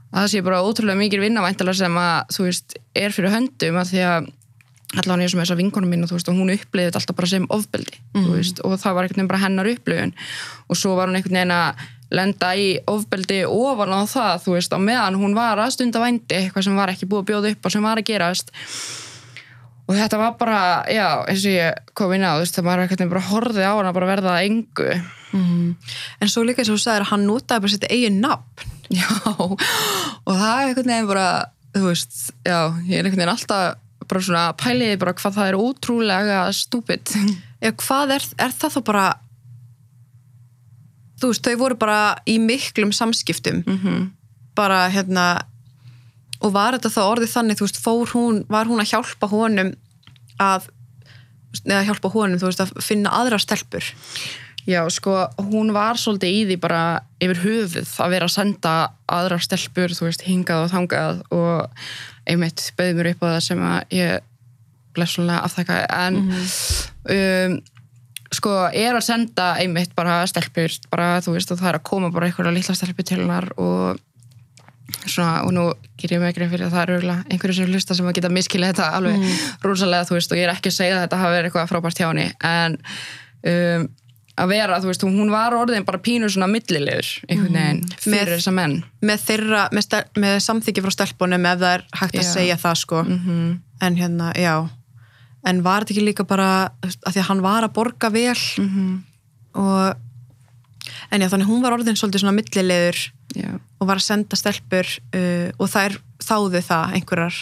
Að 0.09 0.23
það 0.23 0.31
sé 0.33 0.41
bara 0.47 0.63
ótrúlega 0.65 1.03
mikil 1.03 1.21
vinnavæntalega 1.21 1.83
sem 1.83 1.99
að, 2.01 2.19
þú 2.33 2.47
veist, 2.47 2.79
er 2.97 3.13
fyrir 3.13 3.35
höndum 3.35 3.83
að 3.83 3.91
því 3.91 4.05
að 4.09 4.35
allan 4.97 5.21
eins 5.21 5.35
og 5.35 5.37
með 5.37 5.45
þessa 5.45 5.59
vinkonum 5.59 5.91
mín 5.93 6.07
og, 6.07 6.13
veist, 6.15 6.31
og 6.31 6.39
hún 6.39 6.55
upplifði 6.55 6.89
þetta 6.89 7.01
alltaf 7.03 7.17
bara 7.19 7.29
sem 7.29 7.45
ofbeldi 7.53 7.99
þú 8.15 8.31
veist, 8.39 8.63
og 8.65 8.79
það 8.81 8.95
var 8.97 9.05
einhvern 9.05 9.19
veginn 9.21 9.29
bara 9.29 9.43
hennar 9.43 9.69
upplifun. 9.69 10.15
Og 10.73 10.79
svo 10.81 10.95
var 10.97 11.11
hún 11.11 11.19
einhvern 11.19 11.37
veginn 11.37 11.53
að 11.53 11.83
lenda 12.15 12.55
í 12.57 12.69
ofbeldi 12.89 13.43
ofan 13.49 13.93
á 13.93 14.01
það 14.09 14.45
þú 14.45 14.55
veist, 14.57 14.73
á 14.73 14.79
meðan 14.81 15.19
hún 15.21 15.37
var 15.37 15.61
að 15.61 15.75
stunda 15.77 16.01
vændi 16.03 16.39
eitthvað 16.39 16.67
sem 16.69 16.79
var 16.79 16.93
ekki 16.93 17.09
búið 17.09 17.23
að 17.23 17.29
bjóða 17.33 17.53
upp 17.53 17.69
og 17.69 17.75
sem 17.75 17.85
var 17.89 18.01
að 18.01 18.09
gerast. 18.09 18.53
Og 19.89 19.97
þetta 19.97 20.21
var 20.21 20.35
bara, 20.41 20.61
já, 20.93 21.07
eins 21.29 21.45
og 21.49 21.55
ég 21.55 21.93
kom 21.97 22.13
inn 22.13 22.25
á, 22.25 22.37
þú 22.37 22.43
veist, 22.45 22.57
það 22.59 22.67
var 22.69 22.83
veginn 22.85 23.13
bara 23.13 23.29
horfið 23.31 23.65
á 23.65 23.73
hana 23.73 23.93
bara 23.97 24.11
verða 24.11 24.35
að 24.37 24.49
engu. 24.51 24.89
En 26.21 26.29
svo 26.29 26.45
líka 26.45 26.61
eins 26.61 26.73
og 26.73 26.77
þú 26.77 26.85
sagðir 26.85 27.07
að 27.07 27.13
hann 27.15 27.29
notaði 27.29 27.65
bara 27.65 27.73
sitt 27.73 27.89
eigin 27.89 28.21
nafn. 28.25 28.75
Já, 28.89 29.09
og 29.37 30.33
það 30.33 30.53
er 30.53 30.67
einhvern 30.67 30.93
veginn 30.93 31.09
bara, 31.09 31.29
þú 31.77 31.85
veist, 31.87 32.19
já, 32.45 32.59
ég 32.89 32.99
er 32.99 33.09
einhvern 33.09 33.23
veginn 33.23 33.35
alltaf 33.35 33.85
bara 34.09 34.25
svona 34.25 34.45
pæliði 34.57 35.01
bara 35.01 35.13
hvað 35.17 35.35
það 35.37 35.51
er 35.51 35.59
ótrúlega 35.61 36.39
stúpid. 36.57 37.13
eða 37.63 37.75
hvað 37.83 38.15
er, 38.17 38.29
er 38.45 38.55
það 38.61 38.77
þá 38.77 38.81
bara 38.87 39.07
þú 41.19 41.33
veist, 41.33 41.45
þau 41.45 41.61
voru 41.61 41.79
bara 41.81 42.01
í 42.27 42.39
miklum 42.43 42.95
samskiptum. 42.95 43.65
Mm 43.67 44.07
bara 44.59 44.89
hérna 44.93 45.29
og 46.39 46.53
var 46.55 46.77
þetta 46.77 46.93
þá 46.95 47.01
orðið 47.05 47.33
þannig, 47.35 47.59
þú 47.59 47.69
veist, 47.69 47.81
fór 47.83 48.13
hún 48.15 48.43
var 48.51 48.69
hún 48.71 48.83
að 48.83 48.93
hjálpa 48.93 49.31
honum 49.31 49.73
að 50.43 50.69
eða 51.65 51.87
hjálpa 51.89 52.13
honum, 52.13 52.39
þú 52.39 52.51
veist, 52.51 52.63
að 52.63 52.85
finna 52.85 53.15
aðra 53.19 53.41
stelpur? 53.43 53.87
Já, 54.69 54.83
sko, 54.93 55.15
hún 55.49 55.73
var 55.73 55.99
svolítið 55.99 56.35
í 56.35 56.41
því 56.51 56.59
bara 56.61 56.83
yfir 57.25 57.41
höfuð 57.41 57.95
að 58.05 58.13
vera 58.13 58.29
að 58.29 58.35
senda 58.35 58.75
aðra 59.11 59.39
stelpur, 59.43 59.95
þú 59.97 60.07
veist, 60.11 60.27
hingað 60.29 60.67
og 60.67 60.73
þangað 60.75 61.23
og 61.35 61.89
einmitt 62.29 62.67
bauði 62.79 62.99
mér 62.99 63.11
upp 63.15 63.25
á 63.25 63.29
það 63.33 63.41
sem 63.49 63.65
að 63.65 63.97
ég 63.97 64.27
blessulega 64.99 65.43
afþakka, 65.47 65.81
en 65.89 66.21
um, 66.29 67.59
sko, 68.35 68.55
er 68.73 68.97
að 68.97 69.07
senda 69.07 69.53
einmitt 69.61 69.95
bara 69.99 70.21
stelpur, 70.29 70.75
bara, 70.93 71.19
þú 71.25 71.37
veist, 71.37 71.53
og 71.53 71.61
það 71.61 71.73
er 71.73 71.79
að 71.81 71.87
koma 71.89 72.11
bara 72.15 72.29
einhverja 72.29 72.55
litla 72.55 72.77
stelpur 72.77 73.07
til 73.09 73.21
hennar 73.23 73.49
og 73.57 74.01
svona, 75.05 75.45
og 75.45 75.53
nú 75.57 75.69
ger 76.01 76.17
ég 76.17 76.23
mig 76.23 76.33
ekki 76.33 76.49
fyrir 76.49 76.69
að 76.69 76.75
það 76.75 76.83
er 76.83 76.95
örgulega 76.97 77.29
einhverju 77.29 77.59
sem 77.59 77.71
hlusta 77.73 77.97
sem 77.97 78.09
að 78.09 78.19
geta 78.19 78.33
miskilið 78.33 78.73
þetta 78.73 78.91
alveg 78.99 79.21
mm. 79.21 79.47
rúsalega, 79.65 80.09
þú 80.09 80.19
veist, 80.19 80.35
og 80.35 80.41
ég 80.41 80.49
er 80.49 80.55
ekki 80.55 80.73
að 80.73 80.79
segja 80.79 80.99
að 80.99 81.07
þetta 81.07 81.23
hafi 81.23 81.37
verið 81.37 81.51
eitthvað 81.51 81.73
frábært 81.73 82.03
hjá 82.03 82.09
henni, 82.09 82.27
en 82.49 82.79
um, 83.53 83.89
að 84.39 84.53
vera, 84.55 84.81
þú 84.81 84.91
veist, 84.93 85.07
hún 85.09 85.33
var 85.35 85.57
orðin 85.59 85.87
bara 85.87 86.01
pínur 86.01 86.33
svona 86.33 86.49
millilegur 86.51 87.09
einhvern 87.27 87.57
veginn 87.59 87.81
fyrir 87.99 88.37
þessa 88.37 88.55
menn. 88.55 88.77
með 89.03 89.25
þeirra, 89.25 89.65
með, 89.75 89.97
með 90.25 90.37
samþykki 90.47 90.85
frá 90.85 90.95
stelpunum 90.95 91.49
ef 91.51 91.65
það 91.65 91.73
er 91.73 91.89
hægt 92.03 92.21
að 92.21 92.23
Já. 92.23 92.31
segja 92.37 92.61
það 92.63 92.79
sko. 92.85 93.03
Mm 93.09 93.57
en 93.81 93.97
hérna, 93.97 94.33
já 94.35 94.69
en 95.47 95.63
var 95.63 95.85
þetta 95.85 95.95
ekki 95.95 96.07
líka 96.09 96.25
bara 96.29 96.49
að 96.83 97.13
því 97.13 97.21
að 97.23 97.29
hann 97.31 97.43
var 97.45 97.63
að 97.69 97.75
borga 97.79 98.11
vel 98.11 98.39
Mhm. 98.59 99.05
og 99.55 99.97
en 101.13 101.21
já, 101.23 101.29
þannig 101.29 101.47
hún 101.49 101.63
var 101.63 101.73
orðin 101.77 101.97
svolítið 101.97 102.21
svona 102.25 102.37
millilegur 102.37 102.99
og 103.81 103.87
var 103.87 103.97
að 104.01 104.07
senda 104.09 104.37
stelpur 104.37 104.87
uh, 105.15 105.51
og 105.61 105.69
þær 105.71 105.99
þáðu 106.25 106.61
það 106.65 106.95
einhverjar. 106.99 107.37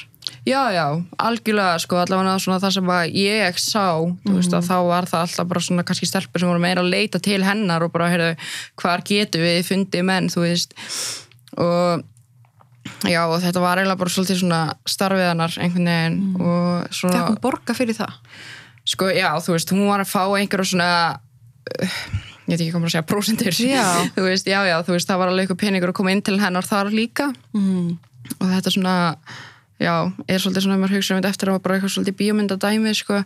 Já, 0.47 0.61
já, 0.75 0.85
algjörlega 1.23 1.79
sko, 1.81 1.97
allavega 2.03 2.39
svona 2.43 2.59
það 2.61 2.73
sem 2.75 2.91
að 2.91 3.15
ég 3.15 3.59
sá 3.63 3.85
þú 4.27 4.35
veist, 4.35 4.53
að 4.53 4.67
þá 4.67 4.77
var 4.89 5.07
það 5.07 5.23
alltaf 5.23 5.47
bara 5.49 5.61
svona 5.63 5.85
kannski 5.87 6.07
stelpur 6.11 6.43
sem 6.43 6.49
voru 6.51 6.61
meira 6.61 6.83
að 6.83 6.91
leita 6.91 7.21
til 7.23 7.39
hennar 7.47 7.83
og 7.87 7.93
bara, 7.95 8.11
heyrðu, 8.11 8.33
hvar 8.83 9.03
getum 9.07 9.41
við 9.47 9.63
fundið 9.71 10.05
menn, 10.05 10.29
þú 10.29 10.43
veist? 10.43 10.75
Og 11.57 12.03
já, 13.09 13.23
og 13.25 13.41
þetta 13.43 13.63
var 13.65 13.81
eiginlega 13.81 14.03
bara 14.03 14.15
svolítið 14.15 14.43
svona 14.43 14.61
starfið 14.89 15.31
hennar 15.31 15.57
einhvern 15.63 15.91
veginn 15.91 16.21
og 16.37 16.95
svona 16.95 17.17
fekk 17.19 17.33
hún 17.33 17.43
borga 17.47 17.77
fyrir 17.77 17.99
það 17.99 18.15
sko, 18.87 19.11
já, 19.11 19.29
þú 19.43 19.57
veist, 19.57 19.75
hún 19.75 19.89
var 19.91 20.05
að 20.05 20.13
fá 20.13 20.23
einhverja 20.39 20.71
svona 20.73 20.91
uh, 21.17 21.99
ég 22.47 22.55
veit 22.55 22.61
ekki 22.61 22.71
hvað 22.71 22.83
maður 22.85 22.91
að 22.91 22.95
segja, 22.95 23.09
prósendur 23.11 23.59
Já. 23.59 23.87
þú 24.17 24.29
veist, 24.29 24.49
já, 24.51 24.61
já, 24.69 24.77
þú 24.87 24.97
veist, 24.97 25.11
það 25.11 25.23
var 25.23 25.33
alveg 25.33 25.47
eitthvað 25.47 25.63
peningur 25.65 25.93
að 25.93 25.99
koma 25.99 26.15
inn 26.15 26.25
til 26.27 26.39
hennar 26.43 26.67
þar 26.67 26.93
líka 26.95 27.31
mm. 27.57 27.91
og 28.39 28.49
þetta 28.55 28.75
svona 28.77 28.97
já, 29.81 29.93
er 30.29 30.39
svolítið 30.41 30.63
svona, 30.65 30.79
maður 30.81 30.97
hugsa 30.97 31.15
um 31.15 31.21
þetta 31.21 31.31
eftir 31.35 31.51
að 31.53 31.59
bara 31.63 31.75
eitthvað 31.77 31.93
svolítið 31.97 32.17
bíómyndadæmi 32.21 32.93
sko, 32.97 33.19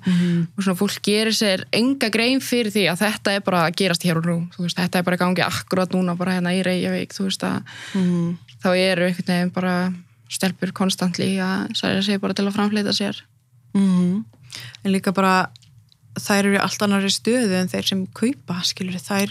og 0.56 0.64
svona 0.64 0.78
fólk 0.80 1.00
gerir 1.06 1.32
sér 1.36 1.64
enga 1.72 2.08
grein 2.10 2.40
fyrir 2.42 2.72
því 2.74 2.84
að 2.90 3.02
þetta 3.04 3.34
er 3.36 3.44
bara 3.46 3.60
að 3.68 3.76
gerast 3.80 4.02
hér 4.08 4.18
og 4.18 4.26
nú, 4.26 4.36
veist, 4.58 4.76
þetta 4.80 4.98
er 4.98 5.06
bara 5.06 5.16
í 5.16 5.22
gangi 5.22 5.44
akkurat 5.46 5.94
núna 5.94 6.16
bara 6.18 6.34
hérna 6.38 6.54
í 6.56 6.62
Reykjavík, 6.66 7.14
veist 7.20 7.44
Mm. 7.94 8.36
þá 8.62 8.68
eru 8.76 9.06
einhvern 9.06 9.26
veginn 9.30 9.52
bara 9.54 9.92
stelpur 10.30 10.72
konstantli 10.72 11.36
að 11.42 11.70
særa 11.74 12.02
sig 12.02 12.20
bara 12.20 12.34
til 12.34 12.44
að 12.46 12.54
framfleyta 12.58 12.92
sér. 12.94 13.22
Mm. 13.74 14.24
en 14.84 14.92
líka 14.92 15.12
bara 15.14 15.48
þær 16.18 16.38
eru 16.44 16.56
í 16.56 16.60
allt 16.60 16.82
annari 16.82 17.06
stöðu 17.10 17.54
en 17.60 17.68
þeir 17.70 17.86
sem 17.86 18.06
kaupa, 18.06 18.60
skilur 18.66 18.98
þær, 18.98 19.30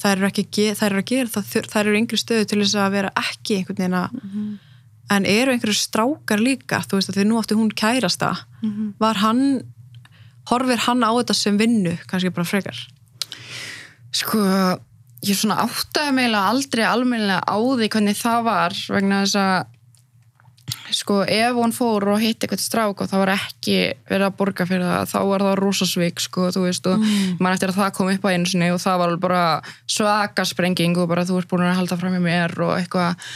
þær 0.00 0.16
eru 0.16 0.26
ekki, 0.30 0.70
þær 0.78 0.86
eru 0.92 1.02
að 1.02 1.08
gera 1.10 1.28
það 1.34 1.48
þur- 1.50 1.68
þær 1.72 1.80
eru 1.88 1.98
yngri 1.98 2.18
stöðu 2.22 2.46
til 2.46 2.60
þess 2.62 2.74
að 2.78 2.92
vera 2.94 3.10
ekki 3.18 3.56
einhvern 3.58 3.76
veginn 3.82 3.98
að 3.98 4.10
en 5.12 5.26
eru 5.28 5.52
einhverju 5.52 5.76
strákar 5.76 6.40
líka? 6.40 6.80
Þú 6.86 6.98
veist 6.98 7.12
að 7.12 7.18
því 7.18 7.28
nú 7.28 7.40
átti 7.40 7.58
hún 7.58 7.72
kærasta. 7.74 8.32
Var 9.00 9.20
hann 9.22 9.44
horfir 10.50 10.80
hann 10.86 11.04
á 11.04 11.10
þetta 11.20 11.36
sem 11.36 11.58
vinnu, 11.60 11.96
kannski 12.08 12.32
bara 12.34 12.48
frekar? 12.48 12.78
Sko, 14.14 14.40
ég 15.24 15.36
svona 15.36 15.62
áttaði 15.64 16.16
meila 16.16 16.48
aldrei 16.50 16.84
almennilega 16.86 17.40
á 17.44 17.56
því 17.56 17.88
hvernig 17.88 18.18
það 18.18 18.44
var 18.48 18.76
vegna 18.92 19.22
þess 19.24 19.40
að 19.40 19.72
sko, 20.94 21.18
ef 21.28 21.56
hún 21.56 21.74
fór 21.76 22.06
og 22.14 22.20
hitti 22.22 22.46
eitthvað 22.46 22.62
strák 22.62 23.02
og 23.02 23.10
það 23.10 23.22
var 23.24 23.32
ekki 23.34 23.76
verið 24.08 24.26
að 24.28 24.36
borga 24.38 24.66
fyrir 24.68 24.84
það, 24.86 25.10
þá 25.10 25.18
var 25.30 25.44
það 25.44 25.56
rosasvík 25.60 26.22
sko, 26.22 26.48
þú 26.54 26.64
veist, 26.66 26.88
og 26.88 27.02
mm. 27.02 27.36
mann 27.42 27.56
eftir 27.56 27.72
að 27.72 27.80
það 27.80 27.94
kom 27.98 28.10
upp 28.12 28.24
á 28.24 28.32
einu 28.32 28.50
sinni 28.50 28.70
og 28.72 28.80
það 28.82 29.00
var 29.02 29.16
bara 29.24 29.44
svaka 29.90 30.46
sprenging 30.48 30.96
og 31.00 31.08
bara 31.10 31.26
þú 31.28 31.40
ert 31.40 31.50
búin 31.50 31.66
að 31.66 31.78
halda 31.80 31.98
fram 32.00 32.16
í 32.16 32.22
mér 32.24 32.54
og 32.64 32.76
eitthvað. 32.78 33.32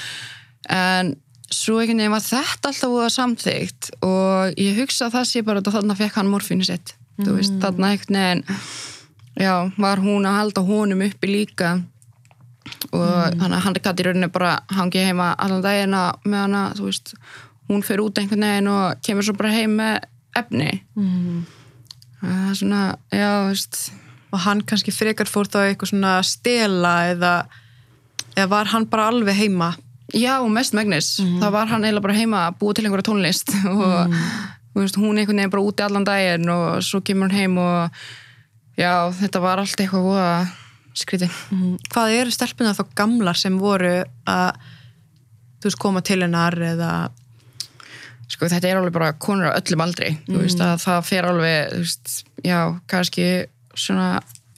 En 0.72 1.14
svo 1.54 1.78
einhvern 1.78 2.02
veginn 2.02 2.14
var 2.14 2.24
þetta 2.24 2.70
alltaf 2.72 2.94
úr 2.94 3.12
samþygt 3.12 3.90
og 4.04 4.60
ég 4.60 4.78
hugsa 4.82 5.08
að 5.08 5.18
það 5.18 5.28
sé 5.30 5.44
bara 5.46 5.62
að 5.64 5.72
þarna 5.78 5.98
fekk 5.98 6.18
hann 6.20 6.32
morfínu 6.32 6.66
sitt, 6.68 6.94
þú 7.22 7.36
veist, 7.38 7.58
þarna 7.62 7.92
einhvern 7.94 8.18
veginn 8.20 8.44
já, 9.38 9.54
var 9.78 10.02
hún 10.02 10.28
að 10.28 10.38
halda 10.42 10.64
honum 10.66 11.04
uppi 11.06 11.30
líka 11.30 11.78
og 12.92 13.36
þannig 13.38 13.56
að 13.56 13.62
hann 13.64 13.78
gæti 13.78 14.02
í 14.02 14.06
rauninni 14.08 14.30
bara 14.32 14.58
hangi 14.76 15.04
heima 15.06 15.30
allan 15.40 15.64
dagina 15.64 16.02
með 16.24 16.42
hana, 16.44 16.64
veist 16.78 17.14
hún 17.68 17.84
fer 17.84 18.02
út 18.02 18.18
einhvern 18.20 18.44
veginn 18.44 18.70
og 18.72 19.00
kemur 19.04 19.26
svo 19.26 19.36
bara 19.38 19.52
heim 19.52 19.76
með 19.78 19.98
efni. 20.38 20.70
Mm. 20.96 21.46
það 22.20 22.44
er 22.50 22.58
svona, 22.60 22.82
já, 23.14 23.30
veist. 23.48 23.80
Og 24.28 24.42
hann 24.44 24.60
kannski 24.68 24.92
frekar 24.92 25.28
fór 25.30 25.48
þá 25.48 25.62
eitthvað 25.62 25.92
svona 25.92 26.14
að 26.18 26.26
stela 26.28 26.94
eða, 27.14 27.34
eða 28.34 28.48
var 28.52 28.72
hann 28.74 28.84
bara 28.90 29.08
alveg 29.12 29.38
heima 29.38 29.70
já, 30.14 30.38
mest 30.48 30.76
megnis, 30.76 31.16
þá 31.20 31.48
var 31.52 31.68
hann 31.68 31.84
eiginlega 31.84 32.06
bara 32.06 32.16
heima 32.16 32.46
að 32.46 32.56
búa 32.62 32.76
til 32.76 32.86
einhverja 32.86 33.08
tónlist 33.10 33.52
og 33.72 34.14
þú 34.72 34.84
veist, 34.84 34.96
hún 35.00 35.18
einhvern 35.18 35.42
veginn 35.42 35.52
bara 35.52 35.66
úti 35.66 35.84
allan 35.84 36.06
daginn 36.06 36.48
og 36.52 36.80
svo 36.86 37.02
kemur 37.04 37.28
hann 37.28 37.38
heim 37.38 37.60
og 37.60 38.00
já, 38.78 38.92
þetta 39.20 39.42
var 39.44 39.62
allt 39.62 39.80
eitthvað 39.80 40.06
voða 40.06 40.32
skrítið. 40.98 41.34
Mm. 41.54 41.76
hvað 41.92 42.16
eru 42.16 42.34
stelpuna 42.34 42.74
þá 42.74 42.82
gamlar 42.98 43.38
sem 43.38 43.58
voru 43.60 44.00
að 44.26 44.58
þú 45.58 45.68
veist 45.68 45.80
koma 45.82 46.02
til 46.06 46.22
hennar 46.24 46.56
eða? 46.72 46.92
Sko 48.28 48.48
þetta 48.50 48.68
er 48.68 48.78
alveg 48.80 48.92
bara 48.92 49.12
konur 49.16 49.48
á 49.48 49.56
öllum 49.56 49.82
aldri 49.86 50.10
þú 50.26 50.42
veist 50.42 50.60
að 50.60 50.74
það 50.84 51.06
fer 51.08 51.28
alveg 51.30 51.70
þú 51.72 51.84
veist, 51.84 52.10
já, 52.44 52.58
kannski 52.90 53.28
svona 53.78 54.08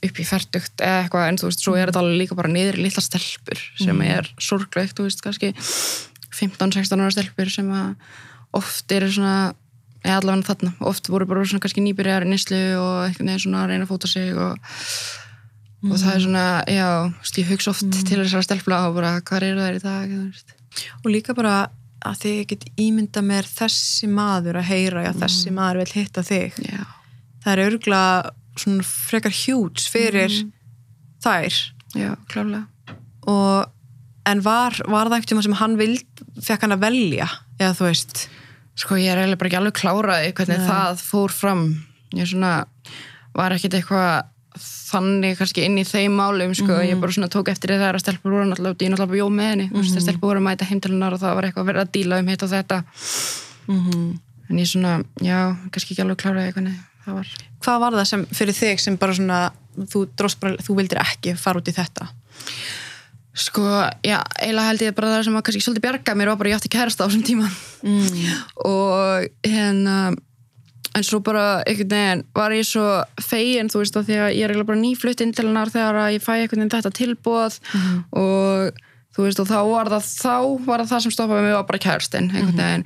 upp 0.01 0.19
í 0.19 0.25
færtugt 0.25 0.81
eða 0.81 1.03
eitthvað 1.03 1.27
en 1.29 1.39
þú 1.41 1.49
veist, 1.49 1.63
svo 1.63 1.75
er 1.77 1.89
þetta 1.89 2.01
alveg 2.01 2.19
líka 2.23 2.37
bara 2.37 2.51
niður 2.51 2.79
í 2.79 2.85
litla 2.87 3.03
stelpur 3.05 3.63
sem 3.79 4.03
er 4.05 4.29
sorglegt, 4.41 4.95
þú 4.97 5.07
veist, 5.07 5.23
kannski 5.23 5.51
15-16 6.33 7.03
ára 7.03 7.13
stelpur 7.13 7.51
sem 7.53 7.69
að 7.75 7.91
oft 8.57 8.95
eru 8.95 9.09
svona 9.13 9.35
eða 10.01 10.17
allavega 10.17 10.47
þarna, 10.49 10.71
oft 10.89 11.09
voru 11.13 11.27
bara 11.29 11.43
svona 11.45 11.61
kannski 11.63 11.83
nýbyrjar 11.85 12.25
í 12.25 12.31
nýslu 12.31 12.61
og 12.81 12.95
einhvern 13.05 13.29
veginn 13.29 13.43
svona 13.43 13.65
að 13.65 13.73
reyna 13.73 13.85
að 13.85 13.91
fóta 13.91 14.09
sig 14.09 14.31
og, 14.33 14.71
og 15.85 15.93
það 15.93 16.15
er 16.15 16.23
svona, 16.25 16.45
já, 16.65 16.87
ég 17.37 17.51
hugsa 17.51 17.73
oft 17.75 17.85
til 17.93 18.17
þessara 18.17 18.47
stelpla 18.47 18.81
og 18.89 18.97
bara, 18.97 19.13
hvað 19.21 19.47
eru 19.51 19.67
þær 19.67 19.77
í 19.77 19.83
dag, 19.85 20.17
og 21.03 21.13
líka 21.13 21.37
bara 21.37 21.55
að 22.01 22.21
þið 22.23 22.39
get 22.49 22.67
ímynda 22.81 23.21
mér 23.21 23.45
þessi 23.45 24.09
maður 24.09 24.57
að 24.61 24.69
heyra 24.71 25.05
já 25.05 25.11
þessi 25.21 25.53
maður 25.53 25.83
vil 25.83 25.99
hitta 25.99 26.23
þig. 26.25 26.57
Já, 26.65 26.85
það 27.43 27.51
er 27.53 27.63
örgla 27.67 28.03
svona 28.59 28.83
frekar 28.87 29.35
hjúts 29.35 29.87
fyrir 29.91 30.33
þær 31.23 31.61
já, 31.95 32.11
klálega 32.31 32.65
og 33.29 33.71
en 34.29 34.43
var, 34.45 34.75
var 34.85 35.09
það 35.09 35.17
einhvern 35.17 35.31
tíma 35.31 35.45
sem 35.45 35.59
hann 35.61 35.79
vild 35.79 36.23
fekk 36.41 36.65
hann 36.65 36.75
að 36.75 36.85
velja 36.85 37.27
eða 37.61 37.75
þú 37.77 37.87
veist 37.89 38.25
Sko 38.81 38.97
ég 38.97 39.11
er 39.11 39.19
eiginlega 39.19 39.39
bara 39.41 39.49
ekki 39.49 39.59
alveg 39.59 39.77
kláraði 39.77 40.33
hvernig 40.37 40.61
Nei. 40.61 40.67
það 40.69 41.01
fór 41.03 41.33
fram. 41.35 41.63
Ég 42.15 42.29
svona 42.31 42.51
var 43.35 43.55
ekkit 43.55 43.75
eitthvað 43.77 44.29
þannig 44.61 45.37
kannski 45.39 45.65
inn 45.67 45.77
í 45.79 45.85
þeim 45.87 46.15
málum 46.17 46.55
sko. 46.57 46.79
Ég 46.83 46.99
bara 47.01 47.15
svona 47.15 47.31
tók 47.31 47.51
eftir 47.51 47.75
þegar 47.75 47.99
að 47.99 48.05
stelpur 48.05 48.35
voru 48.35 48.47
náttúrulega, 48.49 48.79
ég 48.83 48.93
náttúrulega 48.93 49.21
jó 49.21 49.27
með 49.31 49.49
henni. 49.51 49.67
Þú 49.71 49.83
veist, 49.83 49.97
að 49.99 50.05
stelpur 50.07 50.31
voru 50.31 50.41
að 50.41 50.47
mæta 50.47 50.67
heim 50.67 50.81
til 50.83 50.93
hennar 50.95 51.15
og 51.15 51.21
það 51.21 51.37
var 51.37 51.47
eitthvað 51.47 51.63
að 51.63 51.71
vera 51.71 51.85
að 51.85 51.93
díla 51.97 52.19
um 52.21 52.31
hitt 52.31 52.45
og 52.47 52.53
þetta. 52.55 52.83
mm 53.69 54.11
En 54.51 54.57
ég 54.59 54.67
svona, 54.67 54.97
já, 55.23 55.37
kannski 55.71 55.93
ekki 55.93 56.01
alveg 56.03 56.17
kláraði 56.19 56.51
hvernig 56.51 56.73
það 56.75 56.90
var. 57.05 57.33
hvað 57.65 57.81
var 57.85 57.97
það 57.99 58.07
sem 58.11 58.27
fyrir 58.31 58.57
þig 58.57 58.83
sem 58.83 58.99
bara 59.01 59.17
svona 59.17 59.41
þú, 59.91 60.05
bara, 60.17 60.55
þú 60.61 60.77
vildir 60.81 61.01
ekki 61.01 61.35
fara 61.39 61.61
út 61.61 61.71
í 61.71 61.75
þetta 61.75 62.09
Sko, 63.31 63.63
já, 64.03 64.17
eiginlega 64.43 64.67
held 64.67 64.81
ég 64.83 64.95
bara 64.95 65.09
það 65.13 65.21
sem 65.23 65.35
að 65.39 65.43
kannski 65.47 65.61
svolítið 65.63 65.83
bjarga 65.85 66.15
mér 66.19 66.29
var 66.33 66.39
bara 66.41 66.49
ég 66.51 66.57
átti 66.57 66.71
kærasta 66.73 67.05
á 67.05 67.07
þessum 67.07 67.21
tíma. 67.23 67.45
mm. 67.79 68.33
og 68.67 69.29
hérna 69.47 69.95
en 70.91 71.05
svo 71.07 71.21
bara 71.23 71.61
einhvern 71.63 71.91
veginn 71.93 72.23
var 72.35 72.51
ég 72.55 72.67
svo 72.67 72.83
fegin 73.23 73.71
þú 73.71 73.81
veist 73.81 73.97
að 73.97 74.09
því 74.09 74.17
að 74.25 74.31
ég 74.35 74.51
er 74.51 74.63
bara 74.67 74.81
nýflutt 74.81 75.23
inn 75.23 75.33
til 75.35 75.47
hennar 75.47 75.71
þegar 75.71 75.99
að 76.03 76.15
ég 76.17 76.25
fæ 76.25 76.31
einhvern 76.35 76.63
veginn 76.63 76.73
þetta 76.73 76.93
tilbúð 76.97 77.59
og 78.19 78.81
þú 79.15 79.27
veist 79.27 79.41
og 79.43 79.49
þá 79.49 79.59
var 79.69 79.91
það 79.93 80.09
þá 80.09 80.35
var 80.67 80.83
það 80.83 80.91
það 80.91 81.03
sem 81.05 81.15
stoppaði 81.15 81.45
mig 81.45 81.55
var 81.55 81.67
bara 81.69 81.83
kærstinn 81.87 82.31
einhvern 82.31 82.59
veginn 82.59 82.85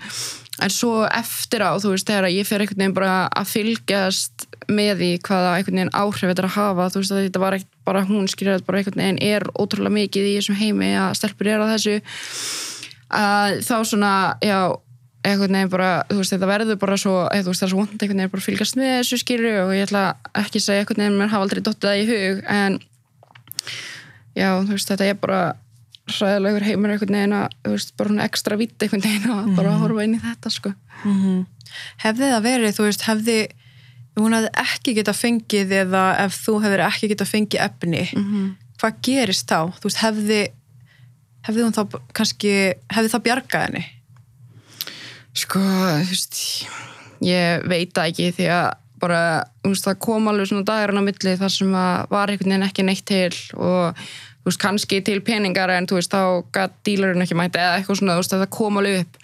en 0.64 0.72
svo 0.72 1.04
eftir 1.10 1.66
á 1.66 1.76
þú 1.82 1.96
veist 1.96 2.08
þegar 2.08 2.30
ég 2.32 2.48
fer 2.48 2.64
einhvern 2.64 2.80
veginn 2.80 2.96
bara 2.96 3.16
að 3.28 3.50
fylgjast 3.52 4.46
með 4.72 5.02
því 5.02 5.10
hvaða 5.28 5.50
einhvern 5.58 5.82
veginn 5.82 5.96
áhrif 5.98 6.30
þetta 6.30 6.44
er 6.46 6.48
að 6.48 6.56
hafa 6.56 6.88
þú 6.94 7.02
veist 7.02 7.16
þetta 7.18 7.44
var 7.44 7.58
ekkert 7.58 7.74
bara 7.86 8.06
hún 8.08 8.30
þetta 8.32 8.68
bara 8.68 8.80
einhvern 8.80 9.04
veginn 9.04 9.22
er 9.26 9.46
ótrúlega 9.52 9.98
mikið 9.98 10.30
í 10.30 10.38
þessum 10.40 10.60
heimi 10.62 10.94
að 10.96 11.18
stelpur 11.20 11.52
er 11.52 11.66
á 11.66 11.68
þessu 11.76 12.00
að 13.16 13.60
þá 13.66 13.76
svona, 13.86 14.14
já 14.44 14.60
einhvern 15.26 15.58
veginn 15.58 15.72
bara, 15.74 15.90
þú 16.10 16.20
veist, 16.22 16.34
þetta 16.36 16.50
verður 16.50 16.80
bara 16.82 16.98
svo, 17.02 17.16
eða, 17.34 17.46
þú 17.46 17.52
veist, 17.52 17.62
það 17.62 17.68
er 17.68 17.74
svo 17.74 17.82
vond 17.82 17.94
einhvern 17.96 18.20
veginn 18.22 18.34
bara 18.34 18.44
að 18.44 18.48
fylgjast 18.48 18.80
með 18.80 18.92
þessu 18.94 19.22
skilju 19.22 19.54
og 19.64 19.72
ég 19.76 19.88
ætla 19.88 20.04
ekki 20.42 20.62
að 20.62 20.66
segja 20.66 20.84
einhvern 20.84 21.04
veginn, 21.04 21.20
mér 21.20 21.32
hafa 21.34 21.48
aldrei 21.48 21.62
dottið 21.66 21.90
það 21.90 22.02
í 22.02 22.08
hug 22.12 22.42
en 22.56 22.78
já, 24.36 24.50
þú 24.52 24.76
veist, 24.76 24.92
þetta 24.92 25.10
er 25.10 25.22
bara 25.22 25.42
hræðilegur 26.06 26.66
heimur 26.68 26.94
einhvern 26.94 27.16
veginn 27.18 27.36
að, 27.40 27.54
þú 27.66 27.76
veist, 27.76 27.94
bara 27.98 28.12
svona 28.12 28.26
ekstra 28.30 28.58
vitt 28.60 28.84
einhvern 28.86 29.06
veginn 29.06 29.32
að 29.34 29.54
bara 29.58 29.72
að 29.74 29.82
horfa 29.86 30.04
inn 30.06 30.18
í 30.18 30.24
þetta, 30.24 30.52
sko 30.54 30.74
hefði 32.04 32.30
það 32.32 32.44
verið, 32.46 32.76
þú 32.78 32.84
veist, 32.86 33.08
hefði 33.10 33.38
hún 34.16 34.34
hefði 34.38 34.52
ekki 34.62 34.94
getað 34.96 35.18
fengið 35.20 35.74
eða 35.82 36.04
ef 36.24 36.38
þú 36.46 36.54
hefur 36.64 36.86
ekki 36.86 37.10
getað 37.12 37.32
fengið 37.34 37.66
efni, 37.66 38.04
hvað 38.80 39.02
gerist 39.02 39.50
þá? 39.50 39.74
Þú 39.80 39.90
veist, 39.90 40.04
hefði 40.04 40.40
hefði 41.46 41.66
hún 41.66 41.76
þá 41.76 42.00
kannski, 42.16 42.54
hefði 42.94 43.12
það 43.14 43.26
bjargað 43.28 43.66
henni? 43.68 43.84
Sko, 45.36 45.60
þú 45.60 46.14
veist, 46.14 46.40
ég 47.26 47.66
veit 47.68 47.92
það 47.94 48.12
ekki 48.12 48.30
því 48.38 48.48
að 48.56 48.70
bara, 49.04 49.20
þú 49.62 49.74
veist, 49.74 49.86
það 49.90 50.00
kom 50.06 50.30
alveg 50.32 50.48
svona 50.50 50.66
dagurinn 50.70 51.02
á 51.04 51.08
milli 51.10 51.36
þar 51.42 51.52
sem 51.52 51.76
að 51.76 52.08
var 52.14 52.32
einhvern 52.32 52.54
veginn 52.54 52.68
ekki 52.70 52.86
neitt 52.88 53.06
til 53.06 53.36
og 53.60 54.06
veist, 54.50 54.62
kannski 54.62 55.02
til 55.06 55.22
peningar 55.26 55.74
en 55.74 55.88
þú 55.90 56.00
veist, 56.00 56.14
þá 56.14 56.46
gæt 56.56 56.76
dílarinn 56.88 57.26
ekki 57.26 57.38
mæti 57.38 57.62
eða 57.62 57.80
eitthvað 57.80 58.02
svona, 58.02 58.18
þú 58.18 58.24
veist, 58.24 58.36
það 58.36 58.52
kom 58.58 58.82
alveg 58.82 59.02
upp. 59.04 59.20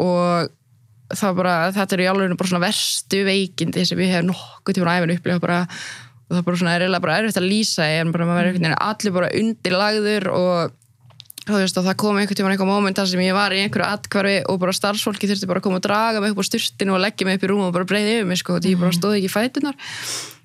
Og 0.00 1.16
það 1.20 1.38
bara, 1.40 1.54
þetta 1.76 1.96
er 1.96 2.04
í 2.04 2.10
alveg 2.10 2.36
bara 2.38 2.52
svona 2.52 2.66
verstu 2.66 3.24
veikindi 3.26 3.86
sem 3.88 4.02
ég 4.04 4.14
hef 4.14 4.26
nokkuð 4.26 4.78
tíma 4.78 4.98
æfinn 4.98 5.16
upplifa 5.16 5.42
bara. 5.42 5.62
Og 6.30 6.36
það 6.36 6.44
bara 6.46 6.60
svona 6.60 6.74
er 6.76 6.84
eiginlega 6.84 7.06
bara 7.06 7.16
erfitt 7.20 7.40
að 7.40 7.48
lýsa 7.50 7.88
en 7.98 8.12
bara 8.14 8.28
maður 8.28 8.50
er 8.50 8.54
veginn 8.54 8.76
allir 8.76 9.16
bara 9.16 9.32
undirlagður 9.40 10.28
og 10.30 10.76
þú 11.46 11.58
veist 11.58 11.78
og 11.80 11.86
það 11.86 11.96
kom 12.00 12.18
einhvern 12.20 12.38
tíma 12.38 12.52
einhver 12.52 12.68
moment 12.68 12.98
þar 12.98 13.08
sem 13.10 13.22
ég 13.24 13.36
var 13.36 13.54
í 13.54 13.62
einhverju 13.64 13.86
atkvarfi 13.86 14.36
og 14.50 14.60
bara 14.62 14.74
starfsfólki 14.76 15.30
þurfti 15.30 15.48
bara 15.50 15.62
að 15.62 15.66
koma 15.66 15.80
og 15.80 15.86
draga 15.86 16.22
mig 16.22 16.34
upp 16.34 16.42
á 16.42 16.48
styrtinu 16.50 16.94
og 16.96 17.02
leggja 17.02 17.26
mig 17.26 17.38
upp 17.38 17.46
í 17.46 17.50
rúm 17.50 17.64
og 17.66 17.72
bara 17.74 17.88
breyði 17.88 18.18
yfir 18.18 18.28
mig 18.28 18.40
sko 18.40 18.58
því 18.60 18.74
ég 18.74 18.82
bara 18.82 18.96
stóði 18.96 19.20
ekki 19.20 19.30
í 19.30 19.34
fætunar 19.34 19.90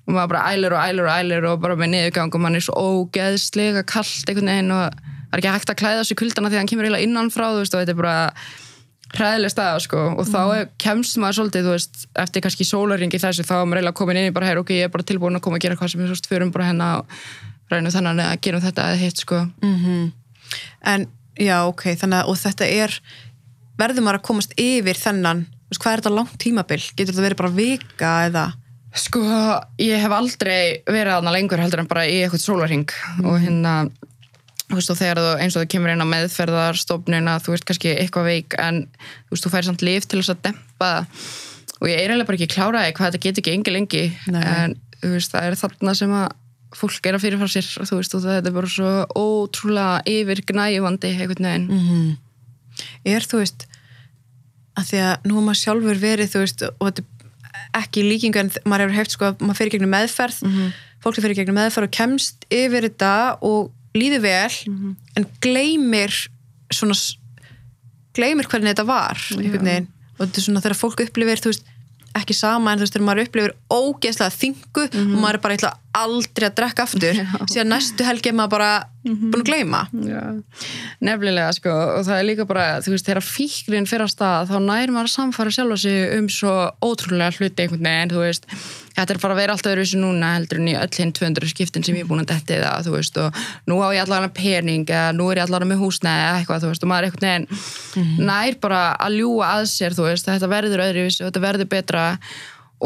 og 0.06 0.14
maður 0.14 0.32
bara 0.34 0.44
ælir 0.52 0.76
og 0.76 0.82
ælir 0.82 1.06
og 1.06 1.14
ælir 1.16 1.48
og 1.50 1.62
bara 1.62 1.78
með 1.78 1.92
niðurgang 1.94 2.34
og 2.34 2.42
mann 2.42 2.58
er 2.58 2.64
svo 2.64 2.76
ógeðslega 2.78 3.82
kallt 3.88 4.30
einhvern 4.30 4.52
veginn 4.52 4.76
og 4.76 4.84
það 5.00 5.34
er 5.34 5.42
ekki 5.42 5.54
hægt 5.56 5.72
að 5.72 5.80
klæða 5.82 6.04
sig 6.06 6.20
kuldana 6.20 6.52
því 6.52 6.56
að 6.56 6.62
hann 6.62 6.70
kemur 6.70 6.86
eiginlega 6.86 7.08
innanfrá 7.08 7.48
þú 7.50 7.64
veist 7.64 7.74
og 7.74 7.82
þetta 7.82 7.94
er 7.94 8.00
bara 8.00 8.16
hræðileg 9.16 9.52
staða 9.52 9.82
sko 9.82 10.04
og 10.14 10.28
þá 10.28 10.40
mm. 10.44 10.70
kemst 10.82 11.18
maður 11.22 11.40
svolítið 11.40 11.66
þú 11.66 11.74
veist 11.74 12.06
eftir 12.22 12.46
kannski 12.46 12.66
sólaringi 12.66 13.20
þessu 13.22 13.46
þá 13.46 13.56
er 13.58 13.66
maður 13.66 13.82
eiginlega 13.82 13.98
komin 14.00 14.20
inn 14.20 14.30
í 14.30 14.36
bara 14.36 14.48
hér 14.50 14.62
ok 14.62 14.72
ég 14.76 14.88
er 14.88 14.94
bara 14.94 15.06
tilbúin 15.06 15.38
að 15.38 15.44
koma 15.46 15.60
að 15.60 15.66
gera 15.66 15.78
hvað 15.78 15.92
sem 15.92 16.02
er 16.02 16.12
svo 16.12 16.30
förum 16.30 16.52
bara 16.54 16.70
hérna 16.70 16.88
og 17.00 17.18
ræðinu 17.70 17.94
þannig 17.94 18.26
að 18.26 18.40
gerum 18.46 18.64
þetta 18.64 18.88
eða 18.90 19.02
hitt 19.02 19.22
sko 19.22 19.42
En 20.86 21.08
já, 21.38 21.56
ok, 21.66 21.88
þannig 21.98 22.22
að 22.22 22.30
og 22.30 22.38
þetta 22.40 22.68
er, 22.70 22.94
verður 23.80 24.06
maður 24.06 24.20
að 24.20 24.26
komast 24.28 24.54
yfir 24.60 25.00
þennan, 25.00 25.42
hvað 25.74 25.92
er 25.92 26.02
þetta 26.02 26.14
langt 26.14 26.36
tímabil? 26.42 26.80
Getur 26.94 27.12
þetta 27.12 27.26
verið 27.26 27.40
bara 27.42 27.56
vika 27.56 28.12
eða? 28.28 28.44
Sko, 28.96 29.22
ég 29.82 30.00
hef 30.00 30.12
aldrei 30.16 30.82
verið 30.88 31.18
aðna 31.18 31.34
lengur 31.34 31.60
heldur 31.60 31.82
en 31.82 31.90
bara 31.90 32.06
í 32.08 32.22
eitthvað 32.22 32.44
sólarhing 32.44 32.92
og 33.24 33.40
hérna 33.42 33.74
þú 34.66 34.78
veist, 34.78 34.90
og 34.90 34.98
þegar 34.98 35.20
þú 35.20 35.34
eins 35.44 35.56
og 35.56 35.64
þú 35.64 35.70
kemur 35.74 35.92
inn 35.92 36.02
á 36.02 36.12
meðferðarstofnuna, 36.12 37.36
þú 37.44 37.54
veist 37.54 37.66
kannski 37.68 37.92
eitthvað 37.94 38.30
veik 38.30 38.56
en 38.62 38.80
þú 38.96 39.36
veist, 39.36 39.44
þú 39.44 39.52
færi 39.52 39.68
samt 39.68 39.84
lif 39.86 40.08
til 40.08 40.22
þess 40.22 40.34
að 40.34 40.42
dempa 40.48 40.90
og 41.76 41.90
ég 41.90 42.00
er 42.00 42.08
eiginlega 42.08 42.30
bara 42.30 42.40
ekki 42.40 42.54
kláraði 42.54 42.96
hvað 42.96 43.10
þetta 43.10 43.22
getur 43.26 43.44
ekki 43.44 43.54
engi 43.54 43.74
lengi. 43.74 44.04
Nei. 44.32 44.42
en 44.42 44.76
þú 45.02 45.12
veist, 45.12 45.32
það 45.32 45.48
er 45.48 45.58
þarna 45.60 45.96
sem 45.98 46.14
að 46.16 46.28
fólk 46.76 47.08
er 47.08 47.16
að 47.16 47.24
fyrirfara 47.24 47.52
sér, 47.52 47.68
þú 47.88 47.98
veist, 48.00 48.14
og 48.16 48.24
þetta 48.24 48.50
er 48.50 48.56
bara 48.56 48.70
svo 48.72 48.92
ótrúlega 49.16 50.00
yfir 50.10 50.42
gnæjuvandi 50.50 51.12
einhvern 51.12 51.48
veginn. 51.48 51.66
Mm. 51.70 52.86
Er, 53.12 53.24
þú 53.24 53.40
veist, 53.40 53.66
að 54.76 54.90
því 54.90 55.02
að 55.06 55.28
nú 55.30 55.44
maður 55.44 55.60
sjálfur 55.62 56.00
verið, 56.02 56.32
þú 56.32 56.42
veist, 56.42 56.64
og 56.66 56.90
þetta 56.90 57.06
ekki 57.78 58.02
líkingu 58.06 58.40
en 58.40 58.50
maður 58.64 58.86
hefur 58.86 58.98
hefst 59.00 59.16
sko 59.16 59.28
að 59.30 59.44
maður 59.44 59.58
fyrir 59.60 59.74
gegnum 59.76 59.92
meðferð, 59.96 60.38
fólk 61.04 61.20
fyrir 61.20 61.36
gegnum 61.38 61.58
meðferð 61.60 61.88
og 61.88 61.94
kemst 61.96 62.46
yfir 62.50 62.88
þetta 62.88 63.12
og 63.46 63.70
líður 63.96 64.22
vel, 64.26 64.56
en 65.16 65.26
gleymir 65.44 66.12
svona 66.72 66.96
gleymir 68.16 68.48
hvernig 68.48 68.72
þetta 68.74 68.86
var 68.88 69.20
og 70.16 70.22
þetta 70.24 70.40
er 70.40 70.44
svona 70.46 70.62
þegar 70.64 70.78
fólk 70.80 71.02
upplifir 71.04 71.40
þú 71.44 71.52
veist, 71.52 71.66
ekki 72.18 72.36
sama 72.36 72.72
en 72.72 72.80
þú 72.80 72.86
veist 72.86 72.96
þegar 72.96 73.06
maður 73.08 73.26
upplifir 73.26 73.54
ógeðslega 73.72 74.34
þingu 74.36 74.84
og 74.86 75.16
maður 75.20 75.38
er 75.38 75.42
bara 75.44 75.56
eitthvað 75.56 75.82
aldrei 75.96 76.46
að 76.48 76.56
drekka 76.58 76.84
aftur. 76.84 77.20
Síðan 77.48 77.70
næstu 77.72 78.04
helgi 78.04 78.30
er 78.32 78.36
maður 78.36 78.52
bara 78.56 78.70
búin 79.06 79.40
að 79.40 79.46
gleyma. 79.48 79.82
Já, 80.06 80.22
nefnilega 81.08 81.52
sko 81.56 81.72
og 81.72 82.02
það 82.08 82.18
er 82.18 82.26
líka 82.28 82.48
bara, 82.48 82.66
þú 82.84 82.96
veist, 82.96 83.06
þegar 83.08 83.24
fíkrin 83.24 83.88
fyrir 83.88 84.06
að 84.06 84.12
stað 84.16 84.50
þá 84.50 84.56
nær 84.66 84.92
maður 84.92 85.10
að 85.10 85.14
samfara 85.14 85.54
sjálfa 85.56 85.78
sig 85.84 86.18
um 86.18 86.28
svo 86.32 86.56
ótrúlega 86.84 87.32
hluti 87.38 87.64
einhvern 87.64 87.88
veginn, 87.88 88.12
þú 88.12 88.24
veist, 88.24 88.50
þetta 88.96 89.14
er 89.14 89.20
bara 89.22 89.34
að 89.36 89.40
vera 89.42 89.52
alltaf 89.56 89.72
öðruvísi 89.74 90.00
núna 90.00 90.32
heldur 90.36 90.60
en 90.62 90.70
í 90.72 90.74
öll 90.80 90.90
hinn 90.98 91.12
200 91.12 91.50
skiptin 91.52 91.84
sem 91.86 91.94
ég 91.98 92.06
er 92.06 92.10
búin 92.10 92.24
að 92.24 92.30
detti 92.32 92.58
það, 92.62 92.86
þú 92.88 92.94
veist 92.96 93.20
og 93.22 93.40
nú 93.70 93.78
á 93.84 93.88
ég 93.92 94.02
allavega 94.06 94.32
pening 94.36 94.84
eða 94.88 95.12
nú 95.16 95.28
er 95.30 95.40
ég 95.42 95.46
allavega 95.46 95.70
með 95.74 95.82
húsnæði 95.84 96.24
eða 96.26 96.40
eitthvað, 96.40 96.64
þú 96.64 96.72
veist, 96.72 96.82
og 96.86 96.92
maður 96.92 97.06
er 97.06 97.08
einhvern 97.12 97.48
veginn 97.96 98.26
nær 98.26 98.58
bara 98.64 98.82
að 99.06 99.18
ljúga 99.20 99.52
að 99.56 99.64
sér, 99.76 99.96
þú 99.96 100.08
veist, 100.10 100.28
þetta 100.32 100.48
verður 100.56 100.84
öðruvísi 100.88 101.22
og 101.24 101.28
þetta 101.30 101.44
verður 101.46 101.70
betra. 101.76 102.04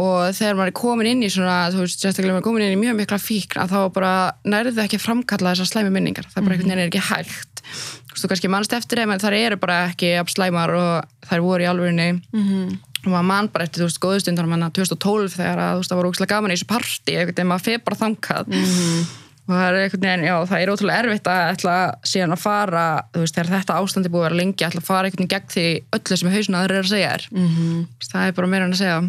Og 0.00 0.28
þegar 0.38 0.54
maður 0.54 0.70
er 0.70 0.74
komin 0.78 1.08
inn 1.10 1.22
í 1.26 1.28
svona, 1.34 1.54
þú 1.74 1.80
veist, 1.82 1.98
sérstaklega 1.98 2.36
maður 2.36 2.44
er 2.44 2.46
komin 2.46 2.62
inn 2.62 2.76
í 2.76 2.78
mjög 2.78 2.94
mikla 3.00 3.16
fíkn 3.18 3.58
að 3.58 3.72
þá 3.74 3.78
bara 3.96 4.10
nærðu 4.46 4.74
það 4.76 4.84
ekki 4.86 4.98
að 5.00 5.02
framkalla 5.02 5.54
þessar 5.56 5.70
slæmi 5.72 5.90
minningar, 5.96 6.28
það 6.30 6.38
er 6.38 6.44
bara 6.46 6.54
einhvern 6.54 6.70
veginn 6.70 6.84
er 6.84 6.92
ekki 6.92 7.02
hægt. 7.08 7.62
Þú 7.64 8.12
veist, 8.14 8.22
þú 8.22 8.30
kannski 8.30 8.50
mannst 8.54 8.76
eftir 8.78 9.02
þeim 9.02 9.14
en 9.16 9.22
þar 9.24 9.36
eru 9.40 9.58
bara 9.64 9.80
ekki 9.88 10.12
að 10.20 10.30
slæmar 10.30 10.74
og 10.78 11.10
þær 11.26 11.42
voru 11.48 11.66
í 11.66 11.70
alvörinni 11.72 12.08
Mhm. 12.30 12.78
Og 13.00 13.10
maður 13.14 13.26
mann 13.30 13.48
bara 13.48 13.64
eftir, 13.64 13.80
þú 13.82 13.88
veist, 13.88 14.00
góðu 14.02 14.20
stundar 14.20 14.46
manna 14.50 14.70
2012 14.76 15.34
þegar 15.38 15.58
að, 15.64 15.72
þú 15.72 15.80
veist, 15.80 15.90
það 15.92 16.00
voru 16.00 16.10
ógslag 16.12 16.30
gaman 16.34 16.52
í 16.52 16.56
þessu 16.58 16.68
partí, 16.70 17.16
einhvern 17.16 17.34
veginn 17.34 17.50
maður 17.50 17.66
feð 17.70 17.82
bara 17.86 18.00
þangað 18.04 18.54
og 19.50 19.54
það 19.56 19.64
er 19.66 19.78
einhvern 19.80 20.04
veginn, 20.04 20.26
já, 20.28 20.34
það 20.46 20.60
er 20.62 20.70
ótrúlega 20.70 20.98
erfitt 21.02 21.30
að 21.32 21.40
ætla 21.54 21.76
síðan 22.06 22.34
að 22.36 22.42
fara, 22.44 22.84
þú 23.14 23.22
veist, 23.24 23.34
þegar 23.38 23.52
þetta 23.56 23.78
ástandi 23.80 24.12
búið 24.12 24.20
að 24.20 24.28
vera 24.28 24.38
lengi, 24.40 24.66
ætla 24.68 24.82
að 24.84 24.90
fara 24.90 25.08
veginn 25.10 25.30
gegn 25.32 25.48
því 25.54 25.64
öllu 25.96 26.18
sem 26.20 26.30
hausinn 26.36 26.58
aður 26.60 26.76
er 26.76 26.84
að 26.84 26.92
segja 26.92 27.10
þér 27.16 27.24
Mhm. 27.40 27.80
það 28.12 28.26
er 28.28 28.36
bara 28.36 28.46
meira 28.52 28.64
en 28.68 28.76
að 28.76 28.82
segja 28.84 29.00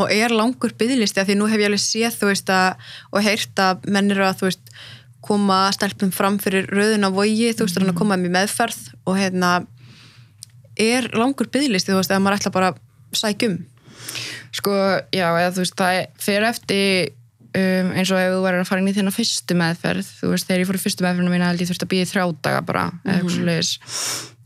og 0.00 0.12
er 0.14 0.30
langur 0.32 0.72
byggðlisti 0.78 1.20
að 1.20 1.26
því 1.28 1.34
nú 1.40 1.48
hef 1.50 1.60
ég 1.60 1.68
alveg 1.68 1.82
séð 1.82 2.14
þú 2.20 2.28
veist 2.30 2.48
að 2.54 2.74
og 3.12 3.24
heyrt 3.26 3.56
að 3.60 3.88
menn 3.90 4.10
eru 4.14 4.24
að 4.24 4.38
þú 4.40 4.46
veist 4.48 4.70
koma 5.20 5.58
stelpum 5.76 6.12
fram 6.14 6.38
fyrir 6.40 6.70
rauðin 6.70 7.04
á 7.04 7.10
vogi 7.12 7.50
þú 7.52 7.66
veist 7.66 7.80
mm. 7.80 7.90
að 7.90 7.98
koma 7.98 8.16
þeim 8.16 8.28
í 8.30 8.32
meðferð 8.38 8.78
og 9.04 9.18
hérna 9.18 9.50
er 10.80 11.10
langur 11.12 11.50
byggðlisti 11.52 11.92
þú 11.92 11.98
veist 11.98 12.14
að 12.14 12.22
maður 12.24 12.38
ætla 12.38 12.54
bara 12.54 12.70
sækjum 13.16 13.60
Sko, 14.54 14.74
já, 15.14 15.28
eða 15.28 15.50
þú 15.54 15.62
veist, 15.62 15.76
það 15.78 15.98
fer 16.18 16.46
eftir 16.48 17.12
um, 17.54 17.92
eins 17.94 18.10
og 18.10 18.18
ef 18.18 18.32
þú 18.34 18.40
verður 18.42 18.64
að 18.64 18.70
fara 18.70 18.82
inn 18.82 18.90
í 18.90 18.94
þína 18.96 19.12
fyrstu 19.14 19.56
meðferð, 19.58 20.10
þú 20.18 20.32
veist, 20.32 20.48
þegar 20.48 20.62
ég 20.62 20.70
fór 20.70 20.78
í 20.78 20.82
fyrstu 20.82 21.06
meðferðinu 21.06 21.34
mína 21.34 21.50
held 21.52 21.62
ég 21.62 21.70
þurfti 21.70 21.86
að 21.86 21.92
býja 21.92 22.10
þrjá 22.10 22.24
daga 22.48 22.64
bara, 22.66 22.84
eða 23.04 23.14
eitthvað 23.16 23.36
svo 23.36 23.46
leiðis. 23.46 23.72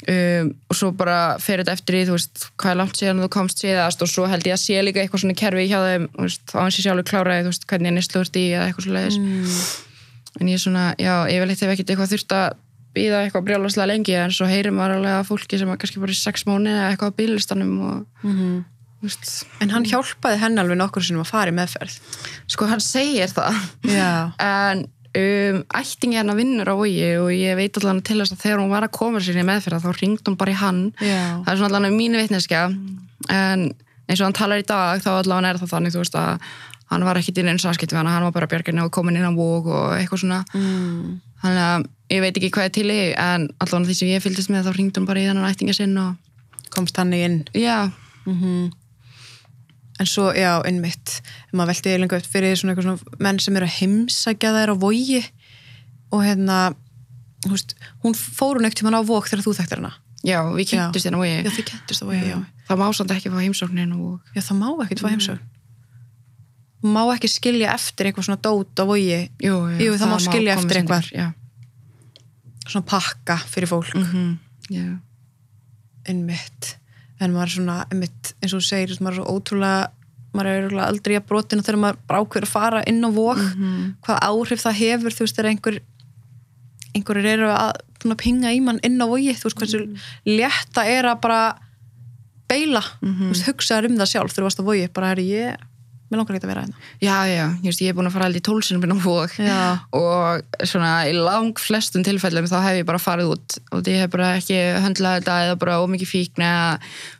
Um, 0.04 0.50
og 0.68 0.76
svo 0.76 0.90
bara 0.92 1.16
fer 1.40 1.62
þetta 1.62 1.76
eftir 1.78 1.96
í, 1.96 2.02
þú 2.04 2.18
veist, 2.18 2.46
hvað 2.60 2.74
er 2.74 2.80
langt 2.82 3.00
síðan 3.00 3.22
þú 3.24 3.30
komst 3.32 3.62
síðast 3.64 4.04
og 4.04 4.10
svo 4.12 4.26
held 4.28 4.44
ég 4.44 4.58
að 4.58 4.60
sé 4.60 4.82
líka 4.84 5.00
eitthvað 5.00 5.22
svona 5.24 5.38
kerfi 5.40 5.64
hjá 5.70 5.78
þeim, 5.80 6.04
veist, 6.18 6.44
á 6.52 6.60
hans 6.60 6.76
ég 6.76 6.84
sjálfur 6.84 7.08
kláraði, 7.08 7.46
þú 7.46 7.54
veist, 7.54 7.64
hvernig 7.70 7.88
ég 7.88 7.96
nýslu 7.96 8.20
ert 8.20 8.36
í 8.36 8.44
eða 8.50 8.66
eitthvað 8.68 8.88
svo 8.88 8.98
leiðis. 8.98 9.72
En 10.34 10.50
ég 10.50 10.58
er 10.58 10.60
svona, 10.60 10.84
já, 11.00 11.14
yfirleitt 11.30 11.64
hef 11.64 11.72
ekkert 11.72 11.94
eitthvað 11.94 12.12
þurft 12.12 12.36
að 12.36 12.60
býða 12.94 13.24
eitthvað 13.24 13.46
brjálaslega 13.48 13.90
lengi 13.90 14.14
en 14.18 14.34
svo 14.34 14.46
heyrir 14.48 14.74
maður 14.74 15.00
alveg 15.00 15.18
að 15.18 15.28
fólki 15.30 15.58
sem 15.60 15.70
er 15.72 15.80
kannski 15.82 16.02
bara 16.02 16.14
í 16.14 16.18
sex 16.20 16.46
mánu 16.48 16.70
eða 16.70 16.88
eitthvað 16.92 17.14
á 17.14 17.18
bílistanum 17.18 17.74
og, 17.88 18.24
þú 18.24 19.08
veist, 19.08 19.30
en 19.60 19.74
hann 19.74 19.86
hjálpaði 19.90 20.40
henni 20.42 20.62
alveg 20.62 20.80
nokkur 20.80 21.04
sem 21.04 21.20
að 21.20 21.30
fara 21.30 21.52
í 21.52 21.56
meðferð. 21.58 21.96
Sko 22.54 22.68
hann 22.70 22.84
segir 22.84 23.32
það. 23.34 23.62
Já, 23.90 24.10
en 24.48 24.84
um, 25.14 25.62
ættingi 25.80 26.18
hennar 26.18 26.38
vinnur 26.38 26.70
á 26.70 26.74
vogi 26.78 27.08
og 27.20 27.30
ég 27.34 27.58
veit 27.58 27.80
allan 27.80 28.02
til 28.06 28.20
þess 28.22 28.36
að 28.36 28.44
þegar 28.44 28.62
hún 28.62 28.74
var 28.74 28.86
að 28.86 28.94
koma 28.98 29.22
sér 29.22 29.40
í 29.42 29.46
meðferða 29.46 29.82
þá 29.84 29.90
ringd 30.00 30.28
hún 30.28 30.38
bara 30.40 30.54
í 30.54 30.60
hann. 30.60 30.84
Já, 31.00 31.42
það 31.44 31.50
er 31.52 31.60
svona 31.62 31.80
allan 31.80 31.98
mínu 31.98 32.22
vitneskja. 32.22 32.68
En 33.32 33.66
eins 34.04 34.20
og 34.20 34.28
hann 34.28 34.36
talar 34.36 34.62
í 34.62 34.66
dag 34.68 35.02
þá 35.04 35.10
allan 35.18 35.48
er 35.48 35.60
það 35.60 35.76
þannig 35.76 35.94
þú 35.94 36.02
veist 36.02 36.18
að 36.20 36.48
hann 36.92 37.06
var 37.06 37.18
ekkit 37.18 37.40
inn 37.40 37.50
eins 37.52 37.64
aðskipt 37.66 37.94
við 37.94 38.02
hann, 38.02 38.10
hann 38.12 38.26
var 38.26 38.34
bara 38.34 38.48
björginni 38.50 38.84
og 38.84 38.92
komin 38.94 39.16
inn 39.18 39.26
á 39.26 39.32
vóg 39.34 39.70
og 39.72 39.94
eitthvað 39.96 40.24
svona. 40.24 40.42
Mm. 40.54 41.14
Þannig 41.44 41.64
að 41.64 41.88
ég 42.14 42.22
veit 42.24 42.38
ekki 42.38 42.52
hvað 42.54 42.68
er 42.68 42.72
til 42.74 42.86
í 42.92 43.00
en 43.20 43.48
allan 43.64 43.86
því 43.88 43.96
sem 43.98 44.12
ég 44.12 44.24
fylgdist 44.24 44.52
með 44.52 44.68
þá 44.68 44.78
ringd 44.78 44.98
hún 44.98 45.08
bara 45.08 45.22
í 45.22 45.28
þennan 45.28 45.50
ættinga 45.50 45.76
sinn 45.76 45.96
og 46.00 46.70
komst 46.74 46.96
hann 46.98 47.12
inn. 47.16 47.42
Já, 47.56 47.90
en 50.00 50.08
svo, 50.10 50.30
já, 50.34 50.58
innmitt 50.68 51.20
maður 51.52 51.74
velti 51.74 51.96
lengur 52.00 52.22
upp 52.22 52.30
fyrir 52.30 52.56
svona, 52.58 52.76
svona 52.80 53.20
menn 53.22 53.40
sem 53.42 53.56
eru 53.56 53.68
að 53.68 53.76
heimsækja 53.78 54.54
þær 54.56 54.74
á 54.74 54.76
vogi. 54.80 55.20
Og 56.14 56.24
hérna 56.24 56.58
veist, 57.46 57.76
hún 58.04 58.16
fór 58.16 58.58
hún 58.58 58.66
ekkert 58.68 58.82
tímann 58.82 58.98
á 58.98 59.02
vók 59.04 59.28
þegar 59.28 59.44
þú 59.46 59.56
þekktir 59.60 59.82
hana. 59.82 59.94
Já, 60.24 60.38
við 60.54 60.70
kynntust 60.72 61.08
hérna 61.08 61.20
á 61.20 61.24
já, 61.28 61.40
vogi 61.44 61.56
þið 61.58 61.66
kættist 61.70 62.04
á 62.04 62.06
vogi, 62.08 62.28
já. 62.30 62.38
það 62.68 62.80
má 62.80 62.86
samt 62.96 63.12
ekki 63.12 63.32
fá 63.32 63.40
heimsóknin 63.42 63.92
og 63.98 64.32
já, 64.32 64.40
það 64.40 64.60
má 64.62 64.68
ekkert 64.86 65.02
fá 65.04 65.10
heimsókn 65.12 65.53
má 66.84 67.00
ekki 67.14 67.30
skilja 67.32 67.72
eftir 67.74 68.10
eitthvað 68.10 68.26
svona 68.28 68.42
dót 68.44 68.76
á 68.80 68.84
vogi. 68.84 69.20
Jú, 69.40 69.56
Jú, 69.80 69.96
það 70.00 70.10
má 70.12 70.18
skilja 70.20 70.54
koma 70.56 70.64
eftir 70.64 70.80
eitthvað. 70.82 71.10
já. 71.16 71.26
Svona 72.68 72.86
pakka 72.88 73.36
fyrir 73.48 73.68
fólk. 73.70 73.94
Mm 73.94 74.38
já. 74.72 74.98
innmitt 76.08 76.76
en 77.22 77.32
maður 77.32 77.46
er 77.46 77.52
svona, 77.54 77.74
innmitt, 77.92 78.30
eins 78.42 78.52
og 78.54 78.60
þú 78.62 78.66
segir 78.68 78.90
veist, 78.92 79.02
maður 79.04 79.14
er 79.14 79.20
svo 79.20 79.34
ótrúlega 79.36 79.90
maður 80.34 80.48
er 80.50 80.78
aldrei 80.88 81.16
að 81.18 81.26
brotina 81.28 81.62
þegar 81.64 81.78
maður 81.82 81.98
bara 82.08 82.20
ákveður 82.24 82.46
að 82.48 82.52
fara 82.52 82.80
inn 82.90 83.04
á 83.06 83.10
vók 83.14 83.42
hvað 84.04 84.24
áhrif 84.28 84.64
það 84.64 84.78
hefur, 84.80 85.14
þú 85.14 85.24
veist, 85.26 85.36
þegar 85.38 85.50
einhver 85.52 85.78
einhverjir 86.94 87.28
eru 87.34 87.50
að 87.54 88.16
pinga 88.20 88.52
í 88.52 88.60
mann 88.64 88.80
inn 88.84 89.00
á 89.00 89.06
vogi, 89.08 89.32
þú 89.36 89.48
veist, 89.48 89.60
hversu 89.60 89.82
létt 90.28 90.72
það 90.74 90.90
er 90.96 91.08
að 91.12 91.20
bara 91.24 91.40
beila, 92.50 92.82
þú 93.00 93.30
veist, 93.30 93.46
hugsaður 93.48 93.88
um 93.90 93.96
það 94.02 94.10
sjálf 94.12 94.34
þú 94.36 94.44
varst 94.48 94.60
á 94.60 94.68
vogi, 94.68 94.88
bara 94.92 95.12
er 95.14 95.22
ég 95.24 95.64
mér 96.10 96.20
langar 96.20 96.36
ekki 96.36 96.46
að 96.46 96.50
vera 96.52 96.62
hérna. 96.64 96.76
Já, 97.00 97.16
já, 97.30 97.44
veist, 97.64 97.82
ég 97.82 97.90
er 97.90 97.96
búin 97.96 98.08
að 98.08 98.14
fara 98.14 98.28
aldrei 98.28 98.44
tólsinum 98.44 98.84
inn 98.84 98.94
á 98.94 98.98
vók 99.00 99.34
og 99.96 100.64
svona 100.68 100.92
í 101.08 101.14
lang 101.16 101.58
flestum 101.58 102.04
tilfellum 102.06 102.48
þá 102.50 102.56
hef 102.66 102.78
ég 102.80 102.88
bara 102.88 103.00
farið 103.02 103.32
út. 103.34 103.58
Og 103.72 103.88
ég 103.88 104.04
hef 104.04 104.12
bara 104.12 104.34
ekki 104.38 104.58
höndlað 104.84 105.20
þetta 105.20 105.36
eða 105.46 105.60
bara 105.62 105.78
ómikið 105.82 106.10
fíkn 106.10 106.44
eða 106.44 106.66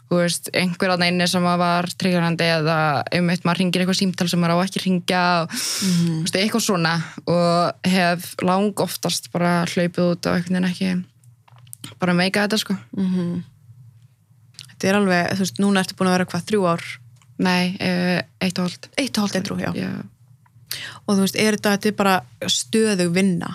þú 0.04 0.18
veist, 0.20 0.50
einhver 0.54 0.92
aðna 0.94 1.08
inni 1.10 1.26
sem 1.30 1.46
var 1.64 1.88
tryggjörandi 1.98 2.50
eða 2.58 2.76
um 3.18 3.30
eitt 3.32 3.46
maður 3.48 3.62
ringir 3.62 3.82
eitthvað 3.82 3.98
símtal 4.02 4.28
sem 4.30 4.42
maður 4.44 4.60
á 4.60 4.64
ekki 4.66 4.84
ringja 4.84 5.22
og 5.40 5.56
þú 5.56 6.18
veist, 6.20 6.38
eitthvað 6.38 6.66
svona. 6.68 6.94
Og 7.24 7.88
hef 7.88 8.28
lang 8.44 8.84
oftast 8.84 9.32
bara 9.34 9.64
hlaupið 9.72 10.12
út 10.12 10.28
og 10.28 10.36
einhvern 10.36 10.60
veginn 10.60 10.70
ekki 10.70 11.96
bara 12.02 12.14
meika 12.16 12.44
þetta 12.44 12.60
sko. 12.60 12.76
Þetta 14.74 14.90
er 14.92 15.00
alveg, 15.00 15.32
þú 15.32 15.42
veist, 15.46 15.58
núna 15.64 15.82
ertu 15.82 15.96
búin 15.96 16.12
að 16.12 16.16
vera 16.18 16.28
hvað, 16.28 16.46
þrjú 16.52 16.68
ár 16.68 16.84
nei, 17.42 17.74
eh, 17.80 18.20
eitt 18.42 18.58
og 18.58 18.68
hálft. 18.68 18.90
Eitt 19.00 19.16
og 19.16 19.26
hálft 19.26 19.38
eitrú, 19.40 19.58
já. 19.60 19.72
já. 19.74 19.90
og 21.06 21.16
þú 21.16 21.20
veist, 21.24 21.38
er 21.40 21.56
þetta, 21.56 21.76
þetta 21.76 21.90
er 21.90 21.98
bara 21.98 22.16
stöðug 22.46 23.14
vinna? 23.14 23.50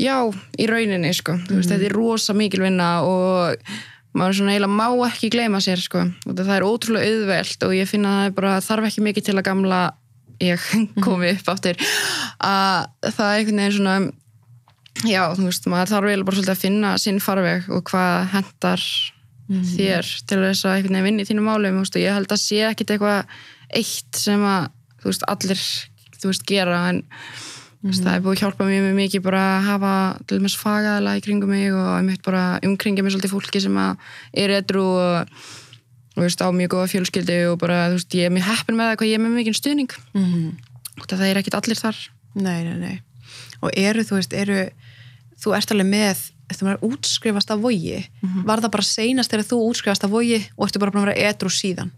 Já, 0.00 0.16
í 0.56 0.66
rauninni 0.70 1.12
sko, 1.12 1.36
þú 1.46 1.58
veist, 1.58 1.70
þetta 1.72 1.88
er 1.90 1.94
rosa 1.94 2.34
mikil 2.36 2.62
vinna 2.64 2.90
og 3.04 3.60
maður 4.16 4.40
svona 4.40 4.54
eiginlega 4.54 4.78
má 4.78 5.06
ekki 5.06 5.30
gleyma 5.30 5.60
sér 5.62 5.82
sko. 5.82 6.06
Og 6.26 6.38
það 6.38 6.54
er 6.56 6.66
ótrúlega 6.66 7.10
auðvelt 7.10 7.66
og 7.66 7.74
ég 7.76 7.90
finna 7.90 8.14
að 8.14 8.20
það 8.20 8.30
er 8.30 8.36
bara 8.38 8.54
þarf 8.66 8.88
ekki 8.88 9.04
mikið 9.06 9.28
til 9.28 9.36
að 9.36 9.46
gamla 9.50 9.80
ég 10.40 10.66
komi 11.04 11.34
upp 11.34 11.52
aftur. 11.52 11.84
Að 12.40 13.12
það 13.12 13.28
er 13.28 13.36
einhvern 13.36 13.62
veginn 13.62 13.76
svona 13.76 13.96
já, 15.06 15.22
þú 15.36 15.46
veist, 15.46 15.70
maður 15.70 15.92
þarf 15.94 16.10
eiginlega 16.10 16.28
bara 16.28 16.38
svolítið 16.38 16.54
að 16.56 16.64
finna 16.64 16.92
sinn 17.00 17.22
farveg 17.22 17.70
og 17.70 17.84
hvað 17.90 18.30
hendar 18.34 18.86
þér 19.50 20.10
til 20.30 20.40
þess 20.44 20.64
að 20.64 20.74
einhvern 20.76 20.94
veginn 20.94 21.08
vinna 21.08 21.22
í 21.22 21.28
þínu 21.28 21.46
málum, 21.46 21.78
þú 21.78 21.84
veist, 21.84 21.96
og 21.96 22.04
ég 22.04 22.18
held 22.18 22.34
að 22.34 22.42
sé 22.42 22.60
ekkit 22.68 22.90
eitthvað 22.94 23.38
eitt 23.80 24.20
sem 24.20 24.44
að, 24.46 24.68
þú 25.00 25.10
veist, 25.10 25.24
allir 25.34 25.64
þú 26.20 26.30
veist, 26.30 26.44
gera 26.46 26.82
en 26.90 27.00
mm. 27.82 27.96
það 27.96 28.12
er 28.14 28.22
búið 28.24 28.36
að 28.36 28.42
hjálpa 28.44 28.68
mér 28.68 28.94
mikið 28.94 29.24
bara 29.24 29.42
að 29.56 29.66
hafa 29.70 29.94
til 30.26 30.38
dæmis 30.38 30.58
fagaðala 30.60 31.16
í 31.18 31.24
kringum 31.24 31.50
mig 31.50 31.72
og 31.72 31.90
ég 31.96 32.06
mitt 32.06 32.22
bara 32.26 32.44
umkringja 32.66 33.02
mér 33.02 33.16
svolítið 33.16 33.34
fólki 33.34 33.62
sem 33.64 33.80
er 33.80 34.56
edru 34.60 34.84
og 34.84 35.34
og 36.16 36.26
veist, 36.26 36.42
á 36.42 36.48
mjög 36.52 36.74
góða 36.74 36.90
fjölskyldi 36.90 37.36
og 37.48 37.60
bara, 37.62 37.86
þú 37.88 37.96
veist, 37.96 38.14
ég 38.18 38.28
er 38.28 38.34
mjög 38.34 38.48
heppin 38.50 38.76
með 38.76 38.90
það 38.90 38.96
hvað 39.00 39.10
ég 39.10 39.16
er 39.16 39.22
með 39.22 39.36
mikið 39.38 39.56
stuðning. 39.56 39.92
Mm 40.12 40.24
-hmm. 40.24 40.50
og 41.00 41.06
það 41.06 41.26
er 41.28 41.38
ekkit 41.38 41.54
allir 41.54 41.78
þar. 41.78 41.96
Nei, 42.34 42.64
nei, 42.64 42.76
nei, 42.78 42.96
og 43.62 43.70
eru, 43.76 44.02
þú 44.02 44.14
veist, 44.18 44.32
eru 44.32 44.70
þú 45.40 45.54
ert 45.56 45.70
alveg 45.72 45.86
með 45.86 46.18
þú 46.58 46.66
maður 46.66 46.84
útskrifast 46.90 47.50
af 47.50 47.62
vogi 47.62 47.98
mm 47.98 48.28
-hmm. 48.28 48.44
var 48.44 48.60
það 48.60 48.74
bara 48.76 48.82
seinast 48.82 49.30
þegar 49.30 49.50
þú 49.50 49.58
útskrifast 49.70 50.04
af 50.04 50.10
vogi 50.10 50.40
og 50.56 50.66
ertu 50.66 50.78
bara 50.78 50.90
búin 50.90 51.02
að 51.02 51.06
vera 51.06 51.28
edru 51.30 51.50
síðan 51.50 51.90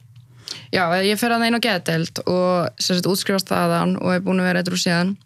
Já, 0.72 0.84
ég 1.05 1.18
fer 1.18 1.30
að 1.30 1.44
einu 1.44 1.59
á 1.61 1.66
geteld 1.68 2.18
og 2.26 2.68
sérst 2.80 3.07
útskrifast 3.07 3.48
þaðan 3.48 3.96
og 4.00 4.14
er 4.14 4.20
búin 4.20 4.40
að 4.40 4.48
vera 4.48 4.61
edru 4.61 4.76
síðan 4.76 5.16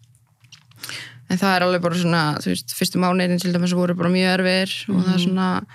en 1.29 1.37
það 1.37 1.55
er 1.55 1.63
alveg 1.65 1.81
bara 1.81 1.95
svona, 1.95 2.23
þú 2.39 2.51
veist, 2.53 2.73
fyrstu 2.75 2.99
mánuðin 2.99 3.39
til 3.39 3.53
dæmis 3.53 3.75
voru 3.75 3.95
bara 3.95 4.09
mjög 4.09 4.39
erfir 4.39 4.69
mm 4.71 4.95
-hmm. 4.95 4.97
og 4.97 5.05
það 5.05 5.13
er 5.13 5.19
mhm. 5.19 5.25
svona 5.27 5.65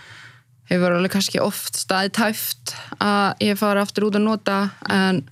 hefur 0.71 0.93
alveg 0.97 1.13
kannski 1.13 1.41
oft 1.41 1.77
staðið 1.77 2.13
tæft 2.17 2.75
að 3.01 3.35
ég 3.41 3.59
fara 3.59 3.83
aftur 3.83 4.09
út 4.09 4.17
að 4.17 4.27
nota 4.27 4.71
en 4.89 5.23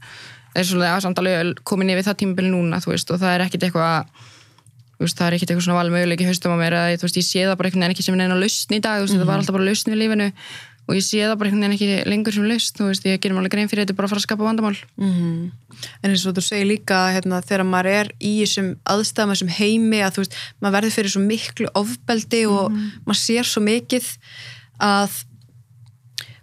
það 0.51 0.61
er 0.61 0.66
svolítið 0.68 0.95
aðsamtalið 0.95 1.55
komin 1.64 1.91
yfir 1.91 2.07
það 2.09 2.18
tímabili 2.23 2.51
núna 2.51 2.81
veist, 2.85 3.11
og 3.11 3.21
það 3.21 3.35
er 3.35 3.45
ekkit 3.47 3.62
eitthvað 3.62 4.07
veist, 5.01 5.19
það 5.19 5.27
er 5.27 5.37
ekkit 5.37 5.51
eitthvað 5.51 5.67
svona 5.67 5.81
valmöguleik 5.81 6.21
í 6.21 6.29
haustum 6.29 6.53
á 6.53 6.59
mér 6.61 6.77
að 6.77 6.91
ég, 6.95 7.05
veist, 7.05 7.21
ég 7.21 7.27
sé 7.27 7.45
það 7.47 7.57
bara 7.57 7.71
einhvern 7.71 7.85
veginn 7.85 7.95
ekki 7.97 8.07
sem 8.07 8.19
neina 8.19 8.37
lausn 8.37 8.75
í 8.77 8.81
dag 8.81 9.01
mm 9.01 9.07
-hmm. 9.07 9.21
það 9.21 9.31
var 9.31 9.41
alltaf 9.41 9.57
bara 9.57 9.69
lausn 9.69 9.93
við 9.93 10.01
lífinu 10.03 10.29
og 10.91 10.97
ég 10.99 11.05
sé 11.07 11.23
það 11.23 11.37
bara 11.39 11.49
einhvern 11.49 11.65
veginn 11.65 11.77
ekki 11.79 12.11
lengur 12.11 12.35
sem 12.35 12.47
lausn 12.51 13.09
ég 13.09 13.23
gerum 13.23 13.39
alveg 13.41 13.55
grein 13.55 13.71
fyrir 13.71 13.85
þetta 13.85 13.97
bara 13.97 14.07
að 14.09 14.13
fara 14.13 14.21
að 14.21 14.27
skapa 14.27 14.45
vandamál 14.45 14.77
mm 14.97 15.13
-hmm. 15.13 15.51
En 16.03 16.11
eins 16.11 16.27
og 16.27 16.35
þú 16.37 16.43
segir 16.45 16.67
líka 16.67 16.99
hérna, 17.15 17.41
þegar 17.41 17.65
maður 17.65 17.87
er 17.87 18.09
í 18.21 18.33
þessum 18.43 18.77
aðstæðum 18.85 19.33
þessum 19.33 19.49
heimi 19.49 20.01
að 20.03 20.29
maður 20.61 20.75
verður 20.77 20.97
fyrir 20.97 21.11
svo 21.11 21.23
miklu 21.23 21.69
ofbeldi 21.75 22.47
og 22.47 22.71
mm 22.71 22.77
-hmm. 22.77 22.91
maður 23.07 23.21
sér 23.21 23.45
svo 23.45 23.61
mikið 23.63 24.07
að 24.81 25.11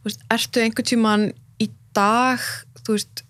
veist, 0.03 0.21
ertu 0.31 0.61
einhvern 0.61 0.85
tíman 0.85 1.33
í 1.59 1.69
dag 1.93 2.39
þú 2.85 2.95
veist, 2.95 3.23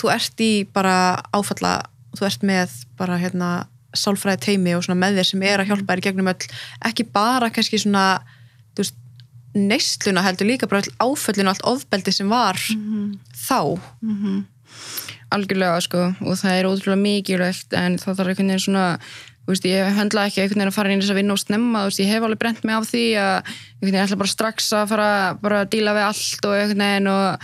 þú 0.00 0.12
ert 0.14 0.40
í 0.40 0.52
bara 0.72 1.22
áfalla, 1.32 1.82
þú 2.16 2.26
ert 2.26 2.42
með 2.42 2.70
bara 2.96 3.18
hérna 3.18 3.68
sálfræði 4.00 4.42
teimi 4.46 4.74
og 4.76 4.88
með 4.92 5.20
þér 5.20 5.28
sem 5.30 5.42
er 5.42 5.62
að 5.62 5.72
hjálpa 5.72 5.94
þér 5.94 6.04
gegnum 6.08 6.32
öll, 6.32 6.48
ekki 6.88 7.08
bara 7.12 7.50
kannski 7.50 7.80
svona, 7.82 8.06
veist 8.76 8.96
neistluna 9.56 10.24
heldur 10.24 10.50
líka 10.50 10.68
bara 10.68 10.82
all 10.82 11.12
áföllinu 11.12 11.50
allt 11.52 11.64
ofbeldi 11.64 12.12
sem 12.12 12.28
var 12.28 12.58
mm 12.74 12.82
-hmm. 12.82 13.18
þá 13.48 13.80
mm 14.02 14.16
-hmm. 14.22 14.44
Algjörlega 15.30 15.80
sko 15.80 16.14
og 16.20 16.34
það 16.38 16.52
er 16.58 16.66
ótrúlega 16.66 17.02
mikilvægt 17.02 17.72
en 17.72 17.98
það 17.98 18.16
þarf 18.16 18.28
einhvern 18.28 18.46
veginn 18.46 18.60
svona 18.60 18.98
Veist, 19.46 19.62
ég 19.62 19.94
höndla 19.94 20.26
ekki 20.26 20.40
einhvern 20.42 20.58
veginn 20.58 20.72
að 20.72 20.74
fara 20.74 20.90
inn 20.90 20.98
í 20.98 21.02
þess 21.02 21.14
að 21.14 21.20
vinna 21.20 21.32
og 21.32 21.38
snemma, 21.38 21.84
veist, 21.86 22.00
ég 22.00 22.08
hef 22.10 22.22
alveg 22.22 22.38
brent 22.38 22.64
mig 22.64 22.74
af 22.74 22.88
því 22.90 23.04
að 23.14 23.42
ég 23.86 23.94
ætla 23.94 24.16
bara 24.16 24.28
strax 24.28 24.72
að 24.72 24.88
fara 24.88 25.34
bara 25.42 25.60
að 25.60 25.70
díla 25.70 25.94
við 25.94 26.02
allt 26.02 26.46
og 26.46 26.54
einhvern 26.56 26.82
veginn 26.82 27.06
og, 27.06 27.38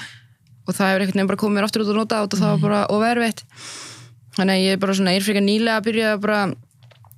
og 0.66 0.74
það 0.74 0.88
hefur 0.88 1.00
einhvern 1.00 1.18
veginn 1.18 1.30
bara 1.30 1.42
komið 1.42 1.54
mér 1.54 1.66
aftur 1.68 1.84
út 1.84 1.92
og 1.92 1.96
nota 2.00 2.22
og 2.22 2.34
það 2.34 2.50
var 2.50 2.58
mhm. 2.58 2.66
bara 2.66 2.86
overvitt 2.86 3.44
þannig 4.36 4.54
að 4.54 4.66
ég 4.66 4.76
er 4.76 4.82
bara 4.82 4.98
svona, 4.98 5.14
ég 5.14 5.22
er 5.22 5.26
fyrir 5.26 5.44
nýlega 5.44 5.80
að 5.80 5.88
byrja 5.88 6.12
bara 6.22 6.42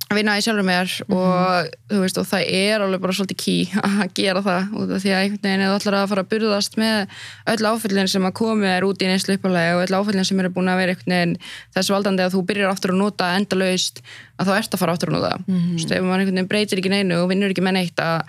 að 0.05 0.19
vinna 0.19 0.35
í 0.37 0.43
sjálfur 0.45 0.65
mér 0.65 0.85
mm 0.85 1.15
-hmm. 1.15 1.17
og, 1.17 2.01
veist, 2.01 2.17
og 2.21 2.27
það 2.29 2.43
er 2.45 2.83
alveg 2.83 3.01
bara 3.01 3.13
svolítið 3.17 3.39
ký 3.41 3.55
að 3.89 4.13
gera 4.13 4.41
það 4.45 4.75
og 4.77 4.91
því 5.01 5.11
að 5.11 5.21
einhvern 5.21 5.43
veginn 5.47 5.63
er 5.65 5.73
allar 5.73 5.97
að 5.97 6.09
fara 6.11 6.21
að 6.21 6.29
burðast 6.33 6.77
með 6.77 7.07
öll 7.53 7.65
áfyllin 7.71 8.11
sem 8.11 8.25
að 8.25 8.37
komi 8.37 8.67
er 8.69 8.85
út 8.85 9.01
í 9.01 9.09
neins 9.09 9.27
lupalega 9.27 9.77
og 9.77 9.83
öll 9.87 9.97
áfyllin 9.97 10.25
sem 10.25 10.39
eru 10.39 10.53
búin 10.53 10.69
að 10.69 10.77
vera 10.81 10.93
einhvern 10.93 11.15
veginn 11.15 11.35
þess 11.73 11.89
valdandi 11.89 12.23
að 12.23 12.33
þú 12.35 12.45
byrjar 12.45 12.69
aftur 12.69 12.93
að 12.93 13.01
nota 13.01 13.33
endalaust 13.35 14.01
að 14.37 14.45
þá 14.47 14.53
ert 14.59 14.73
að 14.73 14.79
fara 14.79 14.93
aftur 14.93 15.09
að 15.09 15.17
nota 15.17 15.33
mm 15.47 15.59
-hmm. 15.59 15.91
ef 15.97 16.01
maður 16.03 16.19
einhvern 16.19 16.35
veginn 16.35 16.51
breytir 16.53 16.77
ekki 16.77 16.93
neinu 16.93 17.21
og 17.23 17.29
vinnur 17.29 17.49
ekki 17.49 17.65
með 17.65 17.77
neitt 17.79 17.99
að, 17.99 18.21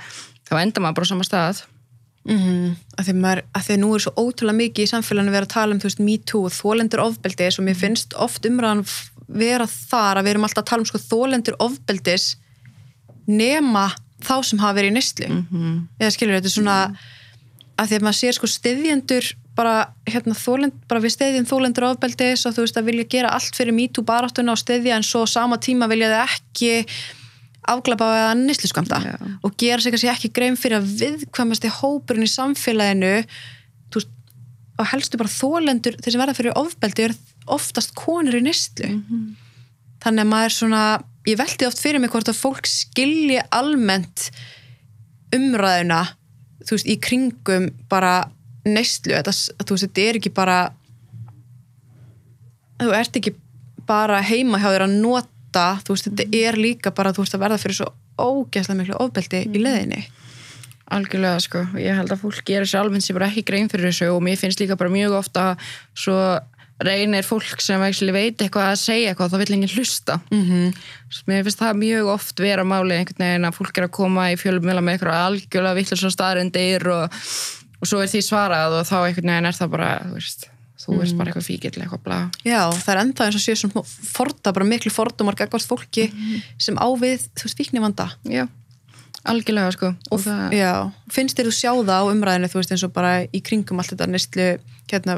þá 0.48 0.54
endar 0.62 0.82
maður 0.82 0.96
bara 0.96 1.04
á 1.04 1.12
sama 1.12 1.24
stað 1.24 1.66
mm 2.26 2.38
-hmm. 2.38 2.76
að, 2.98 3.04
því 3.06 3.14
maður, 3.22 3.42
að 3.54 3.66
því 3.66 3.76
nú 3.82 3.90
er 3.94 4.04
svo 4.04 4.12
ótrúlega 4.16 4.60
mikið 4.62 4.84
í 4.84 4.92
samfélaginu 4.92 5.30
að 5.30 5.36
vera 5.36 5.46
að 5.48 5.54
tala 5.54 5.74
um 5.74 5.82
veist 5.82 6.00
me 6.00 6.16
too 6.18 6.44
og 6.46 6.52
þólendur 6.52 7.04
ofbeldi 7.04 7.50
sem 7.50 7.68
ég 7.68 7.76
finnst 7.76 8.14
oft 8.14 8.46
umræðan 8.46 8.84
vera 9.26 9.66
þar 9.66 10.18
að 10.18 10.24
við 10.24 10.30
erum 10.30 10.46
alltaf 10.46 10.62
að 10.62 10.70
tala 10.70 10.80
um 10.80 10.90
sko, 10.90 10.98
þólendur 10.98 11.56
ofbeldis 11.58 12.36
nema 13.26 13.90
þá 14.22 14.36
sem 14.42 14.58
hafa 14.58 14.78
verið 14.78 14.90
í 14.90 14.96
nýstlu 14.96 15.28
mm 15.28 15.46
-hmm. 15.50 15.80
eða 16.00 16.14
skilur 16.14 16.38
þetta 16.38 16.54
svona 16.54 16.76
mm 16.86 16.94
-hmm. 16.94 16.98
að 17.76 17.86
því 17.88 17.96
að 17.96 18.06
maður 18.06 18.20
sér 18.20 18.32
sko 18.32 18.46
stiðjendur 18.46 19.34
bara, 19.56 19.76
hérna, 20.04 20.34
þólend, 20.34 20.74
bara 20.88 21.00
við 21.00 21.14
stiðjum 21.14 21.46
þólendur 21.48 21.88
ofbeldis 21.90 22.46
og 22.46 22.54
þú 22.54 22.64
veist 22.66 22.76
að 22.76 22.88
vilja 22.90 23.06
gera 23.08 23.32
allt 23.32 23.56
fyrir 23.56 23.72
MeToo 23.72 24.04
baráttuna 24.04 24.52
og 24.52 24.58
stiðja 24.60 24.96
en 24.96 25.02
svo 25.02 25.26
sama 25.26 25.56
tíma 25.56 25.88
vilja 25.88 26.10
þau 26.12 26.24
ekki 26.28 26.86
afglapa 27.70 28.08
eða 28.20 28.34
nýstlu 28.38 28.70
skamta 28.70 29.00
yeah. 29.04 29.36
og 29.44 29.56
gera 29.60 29.82
sig 29.82 29.94
kannski 29.94 30.10
ekki 30.12 30.32
grein 30.36 30.58
fyrir 30.58 30.80
að 30.80 30.90
viðkvæmasti 31.02 31.72
hópurinn 31.80 32.26
í 32.26 32.30
samfélaginu 32.30 33.12
veist, 33.94 34.12
og 34.76 34.90
helstu 34.92 35.20
bara 35.20 35.32
þólendur 35.32 35.98
þeir 36.00 36.14
sem 36.14 36.22
verða 36.22 36.36
fyrir 36.38 36.58
ofbeldi 36.60 37.08
er 37.08 37.16
oftast 37.56 37.94
konur 37.98 38.38
í 38.38 38.44
nýstlu 38.44 38.90
mm 38.90 39.02
-hmm. 39.02 39.26
þannig 40.04 40.26
að 40.26 40.32
maður 40.34 40.56
svona 40.58 40.84
ég 41.26 41.38
veldi 41.40 41.66
oft 41.66 41.82
fyrir 41.82 42.00
mig 42.00 42.10
hvort 42.10 42.28
að 42.30 42.40
fólk 42.40 42.66
skilji 42.70 43.40
almennt 43.50 44.30
umræðuna 45.34 46.02
þú 46.66 46.76
veist, 46.76 46.86
í 46.86 46.96
kringum 47.02 47.70
bara 47.88 48.30
nýstlu 48.66 49.14
þú 49.14 49.32
veist, 49.70 49.86
þetta 49.86 50.00
er 50.00 50.20
ekki 50.20 50.34
bara 50.34 50.58
þú 52.82 52.92
ert 52.94 53.16
ekki 53.16 53.34
bara 53.86 54.20
heima 54.20 54.58
hjá 54.60 54.70
þér 54.72 54.86
að 54.88 54.98
nota 55.00 55.35
þú 55.86 55.96
veist, 55.96 56.10
þetta 56.10 56.42
er 56.42 56.60
líka 56.60 56.92
bara 56.96 57.12
þú 57.14 57.24
veist 57.24 57.36
að 57.36 57.44
verða 57.46 57.62
fyrir 57.62 57.78
svo 57.80 57.90
ógæslega 58.16 58.80
miklu 58.80 59.00
ofbeldi 59.02 59.44
mm. 59.44 59.54
í 59.56 59.64
leðinni 59.64 60.04
Algjörlega 60.86 61.40
sko, 61.42 61.64
ég 61.82 61.96
held 61.98 62.12
að 62.14 62.20
fólk 62.22 62.44
gerir 62.46 62.68
sér 62.70 62.84
almennt 62.84 63.02
sem 63.02 63.16
bara 63.16 63.26
ekki 63.26 63.42
grein 63.48 63.70
fyrir 63.70 63.88
þessu 63.88 64.12
og 64.14 64.20
mér 64.22 64.38
finnst 64.38 64.60
líka 64.62 64.76
bara 64.78 64.92
mjög 64.92 65.16
ofta 65.18 65.46
svo 65.98 66.14
reynir 66.84 67.24
fólk 67.24 67.62
sem 67.64 67.80
veit 67.80 68.42
eitthvað 68.42 68.70
að 68.70 68.80
segja 68.82 69.12
eitthvað 69.12 69.32
þá 69.32 69.38
vil 69.40 69.54
enginn 69.56 69.72
hlusta 69.72 70.18
mm 70.30 70.42
-hmm. 70.42 70.74
mér 71.26 71.44
finnst 71.44 71.62
það 71.62 71.80
mjög 71.82 72.10
oft 72.12 72.40
vera 72.40 72.64
máli 72.64 72.98
einhvern 72.98 73.24
veginn 73.24 73.48
að 73.48 73.56
fólk 73.56 73.78
er 73.78 73.84
að 73.84 73.96
koma 73.96 74.30
í 74.32 74.36
fjölumila 74.36 74.80
með 74.80 74.92
eitthvað 74.92 75.24
algjörlega 75.26 75.74
vittlis 75.74 76.04
og 76.04 76.12
staðrendir 76.12 76.86
og, 76.86 77.08
og 77.80 77.88
svo 77.88 78.02
er 78.02 78.12
því 78.12 78.22
svarað 78.22 78.80
og 78.80 78.86
þá 78.86 78.98
einhvern 79.06 79.32
veginn 79.32 79.46
er 79.46 79.56
það 79.56 79.70
bara 79.70 79.90
þú 80.04 80.14
veist, 80.20 80.48
þú 80.86 80.94
mm. 80.94 81.02
veist 81.02 81.18
bara 81.18 81.32
eitthvað 81.32 81.48
fíkill 81.50 81.74
eitthvað 81.74 82.04
blá 82.06 82.18
Já, 82.46 82.60
það 82.70 82.92
er 82.94 83.02
enda 83.02 83.26
eins 83.26 83.40
og 83.40 83.44
séu 83.44 83.58
svona 83.58 83.82
forda, 83.86 84.54
bara 84.54 84.68
miklu 84.68 84.94
fordumar 84.94 85.38
gegn 85.38 85.66
fólki 85.66 86.08
mm 86.12 86.44
sem 86.62 86.78
ávið, 86.78 87.26
þú 87.36 87.46
veist, 87.46 87.58
fíkni 87.58 87.82
vanda 87.82 88.08
Já 88.24 88.46
algjörlega 89.30 89.74
sko. 89.74 89.92
Og 90.12 90.22
það... 90.22 90.54
já, 90.56 90.72
finnst 91.12 91.38
þér 91.38 91.50
þú 91.50 91.54
sjá 91.56 91.70
það 91.74 91.92
á 92.00 92.10
umræðinu 92.12 92.50
þú 92.52 92.60
veist 92.60 92.72
eins 92.74 92.86
og 92.86 92.94
bara 92.96 93.12
í 93.26 93.42
kringum 93.44 93.82
allt 93.82 93.92
þetta 93.92 94.08
nestlu, 94.10 94.46
hérna, 94.90 95.16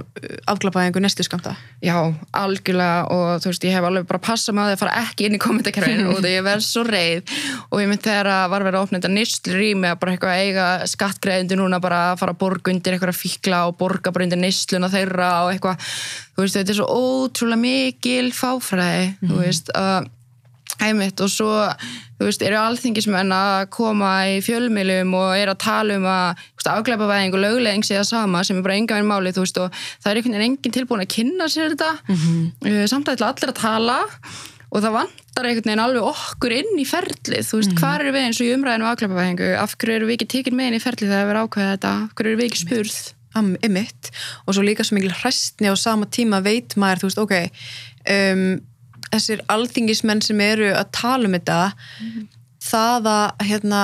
afglapaðingu 0.48 1.02
nestlu 1.04 1.26
skamta 1.26 1.54
já, 1.84 1.96
algjörlega 2.36 3.06
og 3.14 3.42
þú 3.42 3.52
veist, 3.52 3.66
ég 3.68 3.76
hef 3.76 3.86
alveg 3.88 4.08
bara 4.08 4.22
passað 4.28 4.58
með 4.58 4.72
að 4.72 4.82
fara 4.82 4.96
ekki 5.04 5.28
inn 5.28 5.38
í 5.38 5.42
kommentarkerfinu 5.42 6.10
og 6.16 6.28
ég 6.28 6.44
verð 6.46 6.66
svo 6.66 6.84
reið. 6.88 7.34
Og 7.70 7.82
ég 7.82 7.90
myndi 7.90 8.08
þegar 8.08 8.32
að 8.34 8.44
var 8.54 8.66
verið 8.66 8.80
að 8.80 8.88
opna 8.88 9.00
þetta 9.00 9.14
nestlu 9.14 9.56
rými 9.58 9.90
að 9.92 10.00
bara 10.02 10.14
eitthvað 10.16 10.42
eiga 10.44 10.68
skattgreðindu 10.92 11.60
núna 11.60 11.82
bara 11.84 12.02
að 12.12 12.20
fara 12.22 12.36
að 12.36 12.42
borga 12.42 12.74
undir 12.74 12.96
eitthvað 12.96 13.18
fíkla 13.18 13.64
og 13.70 13.78
borga 13.80 14.14
bara 14.14 14.28
undir 14.28 14.42
nestluna 14.42 14.92
þeirra 14.92 15.32
og 15.46 15.54
eitthvað, 15.54 15.88
þú 16.34 16.44
veist, 16.44 16.60
þetta 16.60 16.74
er 16.74 16.80
svo 16.80 16.88
ótrúlega 16.98 17.62
mikil 17.62 18.30
fáfræði, 18.36 19.10
mm. 19.18 19.32
þú 19.32 19.42
Æmitt, 20.78 21.20
og 21.24 21.30
svo 21.32 21.50
veist, 22.20 22.42
eru 22.42 22.58
alþingismenn 22.60 23.32
að 23.34 23.64
koma 23.74 24.10
í 24.30 24.38
fjölmilum 24.44 25.14
og 25.18 25.32
eru 25.38 25.54
að 25.54 25.62
tala 25.64 25.96
um 25.98 26.06
að 26.06 26.44
afgleipavæðing 26.68 27.34
og 27.34 27.42
lögleðing 27.42 27.86
sé 27.86 27.96
það 27.96 28.10
sama 28.10 28.44
sem 28.44 28.58
er 28.58 28.66
bara 28.66 28.76
enga 28.76 28.98
veginn 28.98 29.08
máli 29.08 29.32
veist, 29.34 29.58
og 29.58 29.72
það 29.72 30.10
er 30.10 30.20
einhvern 30.20 30.36
veginn 30.36 30.46
enginn 30.50 30.76
tilbúin 30.76 31.02
að 31.02 31.10
kynna 31.16 31.48
sér 31.48 31.72
þetta. 31.72 31.90
Mm 32.06 32.16
-hmm. 32.20 32.86
samt 32.86 33.08
að 33.08 33.16
þetta 33.16 33.30
allir 33.32 33.52
að 33.52 33.60
tala 33.62 33.98
og 34.68 34.82
það 34.84 34.96
vantar 34.98 35.48
einhvern 35.48 35.70
veginn 35.70 35.84
alveg 35.84 36.08
okkur 36.08 36.54
inn 36.58 36.80
í 36.80 36.86
ferlið 36.88 37.44
þú 37.48 37.60
veist, 37.60 37.70
mm 37.70 37.76
-hmm. 37.76 37.80
hvað 37.80 38.00
eru 38.00 38.12
við 38.12 38.24
eins 38.24 38.40
og 38.40 38.46
í 38.46 38.54
umræðinu 38.54 38.84
um 38.84 38.90
afgleipavæðingu 38.92 39.50
af 39.56 39.76
hverju 39.76 39.94
eru 39.96 40.08
við 40.08 40.16
ekki 40.16 40.32
tekinn 40.34 40.56
með 40.58 40.66
inn 40.68 40.78
í 40.78 40.84
ferlið 40.84 41.12
þegar 41.12 41.26
við 41.26 41.32
erum 41.32 41.46
ákveðið 41.46 41.72
þetta, 41.72 41.92
af 42.02 42.14
hverju 42.14 42.30
eru 42.32 42.40
við 42.40 42.48
ekki 42.48 42.64
spurð? 42.64 42.98
Emitt, 43.62 44.10
og 44.46 44.54
svo 44.54 44.62
líka 44.66 44.82
svo 44.82 44.96
mikil 44.96 45.14
hræstni 45.14 45.70
á 45.70 45.74
sama 45.78 46.06
tíma 46.06 46.42
veit 46.42 46.74
maður, 46.76 46.98
þú 46.98 47.06
veist, 47.06 47.22
ok 47.22 47.34
um, 48.10 48.60
þessir 49.12 49.44
alþingismenn 49.52 50.22
sem 50.24 50.40
eru 50.44 50.72
að 50.74 50.90
tala 50.96 51.28
um 51.28 51.36
þetta 51.36 51.60
mm 51.68 52.10
-hmm. 52.10 52.26
það 52.68 53.08
að 53.12 53.46
hérna, 53.50 53.80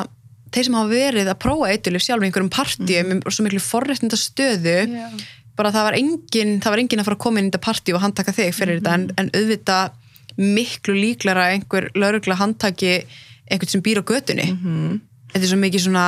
þeir 0.55 0.64
sem 0.68 0.79
hafa 0.79 0.91
verið 0.91 1.31
að 1.31 1.43
prófa 1.45 1.70
eitthvað 1.70 2.05
sjálf 2.07 2.22
í 2.22 2.27
einhverjum 2.29 2.53
partíum 2.59 3.07
mm 3.07 3.12
-hmm. 3.12 3.27
og 3.27 3.33
svo 3.33 3.45
miklu 3.45 3.61
forrættnda 3.61 4.16
stöðu 4.16 4.79
yeah. 4.89 5.12
bara 5.57 5.72
það 5.72 5.87
var 5.89 5.99
engin 5.99 6.61
það 6.61 6.70
var 6.70 6.79
engin 6.79 7.01
að 7.01 7.05
fara 7.05 7.16
að 7.16 7.25
koma 7.27 7.39
inn 7.39 7.49
í 7.49 7.51
þetta 7.51 7.66
partí 7.68 7.95
og 7.95 8.01
handtaka 8.01 8.33
þig 8.33 8.55
fyrir 8.55 8.81
mm 8.81 8.85
-hmm. 8.85 8.85
þetta 8.85 8.95
en, 8.95 9.11
en 9.16 9.31
auðvitað 9.39 9.91
miklu 10.37 10.95
líklara 10.95 11.51
einhver 11.55 11.91
laurugla 11.95 12.35
handtaki 12.35 13.07
einhvern 13.51 13.70
sem 13.70 13.83
býr 13.83 14.03
á 14.03 14.05
götunni 14.05 14.49
mhm. 14.53 15.01
þetta 15.33 15.45
er 15.45 15.51
svo 15.53 15.59
mikið 15.59 15.81
svona 15.81 16.07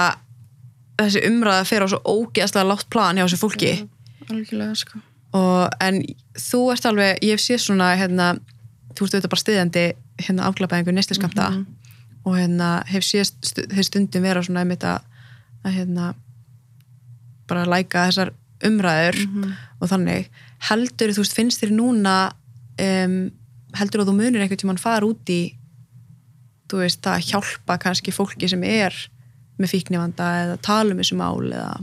þessi 0.97 1.21
umræða 1.29 1.65
fer 1.65 1.85
á 1.85 1.87
svo 1.89 2.01
ógeðslega 2.05 2.69
látt 2.69 2.89
plan 2.91 3.17
hjá 3.17 3.27
þessu 3.27 3.43
fólki 3.43 3.73
yeah. 3.73 3.87
algjörlega 4.31 4.75
sko 4.75 4.99
og, 5.37 5.71
en 5.83 6.03
þú 6.39 6.61
ert 6.75 6.89
alveg, 6.89 7.23
ég 7.25 7.41
séð 7.43 7.63
svona 7.67 7.93
hérna 7.99 8.35
þú 8.97 9.05
veist 9.07 9.15
þetta 9.19 9.31
bara 9.33 9.43
stiðjandi 9.45 9.85
hérna 10.27 10.47
afglapæðingu 10.51 10.95
neistiskamta 10.97 11.51
Mhm. 11.51 11.67
og 12.27 12.35
hérna 12.41 12.71
hef 12.91 13.05
síðast 13.07 13.37
stu, 13.47 13.63
hef 13.71 13.85
stundin 13.87 14.23
vera 14.25 14.43
svona 14.43 14.65
einmitt 14.65 14.83
að, 14.85 15.01
að 15.65 15.73
hérna 15.79 16.15
bara 17.49 17.65
læka 17.69 18.07
þessar 18.09 18.33
umræður 18.67 19.19
Mhm. 19.27 19.53
og 19.81 19.89
þannig 19.91 20.29
heldur 20.71 21.13
þú 21.15 21.23
veist 21.23 21.37
finnst 21.37 21.61
þér 21.63 21.73
núna 21.77 22.33
um, 22.81 23.31
heldur 23.77 24.01
að 24.03 24.09
þú 24.09 24.15
munir 24.17 24.41
einhvern 24.43 24.59
tímann 24.63 24.79
fara 24.81 25.07
út 25.07 25.29
í 25.29 25.55
þú 26.69 26.81
veist 26.83 27.03
að 27.07 27.23
hjálpa 27.31 27.79
kannski 27.79 28.11
fólki 28.13 28.49
sem 28.49 28.63
er 28.65 28.93
með 29.61 29.71
fíknivanda 29.71 30.27
eða 30.43 30.57
tala 30.63 30.91
um 30.93 30.99
þessu 30.99 31.17
mál 31.17 31.53
eða 31.53 31.77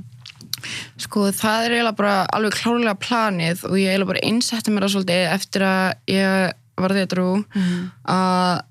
Sko 0.98 1.26
það 1.36 1.66
er 1.66 1.72
eiginlega 1.74 1.96
bara 1.98 2.26
alveg 2.32 2.54
klárlega 2.56 2.96
planið 3.00 3.64
og 3.68 3.74
ég 3.76 3.90
eiginlega 3.92 4.08
bara 4.14 4.22
einsetti 4.24 4.72
mér 4.72 4.86
það 4.86 4.94
svolítið 4.94 5.24
eftir 5.34 5.62
að 5.68 5.94
ég 6.08 6.54
var 6.80 6.96
þetta 6.96 7.26
að 8.10 8.62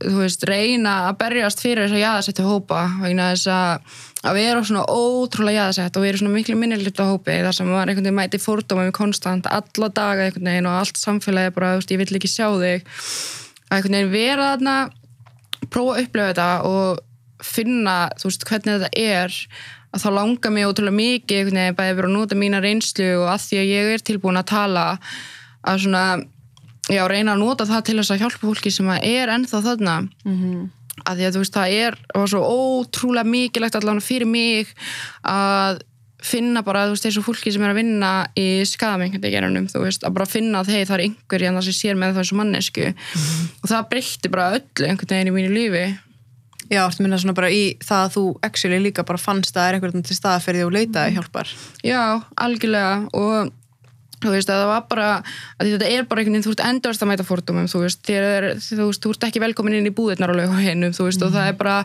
þú 0.00 0.22
veist, 0.22 0.44
reyna 0.48 0.92
að 1.10 1.18
berjast 1.20 1.60
fyrir 1.60 1.84
þess 1.84 1.96
að 1.98 2.04
jaðasettu 2.04 2.44
hópa 2.46 2.84
vegna 3.02 3.32
þess 3.34 3.50
að 3.52 3.98
að 4.20 4.36
við 4.36 4.48
erum 4.50 4.64
svona 4.68 4.84
ótrúlega 4.92 5.62
jaðasett 5.62 5.96
og 5.96 6.04
við 6.04 6.10
erum 6.10 6.20
svona 6.20 6.34
miklu 6.34 6.56
minni 6.60 6.78
hluta 6.80 7.06
hópi 7.08 7.36
þar 7.40 7.56
sem 7.56 7.68
maður 7.68 7.92
einhvern 7.92 8.06
veginn 8.08 8.18
mæti 8.18 8.40
fórdóma 8.40 8.86
við 8.86 8.96
konstant 8.98 9.48
alla 9.48 9.88
daga 9.96 10.26
einhvern 10.26 10.50
veginn 10.50 10.68
og 10.68 10.76
allt 10.76 11.00
samfélagi 11.00 11.54
bara, 11.56 11.70
þú 11.72 11.80
veist, 11.80 11.94
ég 11.94 12.02
vill 12.02 12.18
ekki 12.18 12.30
sjá 12.30 12.48
þig. 12.60 12.84
Að 13.70 13.76
einhvern 13.78 13.96
veginn 13.96 14.12
vera 14.12 14.48
þarna 14.50 14.74
prófa 15.72 15.94
að 15.94 16.02
upplefa 16.04 16.32
þetta 16.32 16.48
og 16.68 17.46
finna, 17.50 17.96
þú 18.20 18.28
veist, 18.28 18.46
hvernig 18.50 18.76
þetta 18.84 19.06
er 19.06 19.38
að 19.90 20.04
þá 20.04 20.10
langar 20.18 20.54
mig 20.54 20.68
ótrúlega 20.68 20.98
mikið 21.00 21.38
einhvern 21.38 21.62
veginn 21.62 21.78
bæði 21.80 21.96
verið 21.96 22.10
að 22.10 22.18
nota 22.18 22.40
mína 22.42 22.60
reynslu 22.60 23.08
og 23.22 23.30
að 23.32 23.46
því 23.46 23.62
að 23.62 23.72
ég 23.72 23.94
er 23.94 24.04
tilbúin 24.10 24.40
að 24.42 24.50
tala 24.52 24.84
að 25.64 25.80
svona, 25.86 26.04
já, 26.88 27.02
reyna 27.10 27.36
að 27.36 27.42
nota 27.44 27.68
það 27.68 27.86
til 27.88 27.96
þess 28.00 28.14
að 28.14 28.22
hjálpa 28.24 28.46
fólki 28.46 28.72
sem 28.74 28.92
er 28.96 29.34
ennþá 29.36 29.64
þarna. 29.68 29.96
Mm 30.24 30.68
að 31.06 31.20
því 31.20 31.28
að 31.28 31.36
þú 31.36 31.44
veist, 31.44 31.54
það 31.54 31.76
er 31.76 32.00
það 32.00 32.18
var 32.22 32.32
svo 32.32 32.40
ótrúlega 32.50 33.32
mikilvægt 33.34 33.78
allavega 33.78 34.04
fyrir 34.04 34.28
mig 34.28 34.74
að 35.26 35.80
finna 36.20 36.60
bara, 36.64 36.84
þú 36.88 36.96
veist, 36.96 37.06
þessu 37.06 37.22
fólki 37.24 37.52
sem 37.54 37.64
er 37.64 37.72
að 37.72 37.80
vinna 37.80 38.10
í 38.36 38.46
skadamengandi 38.68 39.32
þú 39.72 39.84
veist, 39.86 40.04
að 40.04 40.14
bara 40.18 40.28
finna 40.28 40.60
að 40.60 40.74
hei, 40.74 40.84
það 40.84 40.96
er 40.98 41.04
einhver 41.06 41.46
hérna 41.46 41.62
sem 41.64 41.76
sér 41.76 41.96
með 41.96 42.20
þessu 42.20 42.36
mannesku 42.36 42.90
og 42.92 43.66
það 43.70 43.88
breytti 43.94 44.32
bara 44.32 44.50
öllu 44.58 44.88
einhvern 44.90 45.14
veginn 45.14 45.32
í 45.32 45.36
mínu 45.38 45.54
lífi. 45.54 45.86
Já, 46.70 46.84
að 46.84 47.00
minna 47.02 47.16
svona 47.18 47.34
bara 47.34 47.48
í 47.50 47.62
það 47.82 48.04
að 48.04 48.12
þú 48.14 48.24
actually 48.46 48.82
líka 48.84 49.02
bara 49.02 49.18
fannst 49.18 49.56
að 49.56 49.62
það 49.62 49.68
er 49.70 49.78
einhvern 49.78 50.04
til 50.06 50.14
staða 50.14 50.42
fyrir 50.44 50.60
því 50.60 50.66
og 50.68 50.76
leitaði 50.76 51.16
hjálpar? 51.16 51.54
Já, 51.82 52.02
algjörlega. 52.38 52.92
Og 53.18 53.50
þú 54.20 54.34
veist 54.34 54.50
að 54.52 54.62
það 54.62 54.70
var 54.70 54.82
bara 54.90 55.10
þetta 55.60 55.90
er 55.90 56.08
bara 56.08 56.22
einhvern 56.22 56.36
veginn, 56.36 56.46
þú 56.46 56.54
ert 56.56 56.64
endast 56.68 57.04
að 57.04 57.10
mæta 57.12 57.28
fordómum 57.28 57.70
þú 57.70 57.84
veist, 57.84 58.02
þér 58.06 58.50
þú 58.60 58.82
veist, 58.86 59.04
þú 59.04 59.14
ert 59.14 59.28
ekki 59.30 59.44
velkomin 59.44 59.78
inn 59.78 59.88
í 59.90 59.94
búðirnar 59.96 60.34
og 60.34 60.58
hinnum, 60.60 60.96
þú 60.96 61.08
veist, 61.08 61.24
og 61.24 61.32
það 61.36 61.52
er 61.52 61.56
bara 61.60 61.78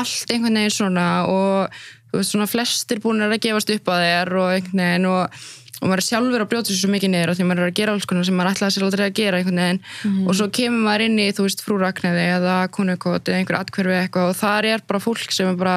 allt 0.00 0.32
einhvern 0.32 0.60
veginn 0.60 0.78
svona 0.78 1.08
og 1.28 1.82
þú 2.12 2.20
veist, 2.20 2.32
svona 2.32 2.48
flestir 2.50 3.02
búin 3.04 3.24
að 3.26 3.36
gefast 3.42 3.74
upp 3.74 3.92
að 3.92 4.06
þér 4.08 4.34
og 4.40 4.54
einhvern 4.56 4.84
veginn 4.84 5.10
og, 5.12 5.44
og 5.84 5.90
maður 5.90 6.00
er 6.00 6.06
sjálfur 6.06 6.40
að 6.40 6.48
brjóta 6.48 6.72
sér 6.72 6.78
svo 6.80 6.88
mikið 6.94 7.10
niður 7.12 7.30
og 7.30 7.36
því 7.36 7.44
maður 7.44 7.60
er 7.60 7.70
að 7.70 7.76
gera 7.76 7.92
alls 7.92 8.06
konar 8.08 8.24
sem 8.24 8.38
maður 8.38 8.54
ætlaði 8.54 8.74
sér 8.74 8.84
aldrei 8.86 9.02
að 9.04 9.18
gera 9.18 9.40
einhvern 9.40 9.60
veginn. 9.60 9.80
Og 10.24 10.38
svo 10.38 10.46
kemur 10.56 10.86
maður 10.86 11.04
inn 11.04 11.18
í, 11.20 11.26
þú 11.36 11.44
veist, 11.44 11.64
frúrakneði 11.66 12.22
eða 12.38 12.54
konukot 12.72 13.28
eða 13.28 13.40
einhver 13.42 13.58
atkverfi 13.58 13.98
eitthvað 13.98 14.30
og 14.30 14.38
þar 14.38 14.68
er 14.70 14.84
bara 14.88 15.02
fólk 15.04 15.34
sem 15.36 15.50
er 15.50 15.58
bara 15.60 15.74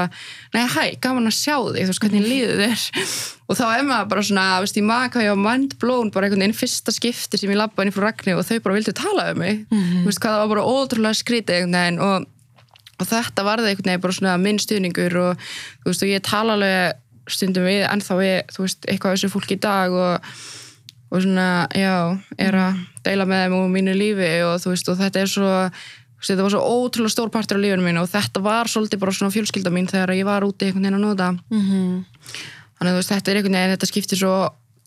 nei, 0.55 0.63
hæ, 0.63 0.95
gaman 1.03 1.27
að 1.27 1.35
sjá 1.35 1.57
þig, 1.59 1.81
þú 1.81 1.91
veist, 1.91 2.03
hvernig 2.05 2.29
líður 2.31 2.63
þér? 2.63 2.87
Og 3.47 3.59
þá 3.59 3.65
er 3.67 3.83
maður 3.87 4.07
bara 4.13 4.23
svona, 4.29 4.47
veist, 4.63 4.79
ég 4.79 4.87
hvað 4.87 5.27
ég 5.27 5.35
var 5.35 5.43
mindblown 5.43 6.13
bara 6.15 6.27
einhvern 6.27 6.45
veginn 6.47 6.57
fyrsta 6.57 6.95
skipti 6.95 7.39
sem 7.39 7.51
ég 7.51 7.59
labbaði 7.59 7.87
inn 7.87 7.91
í 7.91 7.95
frúrakneði 7.95 8.39
og 8.39 8.47
þau 8.47 8.63
bara 8.63 8.79
vildu 8.79 8.95
tala 8.95 9.29
um 9.33 9.43
mig. 9.43 9.61
Þú 9.71 10.07
veist, 10.07 10.23
það 10.23 10.47
var 10.51 10.63
ótrúlega 10.63 11.19
skrítið 11.19 11.61
einhvern 11.61 11.79
veginn 11.79 12.01
og 12.07 12.33
og 12.97 13.05
þetta 13.05 13.43
varði 13.45 13.71
einhvern 13.71 13.91
veginn 13.91 14.03
bara 14.03 14.15
svona 14.17 14.37
minn 14.41 14.61
stuðningur 14.61 15.17
og 15.21 15.43
þú 15.83 15.91
veist 15.91 16.05
og 16.05 16.09
ég 16.09 16.23
tala 16.25 16.55
alveg 16.57 17.03
stundum 17.27 17.67
við 17.67 17.85
ennþá 17.87 18.17
við 18.21 18.35
þú 18.55 18.65
veist 18.65 18.87
eitthvað 18.87 19.11
af 19.11 19.17
þessu 19.17 19.33
fólki 19.33 19.57
í 19.57 19.61
dag 19.63 19.95
og, 19.95 20.27
og 21.11 21.23
svona 21.23 21.47
já 21.75 21.95
er 22.37 22.59
að 22.63 22.81
deila 23.05 23.27
með 23.29 23.43
þeim 23.43 23.57
úr 23.59 23.71
mínu 23.73 23.95
lífi 23.97 24.33
og 24.47 24.59
þú 24.63 24.73
veist 24.73 24.91
og 24.91 24.99
þetta 25.01 25.23
er 25.23 25.31
svo 25.31 25.53
þetta 26.25 26.45
var 26.45 26.53
svo 26.53 26.61
ótrúlega 26.65 27.13
stór 27.13 27.31
partur 27.33 27.59
af 27.59 27.63
lífinu 27.63 27.85
mín 27.85 27.99
og 28.01 28.09
þetta 28.11 28.41
var 28.43 28.71
svolítið 28.71 29.01
bara 29.03 29.15
svona 29.15 29.33
fjölskylda 29.33 29.73
mín 29.73 29.89
þegar 29.89 30.15
ég 30.17 30.27
var 30.27 30.45
úti 30.47 30.67
einhvern 30.67 30.87
veginn 30.87 30.99
að 30.99 31.05
nota 31.05 31.31
mm 31.31 31.61
-hmm. 31.61 32.05
þannig 32.79 32.93
að 32.93 33.09
þetta 33.11 33.31
er 33.31 33.37
einhvern 33.37 33.57
veginn 33.59 33.75
þetta 33.75 33.91
skiptir 33.91 34.17
svo 34.17 34.33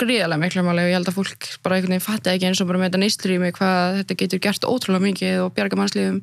gríðarlega 0.00 0.40
miklu 0.40 0.62
máli 0.64 0.82
og 0.82 0.90
ég 0.90 0.96
held 0.96 1.08
að 1.10 1.16
fólk 1.18 1.42
bara 1.64 1.76
einhvern 1.76 1.94
veginn 1.94 2.04
fatti 2.04 2.30
ekki 2.32 2.46
eins 2.48 2.60
og 2.62 2.68
bara 2.70 2.78
með 2.80 2.88
þetta 2.96 3.38
mig 3.40 3.52
hvað 3.56 3.96
þetta 4.00 4.14
getur 4.22 4.40
gert 4.44 4.62
ótrúlega 4.68 5.04
mikið 5.04 5.34
og 5.44 5.52
bjarga 5.56 5.76
mannslífum. 5.80 6.18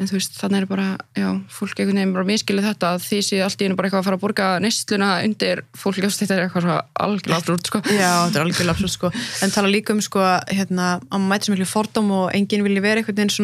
En 0.00 0.06
þú 0.06 0.14
veist 0.16 0.32
þannig 0.40 0.58
er 0.60 0.66
bara, 0.70 0.88
já, 1.16 1.28
fólk 1.52 1.76
einhvern 1.80 1.98
veginn 2.00 2.14
bara 2.16 2.28
miskilið 2.30 2.68
þetta 2.70 2.86
að 2.94 2.98
því 3.06 3.18
sé 3.28 3.36
allt 3.44 3.60
í 3.60 3.64
einu 3.66 3.76
bara 3.76 3.86
eitthvað 3.88 4.02
að 4.02 4.08
fara 4.08 4.16
að 4.16 4.24
borga 4.24 4.46
neysluna 4.64 5.10
undir 5.26 5.58
fólk 5.76 5.98
eftir 6.02 6.26
þetta 6.26 6.34
er 6.36 6.42
eitthvað 6.46 6.64
svo 6.66 6.76
algjörlega 7.06 7.38
aftur 7.40 7.56
sko. 7.70 7.78
Já, 7.86 8.12
þetta 8.26 8.38
er 8.38 8.44
algjörlega 8.46 8.74
absúrt 8.76 8.94
sko. 8.96 9.08
En 9.42 9.50
tala 9.54 9.68
líka 9.70 9.92
um 9.92 10.02
sko 10.04 10.20
hérna 10.50 10.86
að 11.00 11.18
maður 11.20 11.30
mæti 11.32 11.44
sem 11.46 11.54
miklu 11.54 11.68
fordóm 11.70 12.08
og 12.16 12.26
enginn 12.36 12.64
vilji 12.66 12.80
vera 12.84 12.98
einhvern 13.00 13.16
veginn 13.16 13.34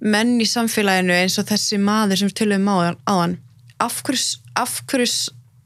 mm 0.00 0.06
að 0.06 0.16
menn 0.16 0.40
í 0.40 0.46
samfélaginu 0.48 1.12
eins 1.12 1.38
og 1.40 1.48
þessi 1.50 1.78
maður 1.80 2.22
sem 2.22 2.30
tölum 2.32 2.68
á 2.68 2.92
hann 3.06 3.38
af 3.80 4.02
hverju, 4.04 4.40
af 4.56 4.82
hverju 4.88 5.08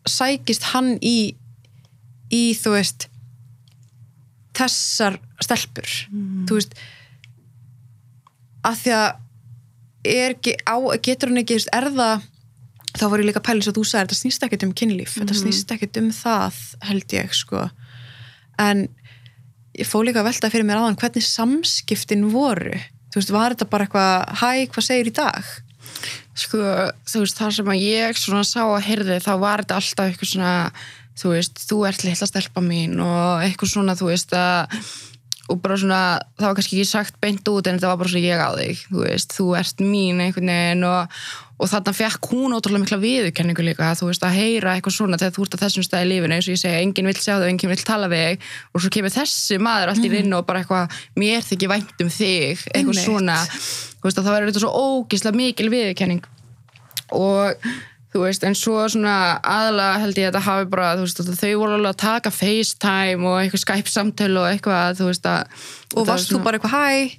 sækist 0.06 0.70
hann 0.72 0.98
í 1.02 1.34
í, 2.32 2.54
þú 2.58 2.74
veist 2.74 3.08
þessar 4.54 5.18
stelpur? 5.42 5.86
Þú 6.48 6.58
veist 6.58 6.74
að 8.64 8.78
því 8.82 8.94
að 8.98 9.08
ekki 10.04 10.56
á, 10.66 10.76
getur 11.02 11.30
hann 11.30 11.42
ekki, 11.42 11.60
er 11.72 11.90
það 11.94 12.26
þá 12.94 13.06
var 13.10 13.20
ég 13.20 13.26
líka 13.26 13.40
að 13.42 13.46
pæla 13.48 13.60
eins 13.60 13.70
og 13.70 13.76
þú 13.78 13.84
sagði 13.84 14.04
þetta 14.04 14.20
snýst 14.20 14.44
ekkert 14.46 14.66
um 14.66 14.74
kynlíf, 14.74 15.14
þetta 15.18 15.34
snýst 15.34 15.72
ekkert 15.74 15.96
um 15.98 16.10
það 16.14 16.60
held 16.88 17.14
ég, 17.16 17.32
sko. 17.34 17.68
En 18.62 18.88
ég 19.74 19.88
fóð 19.88 20.08
líka 20.08 20.22
að 20.22 20.28
velta 20.30 20.50
fyrir 20.50 20.66
mér 20.68 20.82
áðan 20.82 20.98
hvernig 21.00 21.26
samskiptin 21.26 22.28
voru 22.30 22.78
þú 23.14 23.20
veist, 23.20 23.34
var 23.38 23.54
þetta 23.54 23.70
bara 23.70 23.86
eitthvað 23.86 24.42
hæ, 24.42 24.50
hvað 24.74 24.88
segir 24.90 25.12
í 25.12 25.14
dag? 25.14 25.54
sko, 26.34 26.60
þú 27.06 27.22
veist, 27.22 27.38
þar 27.38 27.56
sem 27.56 27.70
að 27.70 27.82
ég 27.84 28.18
svona 28.18 28.44
sá 28.46 28.60
að 28.64 28.84
heyrði 28.88 29.18
þá 29.22 29.32
var 29.42 29.62
þetta 29.62 29.78
alltaf 29.78 30.10
eitthvað 30.10 30.30
svona 30.32 30.54
þú 31.14 31.32
veist, 31.36 31.64
þú 31.70 31.80
ert 31.88 32.06
litla 32.06 32.28
stelpa 32.28 32.62
mín 32.64 32.98
og 33.02 33.44
eitthvað 33.44 33.74
svona, 33.76 33.98
þú 33.98 34.10
veist 34.10 34.34
að 34.34 34.78
og 35.52 35.58
bara 35.60 35.76
svona, 35.76 36.00
það 36.40 36.46
var 36.48 36.54
kannski 36.56 36.78
ekki 36.78 36.88
sagt 36.88 37.18
beint 37.20 37.48
út 37.52 37.66
en 37.68 37.76
þetta 37.76 37.90
var 37.90 37.98
bara 38.00 38.10
svona 38.10 38.24
ég 38.24 38.40
á 38.40 38.50
þig 38.56 38.84
þú 38.88 39.02
veist, 39.04 39.34
þú 39.36 39.48
ert 39.60 39.82
mín 39.84 40.22
einhvern 40.24 40.50
veginn 40.50 40.86
og, 40.88 41.18
og 41.54 41.70
þarna 41.70 41.92
fekk 41.94 42.28
hún 42.32 42.54
ótrúlega 42.56 42.82
mikla 42.82 42.98
viðurkenningu 43.02 43.64
líka, 43.64 43.92
þú 43.94 44.08
veist, 44.10 44.24
að 44.26 44.38
heyra 44.40 44.74
eitthvað 44.74 44.96
svona 44.96 45.18
þegar 45.20 45.34
þú 45.36 45.46
ert 45.46 45.54
á 45.54 45.62
þessum 45.62 45.86
stað 45.86 46.04
í 46.04 46.10
lífinu, 46.10 46.34
eins 46.34 46.48
og 46.48 46.56
ég 46.56 46.62
segja 46.64 46.82
enginn 46.82 47.10
vill 47.10 47.16
sjá 47.20 47.34
þig, 47.36 47.46
enginn 47.52 47.72
vill 47.72 47.86
tala 47.86 48.10
við 48.10 48.24
þig 48.26 48.48
og 48.74 48.82
svo 48.82 48.92
kemur 48.96 49.14
þessi 49.14 49.58
maður 49.62 49.92
allt 49.92 50.08
í 50.08 50.12
rinn 50.12 50.34
og 50.34 50.44
bara 50.48 50.64
eitthvað 50.64 50.98
mér 51.22 51.46
þykir 51.46 51.72
vænt 51.74 52.04
um 52.04 52.10
þig 52.10 52.64
eitthvað 52.66 52.80
Einmitt. 52.82 53.02
svona, 53.06 53.38
þú 53.46 54.08
veist, 54.08 54.18
að 54.18 54.26
það 54.26 54.36
verður 54.38 54.52
þetta 54.52 54.64
svo 54.66 54.72
ógislega 54.82 55.40
mikil 55.44 55.70
viðurkenning. 55.70 56.30
Og 57.14 57.68
þú 58.14 58.22
veist, 58.22 58.44
en 58.46 58.54
svo 58.54 58.78
svona 58.92 59.14
aðalega 59.42 60.02
held 60.04 60.18
ég 60.20 60.28
að 60.28 60.36
þetta 60.36 60.42
hafi 60.46 60.68
bara, 60.70 60.90
þú 60.94 61.06
veist, 61.06 61.22
þau 61.40 61.54
voru 61.58 61.74
alveg 61.74 61.90
að 61.90 62.00
taka 62.04 62.30
FaceTime 62.30 63.26
og 63.26 63.38
eitthvað 63.40 63.62
Skype 63.64 63.90
samtölu 63.90 64.38
og 64.38 64.50
eitthvað, 64.52 65.00
þú 65.00 65.08
veist 65.08 65.26
að 65.26 65.64
og 65.94 66.06
varst 66.06 66.30
þú 66.30 66.40
bara 66.44 66.60
eitthvað 66.60 66.76
hæ? 66.78 67.18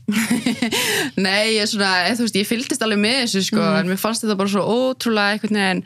Nei, 1.25 1.57
ég 1.57 1.67
svona, 1.67 1.91
eð, 2.07 2.21
þú 2.21 2.27
veist, 2.27 2.39
ég 2.39 2.47
fylgdist 2.47 2.85
alveg 2.85 3.01
með 3.03 3.21
þessu 3.25 3.43
sko, 3.49 3.63
en 3.81 3.91
mér 3.91 3.99
fannst 3.99 4.23
þetta 4.23 4.39
bara 4.39 4.53
svo 4.55 4.63
ótrúlega 4.63 5.35
einhvern 5.35 5.59
veginn 5.59 5.85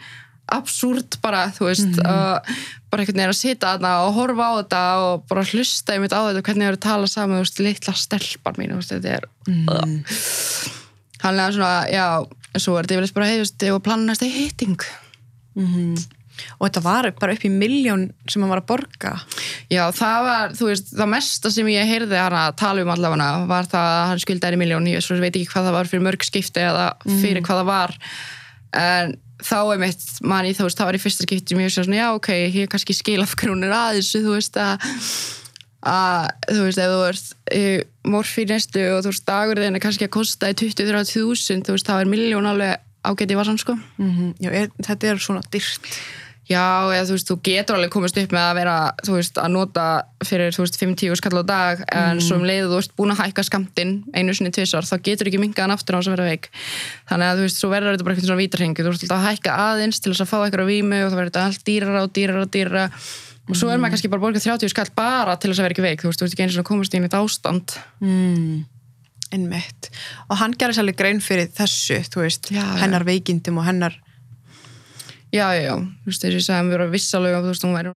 absúrt 0.50 1.20
bara, 1.22 1.44
þú 1.54 1.68
veist, 1.72 2.00
og 2.02 2.54
bara 2.90 3.04
einhvern 3.04 3.22
veginn 3.22 3.34
að 3.34 3.38
sita 3.38 3.76
þarna 3.76 3.94
og 4.06 4.16
horfa 4.18 4.50
á 4.50 4.54
þetta 4.62 4.84
og 5.06 5.24
bara 5.30 5.46
hlusta 5.50 5.96
einmitt 5.96 6.14
á 6.14 6.22
þetta, 6.22 6.46
hvernig 6.46 6.66
þau 6.66 6.72
eru 6.72 6.80
að 6.80 6.86
tala 6.86 7.10
saman, 7.10 7.40
þú 7.40 7.46
veist, 7.48 7.64
litla 7.66 7.98
stelpar 7.98 8.62
mín, 8.62 8.74
þú 8.76 8.82
veist, 8.84 8.94
þetta 8.94 9.18
er 9.18 9.30
mm. 9.50 10.04
Þannig 11.20 11.44
að 11.44 11.56
svona, 11.58 11.74
já, 11.92 12.06
svo 12.58 12.78
er 12.78 12.88
þetta 12.88 12.96
yfirleitt 12.98 13.18
bara, 13.18 13.28
ég 13.36 13.76
var 13.76 13.84
planast 13.86 14.24
í 14.26 14.32
hitting. 14.34 14.80
Og 16.60 16.68
þetta 16.70 16.82
var 16.86 17.12
bara 17.20 17.34
upp 17.36 17.46
í 17.46 17.52
miljón 17.52 18.06
sem 18.30 18.42
hann 18.42 18.52
var 18.52 18.62
að 18.62 18.70
borga. 18.70 19.14
Já, 19.68 19.84
það 19.92 20.20
var, 20.28 20.54
þú 20.56 20.70
veist, 20.70 20.92
það 20.96 21.10
mesta 21.12 21.52
sem 21.52 21.68
ég 21.68 21.90
heyrði 21.90 22.20
hann 22.20 22.38
að 22.40 22.56
tala 22.62 22.84
um 22.86 22.92
allavega 22.94 23.46
var 23.50 23.68
það 23.70 23.88
að 23.96 24.06
hann 24.12 24.22
skuldaði 24.24 24.60
miljón, 24.62 24.88
ég 24.88 25.04
svo 25.04 25.18
veit 25.20 25.34
ekki 25.36 25.50
hvað 25.52 25.68
það 25.68 25.78
var 25.78 25.90
fyrir 25.92 26.06
mörg 26.08 26.24
skipti 26.24 26.64
eða 26.64 26.86
fyrir 27.06 27.44
hvað 27.44 27.62
það 27.62 27.72
var. 27.74 27.98
En 28.80 29.18
þá 29.44 29.60
er 29.74 29.84
mitt 29.84 30.08
manni, 30.22 30.56
þú 30.56 30.68
veist, 30.68 30.80
það 30.80 30.90
var 30.90 30.98
í 30.98 31.04
fyrsta 31.04 31.28
skipti 31.28 31.54
sem 31.54 31.60
ég 31.60 31.70
veist 31.70 31.82
svona, 31.82 32.00
já, 32.00 32.08
ok, 32.16 32.32
ég 32.56 32.72
kannski 32.72 32.96
skil 32.96 33.20
af 33.24 33.36
grunir 33.40 33.76
að 33.76 34.00
þessu, 34.00 34.24
þú 34.24 34.38
veist, 34.38 34.60
að 34.60 34.90
að, 35.88 36.30
þú 36.50 36.62
veist, 36.66 36.82
ef 36.84 36.94
þú 36.94 37.02
ert 37.08 37.34
uh, 37.56 38.12
morfínestu 38.12 38.86
og 38.94 39.04
þú 39.04 39.14
veist, 39.14 39.28
dagur 39.28 39.62
þinn 39.64 39.80
er 39.80 39.84
kannski 39.84 40.08
að 40.08 40.16
kosta 40.18 40.52
í 40.52 40.58
20-30 40.60 41.14
þúsund, 41.16 41.68
þú 41.68 41.78
veist, 41.78 41.90
það 41.90 42.06
er 42.06 42.14
miljón 42.16 42.50
alveg 42.50 42.80
ágæti 43.08 43.36
í 43.36 43.40
vasan, 43.40 43.58
sko 43.62 43.78
mm 43.80 44.10
-hmm. 44.10 44.34
Já, 44.44 44.50
er, 44.52 44.70
þetta 44.84 45.08
er 45.08 45.18
svona 45.24 45.42
dyrt 45.52 45.88
Já, 46.50 46.90
eða 46.90 47.06
þú 47.06 47.14
veist, 47.14 47.28
þú 47.30 47.36
getur 47.46 47.76
alveg 47.78 47.92
komist 47.94 48.18
upp 48.18 48.32
með 48.34 48.42
að 48.42 48.56
vera, 48.58 48.78
þú 49.06 49.18
veist, 49.20 49.36
að 49.38 49.52
nota 49.54 49.84
fyrir, 50.26 50.56
þú 50.56 50.64
veist, 50.64 50.80
5-10 50.82 51.20
skall 51.20 51.42
á 51.42 51.44
dag 51.46 51.84
en 51.94 52.22
svo 52.26 52.40
um 52.40 52.46
leiðu 52.50 52.72
þú 52.72 52.80
veist 52.80 52.96
búin 52.98 53.14
að 53.14 53.22
hækka 53.22 53.44
skamtinn 53.46 53.94
einu 54.16 54.34
sinni 54.34 54.50
tvisar, 54.50 54.82
þá 54.82 54.98
getur 55.06 55.30
ekki 55.30 55.42
mingaðan 55.44 55.76
aftur 55.76 55.94
á 55.94 55.98
þess 56.02 56.10
að 56.10 56.16
vera 56.18 56.32
veik. 56.32 56.50
Þannig 57.06 57.30
að 57.30 57.38
þú 57.38 57.46
veist, 57.46 57.62
svo 57.62 57.70
verður 57.70 57.94
þetta 57.94 58.08
bara 58.08 58.16
eitthvað 58.16 58.32
svona 58.32 58.42
vítarhengi, 58.42 58.82
þú 58.82 58.90
veist, 58.90 59.04
alltaf 59.06 59.20
að 59.20 59.30
hækka 59.30 59.52
aðeins 59.68 60.02
til 60.02 60.12
þess 60.12 60.26
að 60.26 60.32
fá 60.32 60.38
eitthvað 60.40 60.66
á 60.66 60.72
vímu 60.74 60.98
og 61.04 61.12
það 61.12 61.20
verður 61.20 61.30
þetta 61.30 61.46
allt 61.46 61.66
dýrara 61.70 62.02
og 62.02 62.14
dýrara 62.18 62.42
og 62.42 62.52
dýrara 62.58 62.86
og 63.50 63.58
svo 63.58 63.70
er 63.74 63.80
maður 63.82 63.96
kannski 63.96 64.12
bara 64.14 64.22
borgað 64.24 64.46
30 64.46 64.70
skall 64.74 64.92
bara 64.96 65.36
til 65.42 65.50
þess 65.52 65.60
að 65.62 65.66
vera 65.68 65.76
ekki 65.76 65.86
veik, 65.86 66.04
þú 66.04 66.12
veist, 66.12 66.20
þú 66.22 66.26
veist 66.28 66.36
ekki 66.38 66.46
einu 66.46 66.56
svona 66.56 66.70
komast 66.70 66.94
í 66.96 67.02
neitt 67.04 67.18
ástand. 67.18 67.78
mm. 68.04 68.60
Einmitt. 69.30 69.92
Og 70.34 70.40
hann 70.40 70.56
gerði 70.58 70.80
sérlega 70.80 70.98
grein 71.04 71.20
fyrir 71.22 71.52
þessu, 71.54 72.00
þú 72.10 72.24
veist, 72.24 72.48
Já, 72.50 72.64
já. 72.64 72.78
hennar 72.82 73.04
veikindum 73.06 73.60
og 73.62 73.68
hennar 73.68 73.94
Já, 75.30 75.52
já, 75.54 75.62
já, 75.68 75.76
þú 75.78 76.10
veist, 76.10 76.24
þess 76.24 76.32
að 76.32 76.38
ég 76.40 76.46
sagði 76.48 76.60
að 76.64 76.70
mér 76.72 76.82
var 76.82 76.90
vissalega, 76.96 77.42
þú 77.44 77.52
veist, 77.52 77.66
hún 77.68 77.76
væri 77.78 77.92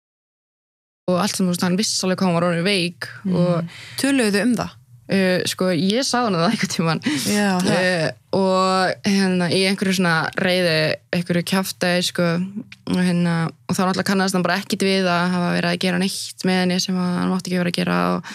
og 1.11 1.17
allt 1.23 1.35
sem, 1.37 1.45
þú 1.47 1.53
veist, 1.53 1.63
hann 1.63 1.77
vissalega 1.79 2.19
hvað 2.19 2.27
hún 2.29 2.35
var 2.35 2.47
orðin 2.49 2.67
veik 2.67 3.07
og 3.31 3.71
töluðu 4.01 4.41
um 4.43 4.51
það. 4.59 4.75
Uh, 5.11 5.41
sko, 5.49 5.69
ég 5.75 6.07
sagði 6.07 6.29
hann 6.29 6.39
það 6.39 6.47
einhvern 6.49 6.73
tímann. 6.75 7.03
Já, 7.29 7.49
uh, 7.59 8.07
og 8.37 9.07
hérna 9.07 9.49
í 9.51 9.63
einhverju 9.69 9.97
svona 9.99 10.15
reyði 10.39 10.77
einhverju 11.17 11.47
kjaftaði 11.51 12.05
sko 12.07 12.29
og 12.31 13.01
hérna 13.01 13.35
og 13.67 13.75
þá 13.75 13.81
náttúrulega 13.83 14.07
kannast 14.07 14.37
hann 14.37 14.45
bara 14.45 14.59
ekkit 14.61 14.87
við 14.87 15.09
að 15.11 15.35
hafa 15.35 15.51
verið 15.57 15.73
að 15.73 15.81
gera 15.83 15.99
neitt 16.01 16.47
með 16.47 16.63
henni 16.63 16.79
sem 16.83 16.97
hann 16.97 17.31
mátti 17.31 17.51
ekki 17.51 17.59
vera 17.59 17.73
að 17.73 17.79
gera 17.81 17.99
og, 18.15 18.31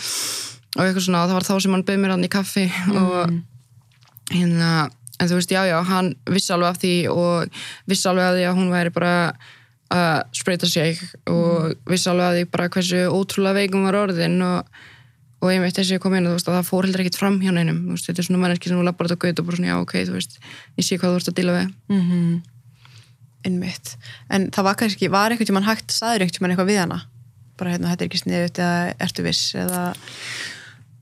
og 0.77 0.85
eitthvað 0.85 1.07
svona 1.09 1.25
og 1.25 1.33
það 1.33 1.39
var 1.39 1.49
þá 1.49 1.55
sem 1.65 1.77
hann 1.77 1.87
bauð 1.89 2.01
mér 2.03 2.15
hann 2.15 2.29
í 2.29 2.33
kaffi 2.37 2.69
og 2.93 3.37
hérna 4.35 4.71
en 5.17 5.31
þú 5.31 5.39
veist, 5.39 5.53
já, 5.53 5.63
já, 5.69 5.77
hann 5.89 6.11
vissi 6.29 6.53
alveg 6.53 6.75
af 6.75 6.81
því 6.83 6.95
og 7.13 7.61
vissi 7.89 8.09
alveg 8.11 8.27
af 8.27 8.37
því 8.37 8.49
að 8.49 8.59
hún 8.59 8.75
væri 8.75 8.93
bara 8.93 9.15
að 9.93 10.35
spreita 10.37 10.69
sig 10.69 11.01
og 11.31 11.73
vissi 11.89 12.11
alveg 12.11 12.27
af 12.27 12.37
því 12.37 12.45
bara 12.53 12.69
hversu 12.75 13.03
ótrúlega 13.09 13.61
veikum 13.61 13.87
var 13.87 14.01
orðin 14.03 14.37
og, 14.45 14.83
og 15.43 15.53
ég 15.53 15.63
veit 15.63 15.77
þessi 15.77 15.97
ég 15.97 16.03
kom 16.03 16.15
inn 16.17 16.29
og 16.31 16.39
að 16.39 16.47
það 16.49 16.69
fór 16.71 16.87
heldur 16.87 17.03
ekkit 17.05 17.19
fram 17.21 17.39
hjá 17.43 17.53
neinum. 17.53 17.83
Þú 17.85 17.97
veist, 17.97 18.09
þetta 18.09 18.23
er 18.23 18.29
svona 18.29 18.43
manneski 18.43 18.71
sem 18.71 18.79
hún 18.79 18.89
lappar 18.89 19.11
þetta 19.11 19.23
gauð 19.23 19.43
og 19.43 19.49
bara 19.49 19.59
svona, 19.59 19.71
já, 19.71 19.77
ok, 19.83 19.95
þú 20.09 20.15
veist, 20.17 20.39
ég 20.81 20.87
sé 20.87 20.99
hvað 21.01 21.13
þú 21.13 21.21
ert 21.21 21.33
að 21.33 21.41
díla 21.41 21.57
við. 21.59 21.73
Mm 21.93 22.45
Einmitt. 23.47 23.93
En 24.33 24.49
það 24.51 24.67
var 24.67 24.77
kannski, 24.81 25.09
var 25.13 25.31
einhvern 25.31 25.47
tímann 25.47 25.69
hægt, 25.69 25.93
saður 25.95 26.25
einhvern 26.25 26.35
tímann 26.35 26.55
eitthvað 26.55 26.71
við 26.73 26.81
hana? 26.83 26.97
Bara 27.61 27.77
hérna, 27.77 27.93
þetta 27.93 28.03
er 28.03 28.09
ekki 28.09 28.23
sniðut 28.25 28.59
eða 28.59 28.79
ertu 29.07 29.27
viss 29.27 29.55
eða... 29.55 29.83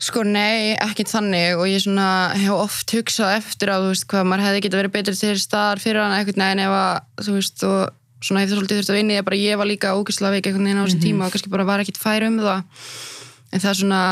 Sko 0.05 0.24
nei, 0.26 0.74
ekkert 0.74 1.09
þannig. 1.09 1.55
Og 1.57 1.70
ég 1.70 1.80
svona 1.80 2.35
hef 2.37 2.53
oft 2.53 2.93
hugsað 2.93 3.39
eftir 3.39 3.72
að 3.72 3.87
þú 3.87 3.93
veist 3.95 4.07
hvað 4.11 4.26
maður 4.28 4.45
hefði 4.45 4.64
getað 4.66 4.82
verið 4.82 4.95
betur 4.99 5.16
til 5.16 5.35
staðar 5.41 5.80
fyrir 5.80 6.03
hann 6.03 6.16
eitthvað 6.18 6.43
neginn 6.43 6.64
ef 6.66 6.74
að 6.76 7.24
þú 7.24 7.37
veist 7.39 7.64
og 7.70 7.78
svona 8.24 8.43
hefði 8.43 8.59
svolítið 8.59 8.80
þurft 8.80 8.93
að 8.93 8.99
vinni 8.99 9.16
ég 9.16 9.26
bara 9.26 9.41
ég 9.41 9.61
var 9.61 9.68
líka 9.68 9.95
ógæslega 9.97 10.37
veik 10.37 10.49
einhvern 10.49 10.68
veginn 10.68 10.80
á 10.80 10.85
þessum 10.85 11.03
tíma 11.05 11.26
og 11.26 11.35
kannski 11.35 11.53
bara 11.53 11.66
var 11.68 11.82
ekkert 11.82 12.01
fær 12.01 12.26
um 12.28 12.39
það 12.43 12.85
en 13.55 13.62
það 13.62 13.70
er 13.70 13.78
svona 13.80 14.02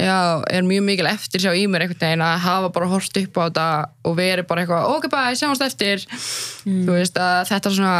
já, 0.00 0.16
er 0.48 0.64
mjög 0.66 0.86
mikil 0.86 1.08
eftir 1.10 1.42
sjá 1.44 1.52
í 1.56 1.66
mér 1.68 1.84
einhvern 1.84 2.00
veginn 2.00 2.24
að 2.24 2.40
hafa 2.46 2.72
bara 2.74 2.88
hort 2.90 3.20
upp 3.20 3.38
á 3.38 3.42
þetta 3.42 3.66
og 4.08 4.16
verið 4.18 4.48
bara 4.48 4.64
eitthvað, 4.64 4.88
ok 4.96 5.08
bæ, 5.12 5.20
sjáumst 5.38 5.64
eftir. 5.66 6.04
Þú 6.64 6.96
veist 6.96 7.20
að 7.20 7.42
þetta 7.50 7.74
svona 7.76 7.94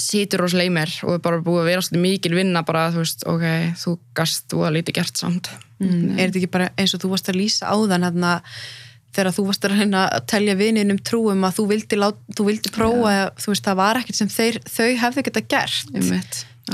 situr 0.00 0.44
rosalega 0.44 0.70
í 0.70 0.74
mér 0.74 0.92
og 1.06 1.16
er 1.16 1.24
bara 1.24 1.40
búið 1.44 1.64
að 1.64 1.70
vera 1.70 1.84
svolítið 1.84 2.04
mikil 2.04 2.36
vinna 2.36 2.62
bara, 2.66 2.90
þú 2.94 3.02
veist, 3.02 3.24
ok, 3.28 3.46
þú 3.80 3.96
gast 4.16 4.46
þú 4.52 4.62
að 4.66 4.76
lítið 4.78 5.00
gert 5.00 5.22
samt. 5.22 5.50
Mm. 5.80 6.12
Er 6.18 6.28
þetta 6.28 6.40
ekki 6.42 6.52
bara 6.52 6.70
eins 6.76 6.94
og 6.94 7.02
þú 7.02 7.14
varst 7.14 7.32
að 7.32 7.40
lýsa 7.40 7.72
áðan 7.72 8.06
hérna 8.06 8.36
þegar 9.10 9.34
þú 9.34 9.44
varst 9.48 9.66
að 9.66 9.74
reyna 9.74 10.04
að 10.06 10.26
telja 10.30 10.54
vininum 10.58 11.00
trúum 11.02 11.46
að 11.46 11.56
þú 11.58 11.64
vildi, 11.72 11.98
lát, 11.98 12.20
þú 12.36 12.46
vildi 12.46 12.72
prófa 12.74 13.14
þú 13.40 13.52
veist, 13.52 13.66
það 13.66 13.80
var 13.80 14.00
ekkert 14.00 14.20
sem 14.20 14.30
þeir, 14.30 14.60
þau 14.70 14.90
hefðu 15.02 15.24
geta 15.26 15.42
gert 15.50 15.90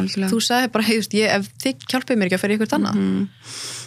algjörlega. 0.03 0.31
þú 0.33 0.43
sagði 0.45 0.71
bara, 0.75 0.87
veist, 0.93 1.17
ég, 1.17 1.33
ef 1.33 1.51
þið 1.63 1.89
hjálpið 1.93 2.21
mér 2.21 2.31
ekki 2.31 2.39
að 2.39 2.45
fyrir 2.45 2.59
ykkur 2.61 2.79
annað 2.79 3.03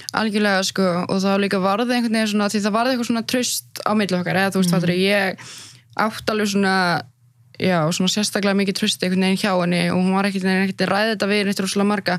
Algjörlega 0.10 0.64
sko 0.66 0.86
og 1.06 1.20
þá 1.22 1.32
líka 1.38 1.60
varði 1.62 1.94
einhvern 1.94 2.16
veginn 2.18 2.32
svona 2.32 2.50
því 2.50 2.64
það 2.64 2.74
varði 2.80 2.94
eitthvað 2.96 3.10
svona 3.12 3.26
tröst 3.30 3.82
á 3.86 3.92
milli 3.94 4.18
okkar 4.18 4.40
eða 4.42 4.54
þú 4.56 4.64
veist 4.64 4.74
mm. 4.74 4.94
ég 4.98 5.44
átt 6.02 6.32
alveg 6.34 6.50
svona 6.50 6.76
já, 7.60 7.78
svona 7.94 8.12
sérstaklega 8.12 8.58
mikið 8.58 8.78
tröst 8.80 9.04
einhvern 9.04 9.28
veginn 9.28 9.42
hjá 9.42 9.52
henni 9.52 9.84
og 9.92 10.00
hún 10.00 10.16
var 10.16 10.30
ekkert 10.30 10.48
ekkert 10.50 10.84
að 10.86 10.92
ræða 10.94 11.14
þetta 11.14 11.30
við 11.30 11.44
neitt 11.50 11.62
rosalega 11.64 11.92
marga 11.92 12.18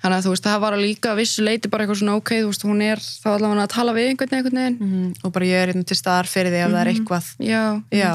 þannig 0.00 0.16
að 0.16 0.26
þú 0.26 0.34
veist 0.34 0.46
það 0.48 0.60
var 0.64 0.76
líka 0.80 1.12
að 1.12 1.20
vissu 1.20 1.44
leiti 1.44 1.70
bara 1.70 1.84
eitthvað 1.84 2.00
svona 2.00 2.16
ok, 2.18 2.32
þú 2.40 2.50
veist 2.50 2.66
hún 2.66 2.84
er 2.86 3.02
þá 3.04 3.28
allavega 3.34 3.66
að 3.66 3.72
tala 3.74 3.96
við 3.96 4.10
einhvern 4.10 4.32
veginn 4.32 4.40
einhvern 4.40 4.60
veginn 4.62 4.78
mm. 4.88 5.08
og 5.22 5.34
bara 5.36 5.50
ég 5.50 5.62
er 5.62 5.72
hérna 5.72 5.88
til 5.90 5.98
staðar 6.00 6.30
fyrir 6.30 6.54
því 6.54 6.62
ef 6.64 6.72
það 6.74 6.82
er 6.82 6.92
eitthvað 6.94 7.32
Já, 7.44 7.64
Já. 7.92 8.12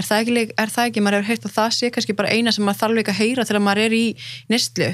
Er 0.00 0.08
það 0.08 0.22
ekki, 0.24 0.44
er 0.64 0.72
það 0.74 0.90
ekki 0.90 1.04
maður 1.04 1.18
hefur 1.20 1.30
heyrt 1.30 1.46
að 1.48 1.54
það 1.58 1.70
sé 1.76 1.90
kannski 1.94 2.16
bara 2.18 2.32
eina 2.34 2.54
sem 2.56 2.66
maður 2.66 2.80
þarf 2.82 2.98
líka 2.98 3.14
að 3.14 3.20
heyra 3.20 3.46
þegar 3.48 3.64
maður 3.66 3.84
er 3.84 3.96
í 3.96 4.04
nýstlu 4.52 4.90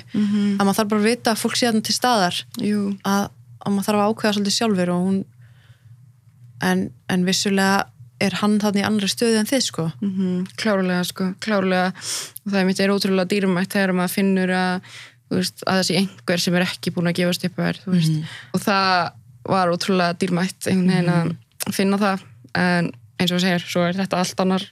að 0.59 0.63
maður 0.63 0.79
þarf 0.81 0.93
bara 0.93 1.03
að 1.03 1.09
vita 1.11 1.33
að 1.33 1.43
fólk 1.43 1.57
sé 1.57 1.69
þarna 1.71 1.87
til 1.87 1.97
staðar. 1.97 2.39
Að, 2.61 3.27
að 3.63 3.75
maður 3.75 3.89
þarf 3.89 4.03
að 4.03 4.13
ákveða 4.13 4.37
svolítið 4.37 4.57
sjálfur 4.57 4.95
og 4.95 5.05
hún 5.07 5.19
en, 6.67 6.89
en 7.13 7.27
vissulega 7.27 7.87
er 8.23 8.39
hann 8.41 8.57
þarna 8.63 8.81
í 8.81 8.87
annari 8.87 9.11
stöðu 9.13 9.41
en 9.41 9.49
þið 9.49 9.65
sko. 9.67 9.91
Mm 10.01 10.47
klárlega 10.57 11.03
sko, 11.05 11.29
klárlega. 11.45 11.91
Og 12.45 12.53
það 12.53 12.61
er 12.61 12.69
mitt 12.71 12.81
er 12.81 12.95
ótrúlega 12.95 13.31
dýrumætt 13.33 13.75
þegar 13.77 13.93
maður 13.97 14.15
finnur 14.15 14.53
að, 14.57 14.87
veist, 15.35 15.65
að 15.67 15.83
þessi 15.83 15.99
einhver 16.01 16.43
sem 16.43 16.57
er 16.57 16.65
ekki 16.65 16.95
búin 16.97 17.11
að 17.11 17.19
gefast 17.21 17.45
upp 17.49 17.61
að 17.61 17.69
þér, 17.69 17.83
þú 17.83 17.97
veist. 17.97 18.31
Og 18.57 18.65
það 18.65 18.95
var 19.53 19.75
ótrúlega 19.75 20.17
dýrmætt 20.23 20.71
einhvern 20.71 20.95
veginn 20.95 21.13
að 21.13 21.77
finna 21.77 22.01
það. 22.01 22.25
En 22.57 22.91
eins 23.21 23.33
og 23.37 23.43
segir, 23.45 23.69
svo 23.69 23.85
er 23.85 24.01
þetta 24.01 24.23
allt 24.23 24.43
annar 24.45 24.67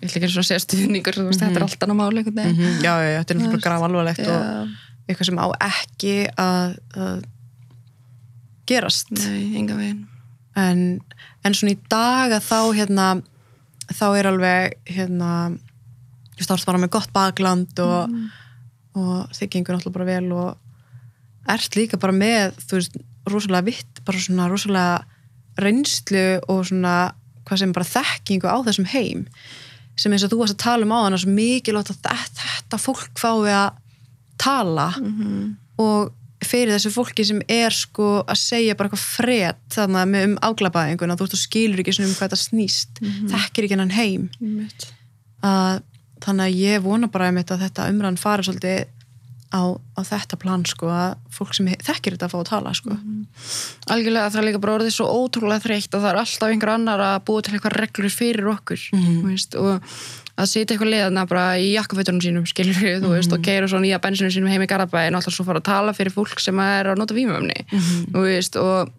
ég 0.00 0.08
ætla 0.08 0.20
ekki 0.20 0.30
og 0.30 0.40
að 0.42 0.48
segja 0.48 0.62
stuðningur 0.64 1.18
þú 1.18 1.26
veist, 1.28 1.42
þetta 1.42 1.60
er 1.60 1.66
allt 1.66 1.86
annar 1.86 1.98
mál 2.00 2.08
einhvern 2.10 2.40
veginn. 2.40 2.56
Mm 2.58 2.82
Já, 2.84 2.92
já, 2.98 3.10
já, 3.12 3.18
þetta 3.20 3.34
er 3.34 3.38
náttúrulega 3.40 3.66
graf 3.68 3.86
alvarlegt 3.88 4.24
og 4.24 4.40
Já, 4.40 4.66
eitthvað 5.08 5.28
sem 5.28 5.38
á 5.38 5.46
ekki 5.68 6.16
að, 6.40 6.74
að 6.96 7.22
gerast. 8.66 9.12
Nei, 9.18 9.44
enga 9.60 9.76
veginn. 9.78 10.02
En, 10.56 10.82
en 11.44 11.54
svona 11.54 11.74
í 11.74 11.78
dag 11.90 12.32
að 12.32 12.46
þá 12.46 12.58
hérna 12.78 13.06
þá 13.92 14.06
er 14.18 14.28
alveg 14.30 14.76
hérna 14.88 15.30
þá 16.38 16.54
ertu 16.56 16.68
bara 16.68 16.82
með 16.82 16.92
gott 16.96 17.12
bakland 17.14 17.80
og, 17.84 18.14
og 18.98 19.34
þið 19.36 19.50
gengur 19.52 19.76
náttúrulega 19.76 19.98
bara 19.98 20.08
vel 20.08 20.32
og 20.34 21.52
ert 21.54 21.76
líka 21.78 22.00
bara 22.00 22.14
með 22.16 22.56
þú 22.64 22.78
veist, 22.78 22.96
rosalega 23.30 23.68
vitt 23.68 24.00
bara 24.06 24.22
svona 24.22 24.48
rosalega 24.50 25.04
reynslu 25.60 26.24
og 26.50 26.64
svona 26.68 26.94
hvað 27.44 27.60
sem 27.60 27.74
bara 27.76 27.90
þekkingu 27.92 28.48
á 28.48 28.58
þessum 28.66 28.88
heim 28.94 29.26
sem 29.96 30.12
eins 30.12 30.24
og 30.26 30.32
þú 30.32 30.40
varst 30.42 30.56
að 30.56 30.64
tala 30.64 30.84
um 30.86 30.92
á 30.94 30.98
hann 31.04 31.18
svo 31.18 31.30
mikilvægt 31.30 31.90
að 31.92 32.02
þetta, 32.02 32.18
þetta 32.42 32.78
fólk 32.82 33.18
fái 33.20 33.54
að 33.54 33.80
tala 34.42 34.88
og 35.78 36.12
fyrir 36.44 36.74
þessu 36.74 36.90
fólki 36.92 37.24
sem 37.24 37.40
er 37.48 37.72
sko 37.72 38.24
að 38.28 38.36
segja 38.36 38.74
bara 38.76 38.90
eitthvað 38.90 39.04
fred 39.16 39.60
þannig 39.72 40.00
að 40.02 40.10
með 40.12 40.24
um 40.28 40.34
áglapaðinguna 40.44 41.16
þú 41.16 41.24
veist 41.24 41.36
þú 41.36 41.40
skilur 41.40 41.80
ekki 41.80 41.94
svona 41.96 42.08
um 42.10 42.16
hvað 42.18 42.28
þetta 42.28 42.40
snýst 42.42 43.00
þekkir 43.32 43.64
ekki 43.64 43.78
hann 43.80 43.94
heim 43.94 44.26
Einmitt. 44.42 44.88
að, 45.40 45.80
þannig 46.26 46.44
að 46.44 46.58
ég 46.60 46.82
vona 46.84 47.08
bara 47.08 47.30
einmitt 47.30 47.50
að 47.54 47.64
þetta 47.64 47.88
umræðan 47.94 48.20
fari 48.20 48.44
svolítið 48.44 48.84
á, 49.54 49.62
á 49.78 50.00
þetta 50.02 50.36
plan 50.42 50.64
sko 50.66 50.88
að 50.90 51.14
fólk 51.30 51.54
sem 51.54 51.66
þekkir 51.70 52.16
þetta 52.16 52.26
að 52.26 52.32
fá 52.34 52.38
að 52.42 52.48
tala 52.50 52.72
sko 52.74 52.96
algjörlega 53.94 54.30
það 54.32 54.40
er 54.40 54.46
líka 54.48 54.60
bara 54.64 54.74
orðið 54.78 54.94
svo 54.96 55.06
ótrúlega 55.22 55.62
þreytt 55.64 55.94
að 55.94 56.02
það 56.04 56.10
er 56.10 56.18
alltaf 56.24 56.50
einhver 56.54 56.72
annar 56.74 57.02
að 57.04 57.16
búa 57.28 57.44
til 57.46 57.54
eitthvað 57.54 57.76
reglur 57.78 58.14
fyrir 58.14 58.50
okkur 58.54 58.80
Mhm. 58.92 59.22
veist, 59.28 59.54
og 59.54 59.82
að 60.34 60.48
sitja 60.50 60.74
eitthvað 60.74 60.90
liðana 60.94 61.26
bara 61.30 61.44
í 61.62 61.68
jakkafötunum 61.76 62.22
sínum 62.24 62.46
skilur 62.50 62.74
við, 62.74 63.00
þú 63.04 63.12
veist, 63.14 63.30
Mhm. 63.30 63.38
og 63.38 63.44
keira 63.46 63.68
svo 63.70 63.78
nýja 63.78 64.00
bensinu 64.02 64.30
sínum 64.34 64.48
heim 64.50 64.62
í 64.62 64.66
Garabæin 64.66 65.14
og 65.14 65.22
alltaf 65.22 65.34
svo 65.36 65.44
fara 65.46 65.60
að 65.60 65.64
tala 65.70 65.92
fyrir 65.94 66.10
fólk 66.12 66.40
sem 66.40 66.58
er 66.58 66.84
að 66.90 66.98
nota 66.98 67.14
vímöfni 67.14 67.64
Mhm. 67.70 68.10
þú 68.12 68.20
veist, 68.26 68.56
og, 68.56 68.90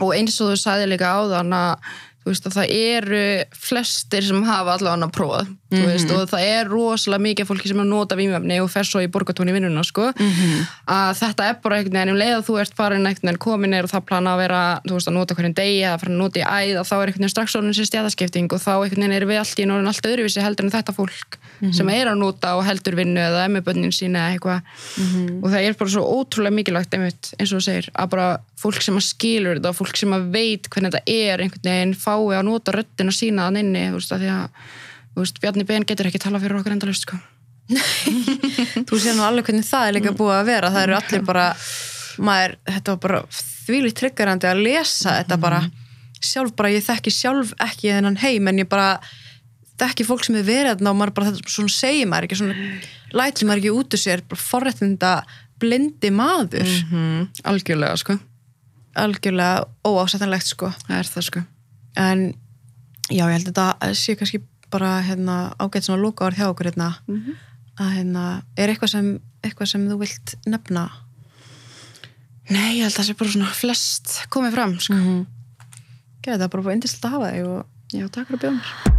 og 0.00 0.14
eins 0.14 0.40
og 0.40 0.48
þú 0.52 0.56
sagði 0.56 0.88
líka 0.96 1.12
áðan 1.12 1.52
að 1.52 1.76
þú 2.24 2.30
veist 2.32 2.46
að 2.48 2.56
það 2.56 2.70
eru 2.72 3.44
flestir 3.52 4.22
sem 4.22 4.42
hafa 4.42 4.78
allavega 4.78 4.90
hann 4.96 5.10
að 5.10 5.12
prófa 5.12 5.40
Mhm. 5.44 5.56
Mm 5.74 5.90
veist, 5.94 6.10
og 6.14 6.28
það 6.30 6.44
er 6.48 6.68
rosalega 6.70 7.22
mikið 7.22 7.48
fólki 7.48 7.68
sem 7.68 7.78
er 7.78 7.84
að 7.84 7.90
nota 7.92 8.16
vímöfni 8.16 8.60
og 8.62 8.70
fer 8.72 8.86
svo 8.88 9.02
í 9.04 9.08
borgatón 9.12 9.50
í 9.50 9.54
vinnuna 9.54 9.84
sko. 9.84 10.12
Mhm. 10.16 10.66
að 10.88 11.12
þetta 11.20 11.48
er 11.48 11.56
bara 11.62 11.76
einhvern 11.76 11.98
veginn 11.98 12.14
um 12.14 12.20
leið 12.20 12.34
að 12.38 12.46
þú 12.48 12.60
ert 12.60 12.74
farin 12.74 13.06
einhvern 13.06 13.28
veginn 13.28 13.38
komin 13.38 13.74
er 13.74 13.84
og 13.84 13.90
það 13.90 14.06
plana 14.08 14.34
að 14.34 14.40
vera 14.44 14.62
þú 14.86 14.94
veist 14.96 15.08
að 15.08 15.16
nota 15.18 15.34
hverjum 15.34 15.54
degi 15.54 15.80
eða 15.84 16.00
fara 16.00 16.12
að 16.12 16.20
nota 16.22 16.40
í 16.40 16.44
æð 16.44 16.80
og 16.80 16.86
þá 16.88 16.94
er 16.94 17.06
einhvern 17.06 17.24
veginn 17.24 17.34
strax 17.34 17.56
orðin 17.56 17.74
sér 17.74 17.88
stjæðaskipting 17.90 18.48
og 18.52 18.60
þá 18.60 18.72
einhvern 18.74 19.02
veginn 19.04 19.16
er 19.18 19.26
við 19.26 19.38
allt 19.42 19.58
í 19.58 19.66
norðin 19.68 19.90
allt 19.90 20.08
öðruvísi 20.10 20.44
heldur 20.44 20.64
en 20.64 20.74
þetta 20.74 20.94
fólk 20.94 21.38
sem 21.72 21.88
er 21.88 22.10
að 22.10 22.18
nota 22.18 22.56
og 22.58 22.64
heldur 22.66 22.96
vinnu 22.98 23.20
eða 23.20 23.44
emmi 23.46 23.62
bönnin 23.64 23.94
sína 23.94 24.26
eða 24.26 24.34
eitthvað 24.34 24.60
og 25.44 25.50
það 25.50 25.60
er 25.64 25.76
bara 25.78 25.90
svo 25.94 26.02
ótrúlega 26.04 26.54
mikilvægt 26.54 26.94
einmitt, 26.94 27.30
eins 27.38 27.52
og 27.52 27.60
þú 27.60 27.64
segir 27.64 27.90
að 27.94 28.10
bara 28.14 28.28
fólk 28.60 28.82
sem 28.84 28.96
að 28.98 29.06
skilur 29.08 29.58
þetta 29.58 29.72
og 29.72 29.78
fólk 29.78 29.96
sem 30.00 30.12
að 30.16 30.26
veit 30.34 30.68
hvernig 30.68 30.92
þetta 30.92 31.14
er 31.14 31.44
einhvern 31.44 31.68
veginn 31.70 31.94
fái 31.94 32.36
að 32.38 32.46
nota 32.48 32.74
röddina 32.74 33.14
sína 33.14 33.48
að 33.48 33.60
inni 33.62 33.86
þú 33.90 34.00
veist 34.00 34.14
að 34.14 34.24
því 34.24 34.32
að 34.34 34.48
veist, 35.22 35.40
Bjarni 35.42 35.66
Ben 35.68 35.86
getur 35.86 36.10
ekki 36.10 36.20
tala 36.22 36.40
fyrir 36.42 36.58
okkur 36.58 36.74
endalust 36.74 37.06
sko. 37.06 37.18
þú 38.88 38.98
sér 39.00 39.16
nú 39.16 39.24
alveg 39.24 39.48
hvernig 39.48 39.66
það 39.66 39.88
er 39.88 39.96
líka 39.98 40.14
búið 40.16 40.38
að 40.38 40.48
vera. 40.50 40.72
Það 40.74 40.86
eru 40.86 40.96
allir 40.98 41.24
bara 41.24 41.46
maður, 42.24 42.56
þetta 42.68 42.94
var 42.94 43.02
bara 43.06 43.20
þvílið 43.38 43.96
tryggarandi 44.00 44.50
að 44.50 44.64
lesa 44.66 45.18
þetta 45.20 45.40
bara. 45.40 45.60
Sjálf 46.24 46.54
bara, 46.56 46.72
ég 46.72 46.84
þekki 46.84 47.12
sjálf 47.12 47.52
ekki 47.60 47.92
þennan 47.92 48.20
heim 48.22 48.50
en 48.50 48.62
ég 48.62 48.68
bara 48.70 48.98
þekki 49.80 50.06
fólk 50.06 50.24
sem 50.26 50.36
er 50.38 50.46
verið 50.46 50.84
og 50.86 50.96
maður 50.96 51.16
bara 51.16 51.32
þetta 51.32 51.56
svona 51.56 51.72
segir 51.74 52.06
maður 52.08 52.28
ekki 52.28 52.38
svona 52.38 52.68
lætir 53.14 53.48
maður 53.48 53.62
ekki 53.62 53.72
út 53.74 53.96
úr 53.96 54.00
sér 54.00 54.22
bara 54.28 54.44
forréttinda 54.44 55.10
blindi 55.62 56.10
maður. 56.14 56.70
Mm 56.90 57.26
algjörlega 57.50 57.98
sko. 58.00 58.16
Algjörlega 59.00 59.66
óásættanlegt 59.86 60.48
sko. 60.48 60.70
Það 60.86 60.98
er 60.98 61.10
það 61.10 61.28
sko. 61.28 61.44
En 62.00 62.24
já, 63.10 63.24
ég 63.24 63.34
held 63.36 63.50
að 63.50 63.54
þetta 63.54 63.94
sé 63.98 64.16
kannski 64.18 64.40
bara 64.74 64.96
hérna, 65.06 65.36
ágætt 65.62 65.86
svona 65.86 66.02
lóka 66.02 66.26
orð 66.26 66.40
hjá 66.40 66.48
okkur 66.50 66.70
hérna, 66.72 66.90
að 67.78 67.92
hérna, 67.98 68.24
er 68.58 68.72
eitthvað 68.74 68.92
sem, 68.96 69.12
eitthvað 69.44 69.70
sem 69.74 69.86
þú 69.90 70.00
vilt 70.02 70.34
nefna? 70.50 70.88
Nei, 72.50 72.80
ég 72.80 72.84
held 72.84 72.92
að 72.92 72.98
það 72.98 73.06
sé 73.08 73.18
bara 73.20 73.36
svona 73.36 73.54
flest 73.60 74.16
komið 74.34 74.58
fram 74.58 74.74
sko. 74.82 74.98
Gæði 76.24 76.40
það 76.42 76.50
bara 76.50 76.66
búið 76.66 76.76
indislegt 76.78 77.08
að 77.08 77.16
hafa 77.16 77.32
þig 77.32 77.48
og 77.54 77.94
já, 77.94 78.08
takk 78.10 78.34
fyrir 78.34 78.58
mér 78.58 78.93